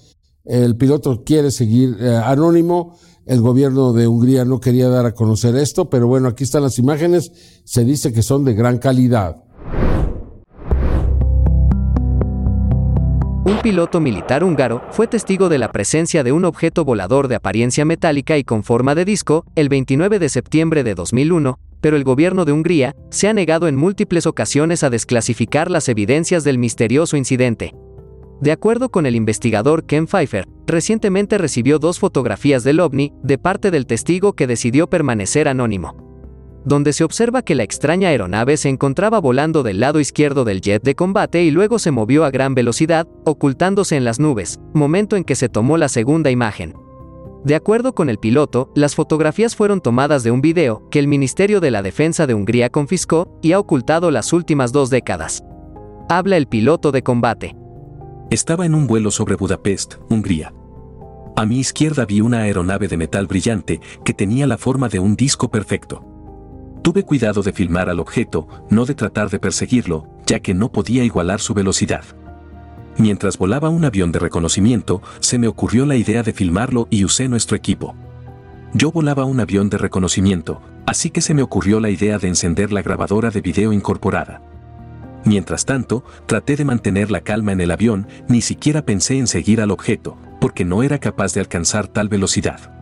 El 0.45 0.75
piloto 0.77 1.23
quiere 1.23 1.51
seguir 1.51 1.95
eh, 1.99 2.15
anónimo. 2.15 2.97
El 3.27 3.41
gobierno 3.41 3.93
de 3.93 4.07
Hungría 4.07 4.43
no 4.43 4.59
quería 4.59 4.89
dar 4.89 5.05
a 5.05 5.13
conocer 5.13 5.55
esto, 5.55 5.91
pero 5.91 6.07
bueno, 6.07 6.29
aquí 6.29 6.43
están 6.43 6.63
las 6.63 6.79
imágenes. 6.79 7.31
Se 7.65 7.85
dice 7.85 8.11
que 8.11 8.23
son 8.23 8.43
de 8.43 8.55
gran 8.55 8.79
calidad. 8.79 9.43
Un 13.47 13.59
piloto 13.59 14.01
militar 14.01 14.43
húngaro 14.43 14.81
fue 14.91 15.07
testigo 15.07 15.47
de 15.47 15.57
la 15.57 15.71
presencia 15.71 16.21
de 16.21 16.33
un 16.33 16.43
objeto 16.43 16.83
volador 16.83 17.29
de 17.29 17.35
apariencia 17.35 17.85
metálica 17.85 18.37
y 18.37 18.43
con 18.43 18.61
forma 18.61 18.93
de 18.93 19.05
disco 19.05 19.45
el 19.55 19.69
29 19.69 20.19
de 20.19 20.27
septiembre 20.27 20.83
de 20.83 20.95
2001, 20.95 21.57
pero 21.79 21.95
el 21.95 22.03
gobierno 22.03 22.43
de 22.43 22.51
Hungría 22.51 22.93
se 23.09 23.29
ha 23.29 23.33
negado 23.33 23.69
en 23.69 23.77
múltiples 23.77 24.25
ocasiones 24.25 24.83
a 24.83 24.89
desclasificar 24.89 25.71
las 25.71 25.87
evidencias 25.87 26.43
del 26.43 26.57
misterioso 26.57 27.15
incidente. 27.15 27.73
De 28.41 28.51
acuerdo 28.51 28.89
con 28.89 29.05
el 29.05 29.15
investigador 29.15 29.85
Ken 29.85 30.07
Pfeiffer, 30.07 30.45
recientemente 30.65 31.37
recibió 31.37 31.79
dos 31.79 31.99
fotografías 31.99 32.65
del 32.65 32.81
ovni 32.81 33.13
de 33.23 33.37
parte 33.37 33.71
del 33.71 33.85
testigo 33.85 34.33
que 34.33 34.45
decidió 34.45 34.89
permanecer 34.89 35.47
anónimo 35.47 36.06
donde 36.67 36.91
se 36.91 37.05
observa 37.05 37.43
que 37.43 37.55
la 37.55 37.63
extraña 37.63 38.09
aeronave 38.09 38.57
se 38.57 38.67
encontraba 38.67 39.21
volando 39.21 39.63
del 39.63 39.79
lado 39.79 40.01
izquierdo 40.01 40.43
del 40.43 40.59
jet 40.59 40.83
de 40.83 40.95
combate 40.95 41.43
y 41.43 41.49
luego 41.49 41.79
se 41.79 41.91
movió 41.91 42.25
a 42.25 42.29
gran 42.29 42.55
velocidad, 42.55 43.07
ocultándose 43.23 43.95
en 43.95 44.03
las 44.03 44.19
nubes, 44.19 44.59
momento 44.73 45.15
en 45.15 45.23
que 45.23 45.35
se 45.35 45.47
tomó 45.47 45.77
la 45.77 45.87
segunda 45.87 46.29
imagen. 46.29 46.75
De 47.45 47.55
acuerdo 47.55 47.95
con 47.95 48.09
el 48.09 48.17
piloto, 48.17 48.69
las 48.75 48.95
fotografías 48.95 49.55
fueron 49.55 49.79
tomadas 49.79 50.23
de 50.23 50.31
un 50.31 50.41
video 50.41 50.89
que 50.89 50.99
el 50.99 51.07
Ministerio 51.07 51.61
de 51.61 51.71
la 51.71 51.81
Defensa 51.81 52.27
de 52.27 52.33
Hungría 52.33 52.69
confiscó 52.69 53.39
y 53.41 53.53
ha 53.53 53.59
ocultado 53.59 54.11
las 54.11 54.33
últimas 54.33 54.73
dos 54.73 54.89
décadas. 54.89 55.45
Habla 56.09 56.35
el 56.35 56.47
piloto 56.47 56.91
de 56.91 57.01
combate. 57.01 57.55
Estaba 58.29 58.65
en 58.65 58.75
un 58.75 58.87
vuelo 58.87 59.09
sobre 59.11 59.35
Budapest, 59.35 59.95
Hungría. 60.09 60.53
A 61.37 61.45
mi 61.45 61.59
izquierda 61.59 62.05
vi 62.05 62.19
una 62.19 62.39
aeronave 62.39 62.89
de 62.89 62.97
metal 62.97 63.25
brillante 63.25 63.79
que 64.03 64.13
tenía 64.13 64.47
la 64.47 64.57
forma 64.57 64.89
de 64.89 64.99
un 64.99 65.15
disco 65.15 65.49
perfecto. 65.49 66.16
Tuve 66.87 67.03
cuidado 67.03 67.43
de 67.43 67.51
filmar 67.51 67.89
al 67.89 67.99
objeto, 67.99 68.47
no 68.69 68.85
de 68.85 68.95
tratar 68.95 69.29
de 69.29 69.39
perseguirlo, 69.39 70.07
ya 70.25 70.39
que 70.39 70.53
no 70.53 70.71
podía 70.71 71.03
igualar 71.03 71.41
su 71.41 71.53
velocidad. 71.53 72.05
Mientras 72.97 73.37
volaba 73.37 73.67
un 73.67 73.83
avión 73.83 74.13
de 74.13 74.19
reconocimiento, 74.19 75.01
se 75.19 75.37
me 75.37 75.49
ocurrió 75.49 75.85
la 75.85 75.97
idea 75.97 76.23
de 76.23 76.31
filmarlo 76.31 76.87
y 76.89 77.03
usé 77.03 77.27
nuestro 77.27 77.57
equipo. 77.57 77.93
Yo 78.73 78.93
volaba 78.93 79.25
un 79.25 79.41
avión 79.41 79.69
de 79.69 79.77
reconocimiento, 79.77 80.61
así 80.85 81.09
que 81.09 81.19
se 81.19 81.33
me 81.33 81.41
ocurrió 81.41 81.81
la 81.81 81.89
idea 81.89 82.19
de 82.19 82.29
encender 82.29 82.71
la 82.71 82.83
grabadora 82.83 83.31
de 83.31 83.41
video 83.41 83.73
incorporada. 83.73 84.41
Mientras 85.25 85.65
tanto, 85.65 86.05
traté 86.25 86.55
de 86.55 86.63
mantener 86.63 87.11
la 87.11 87.19
calma 87.19 87.51
en 87.51 87.59
el 87.59 87.71
avión, 87.71 88.07
ni 88.29 88.39
siquiera 88.39 88.81
pensé 88.81 89.17
en 89.17 89.27
seguir 89.27 89.59
al 89.59 89.71
objeto, 89.71 90.15
porque 90.39 90.63
no 90.63 90.83
era 90.83 90.99
capaz 90.99 91.33
de 91.33 91.41
alcanzar 91.41 91.89
tal 91.89 92.07
velocidad. 92.07 92.76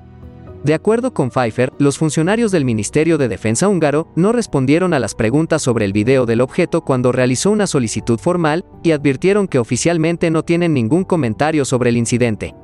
De 0.66 0.74
acuerdo 0.74 1.14
con 1.14 1.30
Pfeiffer, 1.30 1.72
los 1.78 2.00
funcionarios 2.00 2.52
del 2.52 2.66
Ministerio 2.66 3.20
de 3.20 3.28
Defensa 3.28 3.70
húngaro 3.70 4.08
no 4.16 4.32
respondieron 4.32 4.96
a 4.96 5.00
las 5.00 5.14
preguntas 5.14 5.62
sobre 5.62 5.86
el 5.86 5.94
video 5.94 6.26
del 6.26 6.42
objeto 6.42 6.82
cuando 6.82 7.12
realizó 7.12 7.52
una 7.52 7.68
solicitud 7.68 8.18
formal 8.18 8.66
y 8.82 8.90
advirtieron 8.90 9.48
que 9.48 9.60
oficialmente 9.60 10.32
no 10.32 10.42
tienen 10.42 10.74
ningún 10.74 11.04
comentario 11.04 11.66
sobre 11.66 11.92
el 11.92 11.98
incidente. 11.98 12.56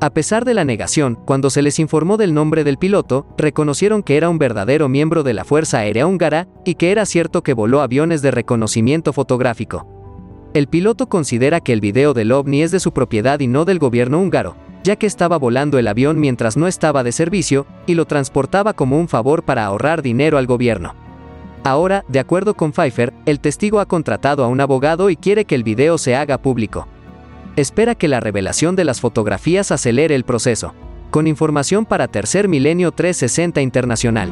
A 0.00 0.10
pesar 0.10 0.44
de 0.44 0.54
la 0.54 0.64
negación, 0.64 1.20
cuando 1.24 1.48
se 1.48 1.62
les 1.62 1.78
informó 1.78 2.16
del 2.16 2.34
nombre 2.34 2.64
del 2.64 2.78
piloto, 2.78 3.28
reconocieron 3.38 4.02
que 4.02 4.16
era 4.16 4.28
un 4.28 4.38
verdadero 4.38 4.88
miembro 4.88 5.22
de 5.22 5.34
la 5.34 5.44
Fuerza 5.44 5.78
Aérea 5.78 6.08
Húngara 6.08 6.48
y 6.64 6.74
que 6.74 6.90
era 6.90 7.06
cierto 7.06 7.44
que 7.44 7.54
voló 7.54 7.80
aviones 7.80 8.22
de 8.22 8.32
reconocimiento 8.32 9.12
fotográfico. 9.12 9.86
El 10.52 10.66
piloto 10.66 11.08
considera 11.08 11.60
que 11.60 11.72
el 11.72 11.80
video 11.80 12.12
del 12.12 12.32
ovni 12.32 12.62
es 12.62 12.72
de 12.72 12.80
su 12.80 12.92
propiedad 12.92 13.38
y 13.38 13.46
no 13.46 13.64
del 13.64 13.78
gobierno 13.78 14.18
húngaro, 14.18 14.56
ya 14.86 14.94
que 14.94 15.06
estaba 15.08 15.36
volando 15.36 15.80
el 15.80 15.88
avión 15.88 16.20
mientras 16.20 16.56
no 16.56 16.68
estaba 16.68 17.02
de 17.02 17.10
servicio 17.10 17.66
y 17.86 17.94
lo 17.94 18.06
transportaba 18.06 18.72
como 18.72 19.00
un 19.00 19.08
favor 19.08 19.42
para 19.42 19.66
ahorrar 19.66 20.00
dinero 20.00 20.38
al 20.38 20.46
gobierno. 20.46 20.94
Ahora, 21.64 22.04
de 22.06 22.20
acuerdo 22.20 22.54
con 22.54 22.70
Pfeiffer, 22.70 23.12
el 23.26 23.40
testigo 23.40 23.80
ha 23.80 23.86
contratado 23.86 24.44
a 24.44 24.46
un 24.46 24.60
abogado 24.60 25.10
y 25.10 25.16
quiere 25.16 25.44
que 25.44 25.56
el 25.56 25.64
video 25.64 25.98
se 25.98 26.14
haga 26.14 26.38
público. 26.38 26.86
Espera 27.56 27.96
que 27.96 28.06
la 28.06 28.20
revelación 28.20 28.76
de 28.76 28.84
las 28.84 29.00
fotografías 29.00 29.72
acelere 29.72 30.14
el 30.14 30.22
proceso. 30.22 30.72
Con 31.10 31.26
información 31.26 31.84
para 31.84 32.06
Tercer 32.06 32.46
Milenio 32.46 32.92
360 32.92 33.60
Internacional. 33.62 34.30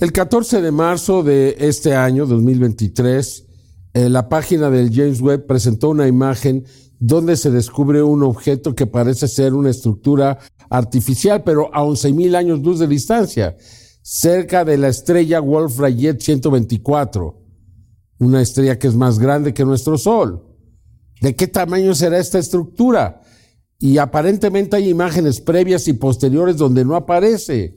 El 0.00 0.10
14 0.10 0.62
de 0.62 0.70
marzo 0.70 1.22
de 1.22 1.56
este 1.58 1.94
año, 1.94 2.24
2023, 2.24 3.46
eh, 3.92 4.08
la 4.08 4.30
página 4.30 4.70
del 4.70 4.90
James 4.90 5.20
Webb 5.20 5.46
presentó 5.46 5.90
una 5.90 6.08
imagen 6.08 6.64
donde 7.06 7.36
se 7.36 7.50
descubre 7.50 8.02
un 8.02 8.22
objeto 8.22 8.74
que 8.74 8.86
parece 8.86 9.28
ser 9.28 9.52
una 9.52 9.68
estructura 9.68 10.38
artificial, 10.70 11.42
pero 11.44 11.68
a 11.74 11.82
11.000 11.82 12.34
años 12.34 12.60
luz 12.60 12.78
de 12.78 12.86
distancia, 12.86 13.58
cerca 14.00 14.64
de 14.64 14.78
la 14.78 14.88
estrella 14.88 15.38
Wolf-Rayet 15.40 16.22
124, 16.22 17.42
una 18.20 18.40
estrella 18.40 18.78
que 18.78 18.86
es 18.86 18.94
más 18.94 19.18
grande 19.18 19.52
que 19.52 19.66
nuestro 19.66 19.98
Sol. 19.98 20.46
¿De 21.20 21.36
qué 21.36 21.46
tamaño 21.46 21.94
será 21.94 22.18
esta 22.18 22.38
estructura? 22.38 23.20
Y 23.78 23.98
aparentemente 23.98 24.76
hay 24.76 24.88
imágenes 24.88 25.42
previas 25.42 25.86
y 25.88 25.92
posteriores 25.92 26.56
donde 26.56 26.86
no 26.86 26.96
aparece. 26.96 27.76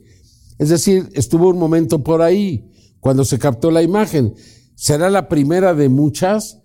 Es 0.56 0.70
decir, 0.70 1.10
estuvo 1.12 1.50
un 1.50 1.58
momento 1.58 2.02
por 2.02 2.22
ahí 2.22 2.72
cuando 2.98 3.26
se 3.26 3.38
captó 3.38 3.70
la 3.70 3.82
imagen. 3.82 4.34
¿Será 4.74 5.10
la 5.10 5.28
primera 5.28 5.74
de 5.74 5.90
muchas? 5.90 6.62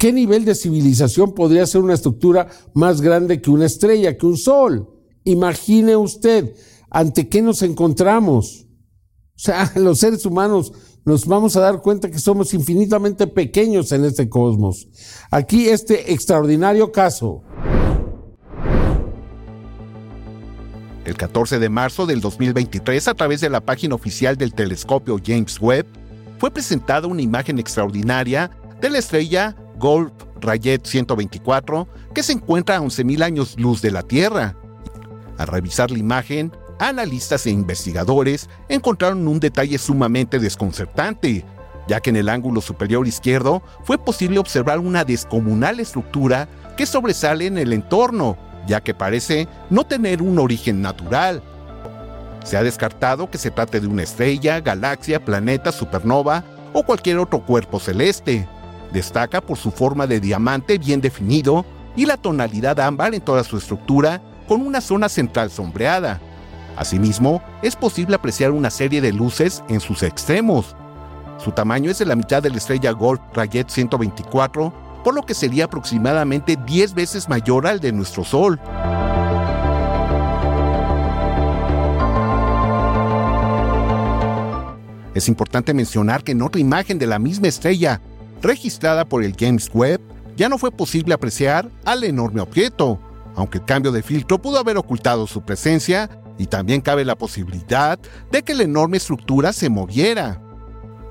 ¿Qué 0.00 0.14
nivel 0.14 0.46
de 0.46 0.54
civilización 0.54 1.34
podría 1.34 1.66
ser 1.66 1.82
una 1.82 1.92
estructura 1.92 2.48
más 2.72 3.02
grande 3.02 3.42
que 3.42 3.50
una 3.50 3.66
estrella, 3.66 4.16
que 4.16 4.24
un 4.24 4.38
sol? 4.38 4.88
Imagine 5.24 5.94
usted, 5.94 6.54
¿ante 6.88 7.28
qué 7.28 7.42
nos 7.42 7.60
encontramos? 7.60 8.66
O 9.36 9.38
sea, 9.38 9.70
los 9.76 9.98
seres 9.98 10.24
humanos 10.24 10.72
nos 11.04 11.26
vamos 11.26 11.54
a 11.56 11.60
dar 11.60 11.82
cuenta 11.82 12.10
que 12.10 12.18
somos 12.18 12.54
infinitamente 12.54 13.26
pequeños 13.26 13.92
en 13.92 14.06
este 14.06 14.30
cosmos. 14.30 14.88
Aquí 15.30 15.68
este 15.68 16.14
extraordinario 16.14 16.90
caso. 16.92 17.42
El 21.04 21.14
14 21.14 21.58
de 21.58 21.68
marzo 21.68 22.06
del 22.06 22.22
2023, 22.22 23.06
a 23.06 23.12
través 23.12 23.42
de 23.42 23.50
la 23.50 23.60
página 23.60 23.96
oficial 23.96 24.38
del 24.38 24.54
telescopio 24.54 25.18
James 25.22 25.60
Webb, 25.60 25.84
fue 26.38 26.50
presentada 26.50 27.06
una 27.06 27.20
imagen 27.20 27.58
extraordinaria 27.58 28.50
de 28.80 28.88
la 28.88 28.96
estrella 28.96 29.54
Golf 29.80 30.12
Rayet 30.40 30.86
124, 30.86 31.88
que 32.14 32.22
se 32.22 32.32
encuentra 32.32 32.76
a 32.76 32.80
11.000 32.80 33.24
años 33.24 33.56
luz 33.58 33.82
de 33.82 33.90
la 33.90 34.02
Tierra. 34.02 34.54
Al 35.38 35.48
revisar 35.48 35.90
la 35.90 35.98
imagen, 35.98 36.52
analistas 36.78 37.46
e 37.46 37.50
investigadores 37.50 38.48
encontraron 38.68 39.26
un 39.26 39.40
detalle 39.40 39.78
sumamente 39.78 40.38
desconcertante, 40.38 41.44
ya 41.88 42.00
que 42.00 42.10
en 42.10 42.16
el 42.16 42.28
ángulo 42.28 42.60
superior 42.60 43.08
izquierdo 43.08 43.62
fue 43.82 43.98
posible 43.98 44.38
observar 44.38 44.78
una 44.78 45.04
descomunal 45.04 45.80
estructura 45.80 46.46
que 46.76 46.84
sobresale 46.86 47.46
en 47.46 47.56
el 47.56 47.72
entorno, 47.72 48.36
ya 48.66 48.82
que 48.82 48.94
parece 48.94 49.48
no 49.70 49.84
tener 49.84 50.20
un 50.20 50.38
origen 50.38 50.82
natural. 50.82 51.42
Se 52.44 52.56
ha 52.56 52.62
descartado 52.62 53.30
que 53.30 53.38
se 53.38 53.50
trate 53.50 53.80
de 53.80 53.86
una 53.86 54.02
estrella, 54.02 54.60
galaxia, 54.60 55.24
planeta, 55.24 55.72
supernova 55.72 56.44
o 56.74 56.82
cualquier 56.82 57.18
otro 57.18 57.44
cuerpo 57.44 57.80
celeste. 57.80 58.46
Destaca 58.92 59.40
por 59.40 59.56
su 59.56 59.70
forma 59.70 60.06
de 60.06 60.20
diamante 60.20 60.78
bien 60.78 61.00
definido 61.00 61.64
y 61.96 62.06
la 62.06 62.16
tonalidad 62.16 62.80
ámbar 62.80 63.14
en 63.14 63.20
toda 63.20 63.44
su 63.44 63.56
estructura, 63.56 64.20
con 64.48 64.62
una 64.62 64.80
zona 64.80 65.08
central 65.08 65.50
sombreada. 65.50 66.20
Asimismo, 66.76 67.42
es 67.62 67.76
posible 67.76 68.16
apreciar 68.16 68.50
una 68.50 68.70
serie 68.70 69.00
de 69.00 69.12
luces 69.12 69.62
en 69.68 69.80
sus 69.80 70.02
extremos. 70.02 70.74
Su 71.38 71.52
tamaño 71.52 71.90
es 71.90 71.98
de 71.98 72.06
la 72.06 72.16
mitad 72.16 72.42
de 72.42 72.50
la 72.50 72.56
estrella 72.56 72.90
Golf 72.92 73.20
Rayet 73.32 73.68
124, 73.68 74.72
por 75.04 75.14
lo 75.14 75.22
que 75.22 75.34
sería 75.34 75.66
aproximadamente 75.66 76.56
10 76.66 76.94
veces 76.94 77.28
mayor 77.28 77.66
al 77.66 77.80
de 77.80 77.92
nuestro 77.92 78.24
Sol. 78.24 78.60
Es 85.14 85.28
importante 85.28 85.74
mencionar 85.74 86.22
que 86.22 86.32
en 86.32 86.42
otra 86.42 86.60
imagen 86.60 86.98
de 86.98 87.06
la 87.06 87.18
misma 87.18 87.48
estrella, 87.48 88.00
registrada 88.42 89.04
por 89.04 89.22
el 89.22 89.34
James 89.38 89.70
Webb, 89.72 90.00
ya 90.36 90.48
no 90.48 90.58
fue 90.58 90.70
posible 90.70 91.14
apreciar 91.14 91.70
al 91.84 92.04
enorme 92.04 92.40
objeto, 92.40 92.98
aunque 93.34 93.58
el 93.58 93.64
cambio 93.64 93.92
de 93.92 94.02
filtro 94.02 94.40
pudo 94.40 94.58
haber 94.58 94.76
ocultado 94.76 95.26
su 95.26 95.42
presencia 95.42 96.10
y 96.38 96.46
también 96.46 96.80
cabe 96.80 97.04
la 97.04 97.16
posibilidad 97.16 97.98
de 98.30 98.42
que 98.42 98.54
la 98.54 98.62
enorme 98.62 98.96
estructura 98.96 99.52
se 99.52 99.68
moviera. 99.68 100.40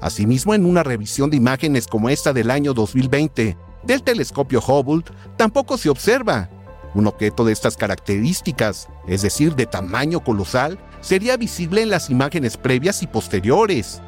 Asimismo, 0.01 0.53
en 0.53 0.65
una 0.65 0.81
revisión 0.81 1.29
de 1.29 1.37
imágenes 1.37 1.85
como 1.85 2.09
esta 2.09 2.33
del 2.33 2.49
año 2.49 2.73
2020 2.73 3.57
del 3.83 4.03
telescopio 4.03 4.59
Hubble, 4.65 5.03
tampoco 5.37 5.77
se 5.77 5.89
observa. 5.89 6.49
Un 6.95 7.05
objeto 7.05 7.45
de 7.45 7.53
estas 7.53 7.77
características, 7.77 8.87
es 9.07 9.21
decir, 9.21 9.55
de 9.55 9.67
tamaño 9.67 10.21
colosal, 10.21 10.79
sería 11.01 11.37
visible 11.37 11.81
en 11.83 11.89
las 11.89 12.09
imágenes 12.09 12.57
previas 12.57 13.03
y 13.03 13.07
posteriores. 13.07 14.01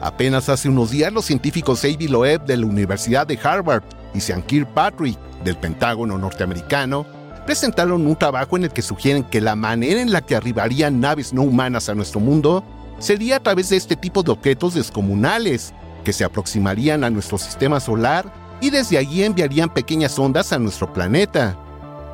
Apenas 0.00 0.48
hace 0.48 0.68
unos 0.68 0.90
días 0.90 1.12
los 1.12 1.24
científicos 1.24 1.84
Avi 1.84 2.08
Loeb 2.08 2.44
de 2.44 2.56
la 2.56 2.66
Universidad 2.66 3.26
de 3.26 3.38
Harvard 3.42 3.82
y 4.14 4.20
Sean 4.20 4.42
Kirkpatrick 4.42 5.18
del 5.42 5.56
Pentágono 5.56 6.18
norteamericano 6.18 7.06
presentaron 7.46 8.06
un 8.06 8.16
trabajo 8.16 8.56
en 8.56 8.64
el 8.64 8.70
que 8.70 8.82
sugieren 8.82 9.22
que 9.24 9.40
la 9.40 9.54
manera 9.54 10.00
en 10.02 10.12
la 10.12 10.20
que 10.20 10.34
arribarían 10.34 11.00
naves 11.00 11.32
no 11.32 11.42
humanas 11.42 11.88
a 11.88 11.94
nuestro 11.94 12.20
mundo 12.20 12.64
sería 12.98 13.36
a 13.36 13.42
través 13.42 13.70
de 13.70 13.76
este 13.76 13.96
tipo 13.96 14.22
de 14.22 14.32
objetos 14.32 14.74
descomunales, 14.74 15.72
que 16.04 16.12
se 16.12 16.24
aproximarían 16.24 17.04
a 17.04 17.10
nuestro 17.10 17.38
sistema 17.38 17.80
solar 17.80 18.32
y 18.60 18.70
desde 18.70 18.98
allí 18.98 19.22
enviarían 19.22 19.72
pequeñas 19.72 20.18
ondas 20.18 20.52
a 20.52 20.58
nuestro 20.58 20.92
planeta. 20.92 21.56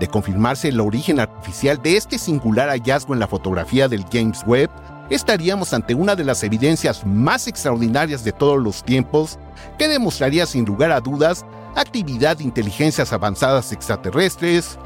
De 0.01 0.09
confirmarse 0.09 0.69
el 0.69 0.81
origen 0.81 1.21
artificial 1.21 1.81
de 1.81 1.97
este 1.97 2.19
singular 2.19 2.69
hallazgo 2.69 3.15
en 3.15 3.21
la 3.21 3.29
fotografía 3.29 3.89
del 3.89 4.05
James 4.13 4.43
Webb, 4.47 4.71
estaríamos 5.11 5.73
ante 5.73 5.95
una 5.95 6.17
de 6.17 6.25
las 6.25 6.43
evidencias 6.43 7.05
más 7.07 7.49
extraordinarias 7.49 8.25
de 8.25 8.33
todos 8.33 8.63
los 8.63 8.85
tiempos 8.85 9.39
que 9.79 9.89
demostraría 9.89 10.47
sin 10.47 10.65
lugar 10.65 10.93
a 10.93 11.01
dudas 11.01 11.45
actividad 11.75 12.37
de 12.37 12.45
inteligencias 12.45 13.13
avanzadas 13.13 13.73
extraterrestres 13.73 14.79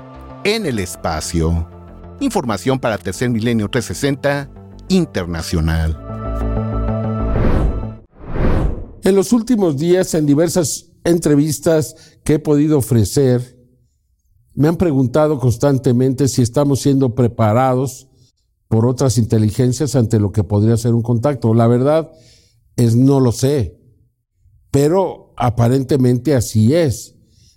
en 0.44 0.66
el 0.66 0.78
espacio. 0.78 1.68
Información 2.20 2.78
para 2.78 2.98
Tercer 2.98 3.30
Milenio 3.30 3.68
360 3.68 4.50
Internacional. 4.88 6.00
En 9.02 9.14
los 9.14 9.32
últimos 9.32 9.76
días, 9.76 10.14
en 10.14 10.26
diversas 10.26 10.90
entrevistas 11.04 12.18
que 12.24 12.34
he 12.34 12.38
podido 12.38 12.78
ofrecer, 12.78 13.56
me 14.54 14.68
han 14.68 14.76
preguntado 14.76 15.38
constantemente 15.38 16.28
si 16.28 16.42
estamos 16.42 16.80
siendo 16.80 17.14
preparados 17.14 18.08
por 18.68 18.86
otras 18.86 19.18
inteligencias 19.18 19.94
ante 19.96 20.18
lo 20.18 20.32
que 20.32 20.44
podría 20.44 20.76
ser 20.76 20.94
un 20.94 21.02
contacto. 21.02 21.54
La 21.54 21.66
verdad 21.66 22.10
es 22.76 22.96
no 22.96 23.20
lo 23.20 23.32
sé, 23.32 23.78
pero 24.70 25.32
aparentemente 25.36 26.34
así 26.34 26.74
es. 26.74 27.14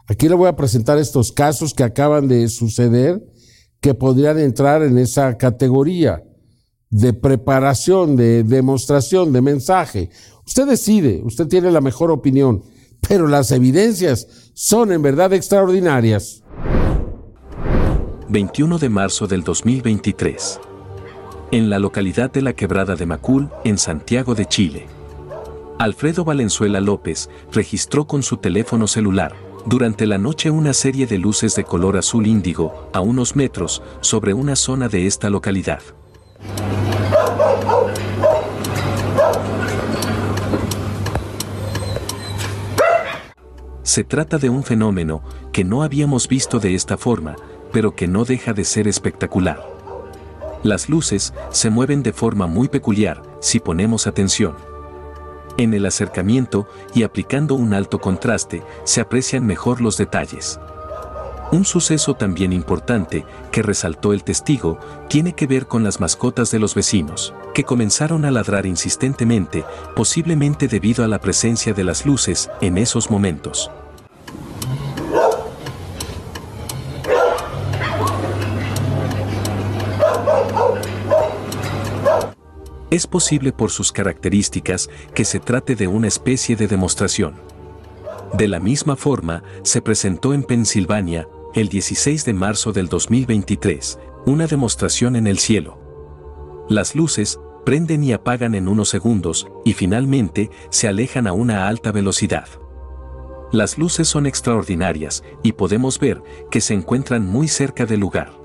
Aquí 0.08 0.28
le 0.28 0.36
voy 0.36 0.48
a 0.48 0.56
presentar 0.56 0.98
estos 0.98 1.32
casos 1.32 1.74
que 1.74 1.84
acaban 1.84 2.28
de 2.28 2.48
suceder 2.48 3.24
que 3.82 3.94
podrían 3.94 4.40
entrar 4.40 4.84
en 4.84 4.98
esa 4.98 5.38
categoría 5.38 6.24
de 6.90 7.14
preparación, 7.14 8.16
de 8.16 8.44
demostración, 8.44 9.32
de 9.32 9.42
mensaje. 9.42 10.10
Usted 10.46 10.68
decide, 10.68 11.22
usted 11.24 11.48
tiene 11.48 11.72
la 11.72 11.82
mejor 11.82 12.12
opinión, 12.12 12.64
pero 13.08 13.28
las 13.28 13.52
evidencias 13.52 14.52
son 14.54 14.92
en 14.92 15.02
verdad 15.02 15.32
extraordinarias. 15.34 16.44
21 18.30 18.78
de 18.78 18.90
marzo 18.90 19.28
del 19.28 19.44
2023. 19.44 20.60
En 21.52 21.72
la 21.72 21.80
localidad 21.80 22.32
de 22.32 22.44
la 22.44 22.54
Quebrada 22.54 22.96
de 22.96 23.08
Macul, 23.08 23.50
en 23.64 23.80
Santiago 23.80 24.36
de 24.36 24.46
Chile. 24.46 24.86
Alfredo 25.80 26.24
Valenzuela 26.24 26.80
López 26.80 27.28
registró 27.52 28.06
con 28.06 28.22
su 28.22 28.38
teléfono 28.38 28.86
celular 28.86 29.34
durante 29.66 30.06
la 30.06 30.20
noche 30.20 30.52
una 30.52 30.74
serie 30.74 31.08
de 31.08 31.18
luces 31.18 31.56
de 31.56 31.64
color 31.64 31.98
azul 31.98 32.28
índigo 32.28 32.92
a 32.94 33.02
unos 33.02 33.36
metros 33.36 33.82
sobre 34.00 34.36
una 34.36 34.56
zona 34.56 34.90
de 34.90 35.08
esta 35.08 35.32
localidad. 35.32 35.82
Se 43.82 44.04
trata 44.04 44.38
de 44.38 44.52
un 44.52 44.64
fenómeno 44.64 45.24
que 45.52 45.64
no 45.64 45.82
habíamos 45.82 46.28
visto 46.28 46.60
de 46.60 46.76
esta 46.76 46.96
forma, 46.96 47.36
pero 47.72 47.96
que 47.96 48.08
no 48.08 48.24
deja 48.24 48.54
de 48.54 48.66
ser 48.66 48.88
espectacular. 48.88 49.79
Las 50.64 50.90
luces 50.90 51.34
se 51.52 51.70
mueven 51.70 52.04
de 52.04 52.12
forma 52.12 52.46
muy 52.46 52.68
peculiar 52.68 53.22
si 53.40 53.60
ponemos 53.60 54.08
atención. 54.08 54.56
En 55.58 55.74
el 55.74 55.86
acercamiento 55.86 56.68
y 56.94 57.04
aplicando 57.04 57.56
un 57.56 57.74
alto 57.74 58.00
contraste 58.00 58.64
se 58.84 59.02
aprecian 59.02 59.46
mejor 59.46 59.82
los 59.82 59.98
detalles. 59.98 60.60
Un 61.52 61.66
suceso 61.66 62.14
también 62.14 62.54
importante 62.54 63.26
que 63.52 63.64
resaltó 63.64 64.14
el 64.14 64.24
testigo 64.24 64.78
tiene 65.08 65.34
que 65.34 65.48
ver 65.48 65.66
con 65.66 65.84
las 65.84 66.00
mascotas 66.00 66.52
de 66.52 66.60
los 66.60 66.76
vecinos, 66.76 67.34
que 67.56 67.64
comenzaron 67.64 68.24
a 68.26 68.32
ladrar 68.32 68.68
insistentemente, 68.68 69.66
posiblemente 69.96 70.68
debido 70.68 71.04
a 71.04 71.08
la 71.08 71.20
presencia 71.20 71.74
de 71.74 71.84
las 71.84 72.06
luces 72.06 72.52
en 72.62 72.78
esos 72.78 73.10
momentos. 73.10 73.72
Es 82.92 83.06
posible 83.06 83.52
por 83.52 83.70
sus 83.70 83.92
características 83.92 84.90
que 85.14 85.24
se 85.24 85.40
trate 85.40 85.76
de 85.76 85.88
una 85.88 86.08
especie 86.08 86.56
de 86.56 86.68
demostración. 86.68 87.36
De 88.34 88.48
la 88.48 88.60
misma 88.60 88.96
forma, 88.96 89.44
se 89.62 89.82
presentó 89.82 90.34
en 90.34 90.44
Pensilvania, 90.44 91.28
el 91.54 91.70
16 91.70 92.26
de 92.26 92.34
marzo 92.34 92.72
del 92.72 92.88
2023, 92.88 94.00
una 94.26 94.48
demostración 94.48 95.16
en 95.16 95.28
el 95.28 95.38
cielo. 95.38 95.78
Las 96.68 96.96
luces 96.96 97.40
prenden 97.64 98.04
y 98.04 98.14
apagan 98.14 98.56
en 98.56 98.68
unos 98.68 98.90
segundos 98.90 99.48
y 99.66 99.74
finalmente 99.74 100.50
se 100.72 100.88
alejan 100.88 101.28
a 101.28 101.34
una 101.34 101.68
alta 101.68 101.92
velocidad. 101.92 102.48
Las 103.52 103.78
luces 103.78 104.08
son 104.08 104.26
extraordinarias 104.26 105.24
y 105.44 105.54
podemos 105.54 106.00
ver 106.00 106.24
que 106.50 106.62
se 106.62 106.74
encuentran 106.74 107.28
muy 107.28 107.48
cerca 107.48 107.86
del 107.86 108.00
lugar. 108.00 108.39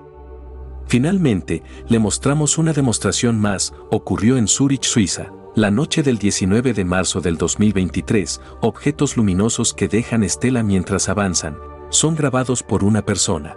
Finalmente, 0.86 1.62
le 1.88 1.98
mostramos 1.98 2.58
una 2.58 2.72
demostración 2.72 3.40
más, 3.40 3.74
ocurrió 3.90 4.36
en 4.36 4.48
Zurich, 4.48 4.84
Suiza. 4.84 5.32
La 5.56 5.70
noche 5.70 6.02
del 6.02 6.18
19 6.18 6.72
de 6.72 6.84
marzo 6.84 7.20
del 7.20 7.36
2023, 7.38 8.40
objetos 8.60 9.16
luminosos 9.16 9.72
que 9.72 9.86
dejan 9.86 10.24
estela 10.24 10.62
mientras 10.62 11.08
avanzan, 11.08 11.56
son 11.90 12.16
grabados 12.16 12.62
por 12.62 12.82
una 12.82 13.02
persona. 13.02 13.56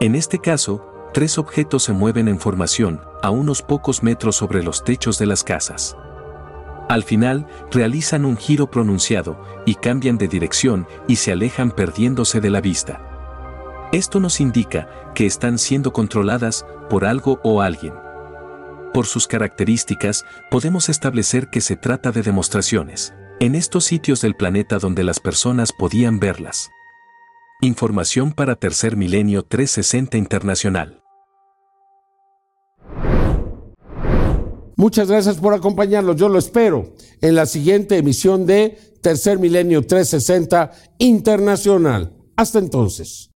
En 0.00 0.14
este 0.14 0.38
caso, 0.38 0.86
tres 1.12 1.38
objetos 1.38 1.84
se 1.84 1.92
mueven 1.92 2.26
en 2.28 2.40
formación, 2.40 3.00
a 3.22 3.30
unos 3.30 3.62
pocos 3.62 4.02
metros 4.02 4.36
sobre 4.36 4.62
los 4.62 4.82
techos 4.82 5.18
de 5.18 5.26
las 5.26 5.44
casas. 5.44 5.96
Al 6.88 7.02
final, 7.02 7.46
realizan 7.70 8.24
un 8.24 8.36
giro 8.36 8.70
pronunciado, 8.70 9.40
y 9.66 9.76
cambian 9.76 10.18
de 10.18 10.28
dirección 10.28 10.86
y 11.06 11.16
se 11.16 11.32
alejan 11.32 11.70
perdiéndose 11.70 12.40
de 12.40 12.50
la 12.50 12.60
vista. 12.60 13.13
Esto 13.92 14.20
nos 14.20 14.40
indica 14.40 14.88
que 15.14 15.26
están 15.26 15.58
siendo 15.58 15.92
controladas 15.92 16.66
por 16.90 17.04
algo 17.04 17.40
o 17.44 17.62
alguien. 17.62 17.94
Por 18.92 19.06
sus 19.06 19.26
características, 19.26 20.24
podemos 20.50 20.88
establecer 20.88 21.48
que 21.50 21.60
se 21.60 21.76
trata 21.76 22.12
de 22.12 22.22
demostraciones, 22.22 23.14
en 23.40 23.54
estos 23.54 23.84
sitios 23.84 24.20
del 24.20 24.34
planeta 24.34 24.78
donde 24.78 25.04
las 25.04 25.20
personas 25.20 25.72
podían 25.72 26.20
verlas. 26.20 26.70
Información 27.60 28.32
para 28.32 28.56
Tercer 28.56 28.96
Milenio 28.96 29.44
360 29.44 30.16
Internacional. 30.16 31.02
Muchas 34.76 35.08
gracias 35.08 35.36
por 35.36 35.54
acompañarnos. 35.54 36.16
Yo 36.16 36.28
lo 36.28 36.38
espero 36.38 36.94
en 37.20 37.34
la 37.36 37.46
siguiente 37.46 37.96
emisión 37.96 38.44
de 38.44 38.76
Tercer 39.00 39.38
Milenio 39.38 39.86
360 39.86 40.72
Internacional. 40.98 42.12
Hasta 42.36 42.58
entonces. 42.58 43.30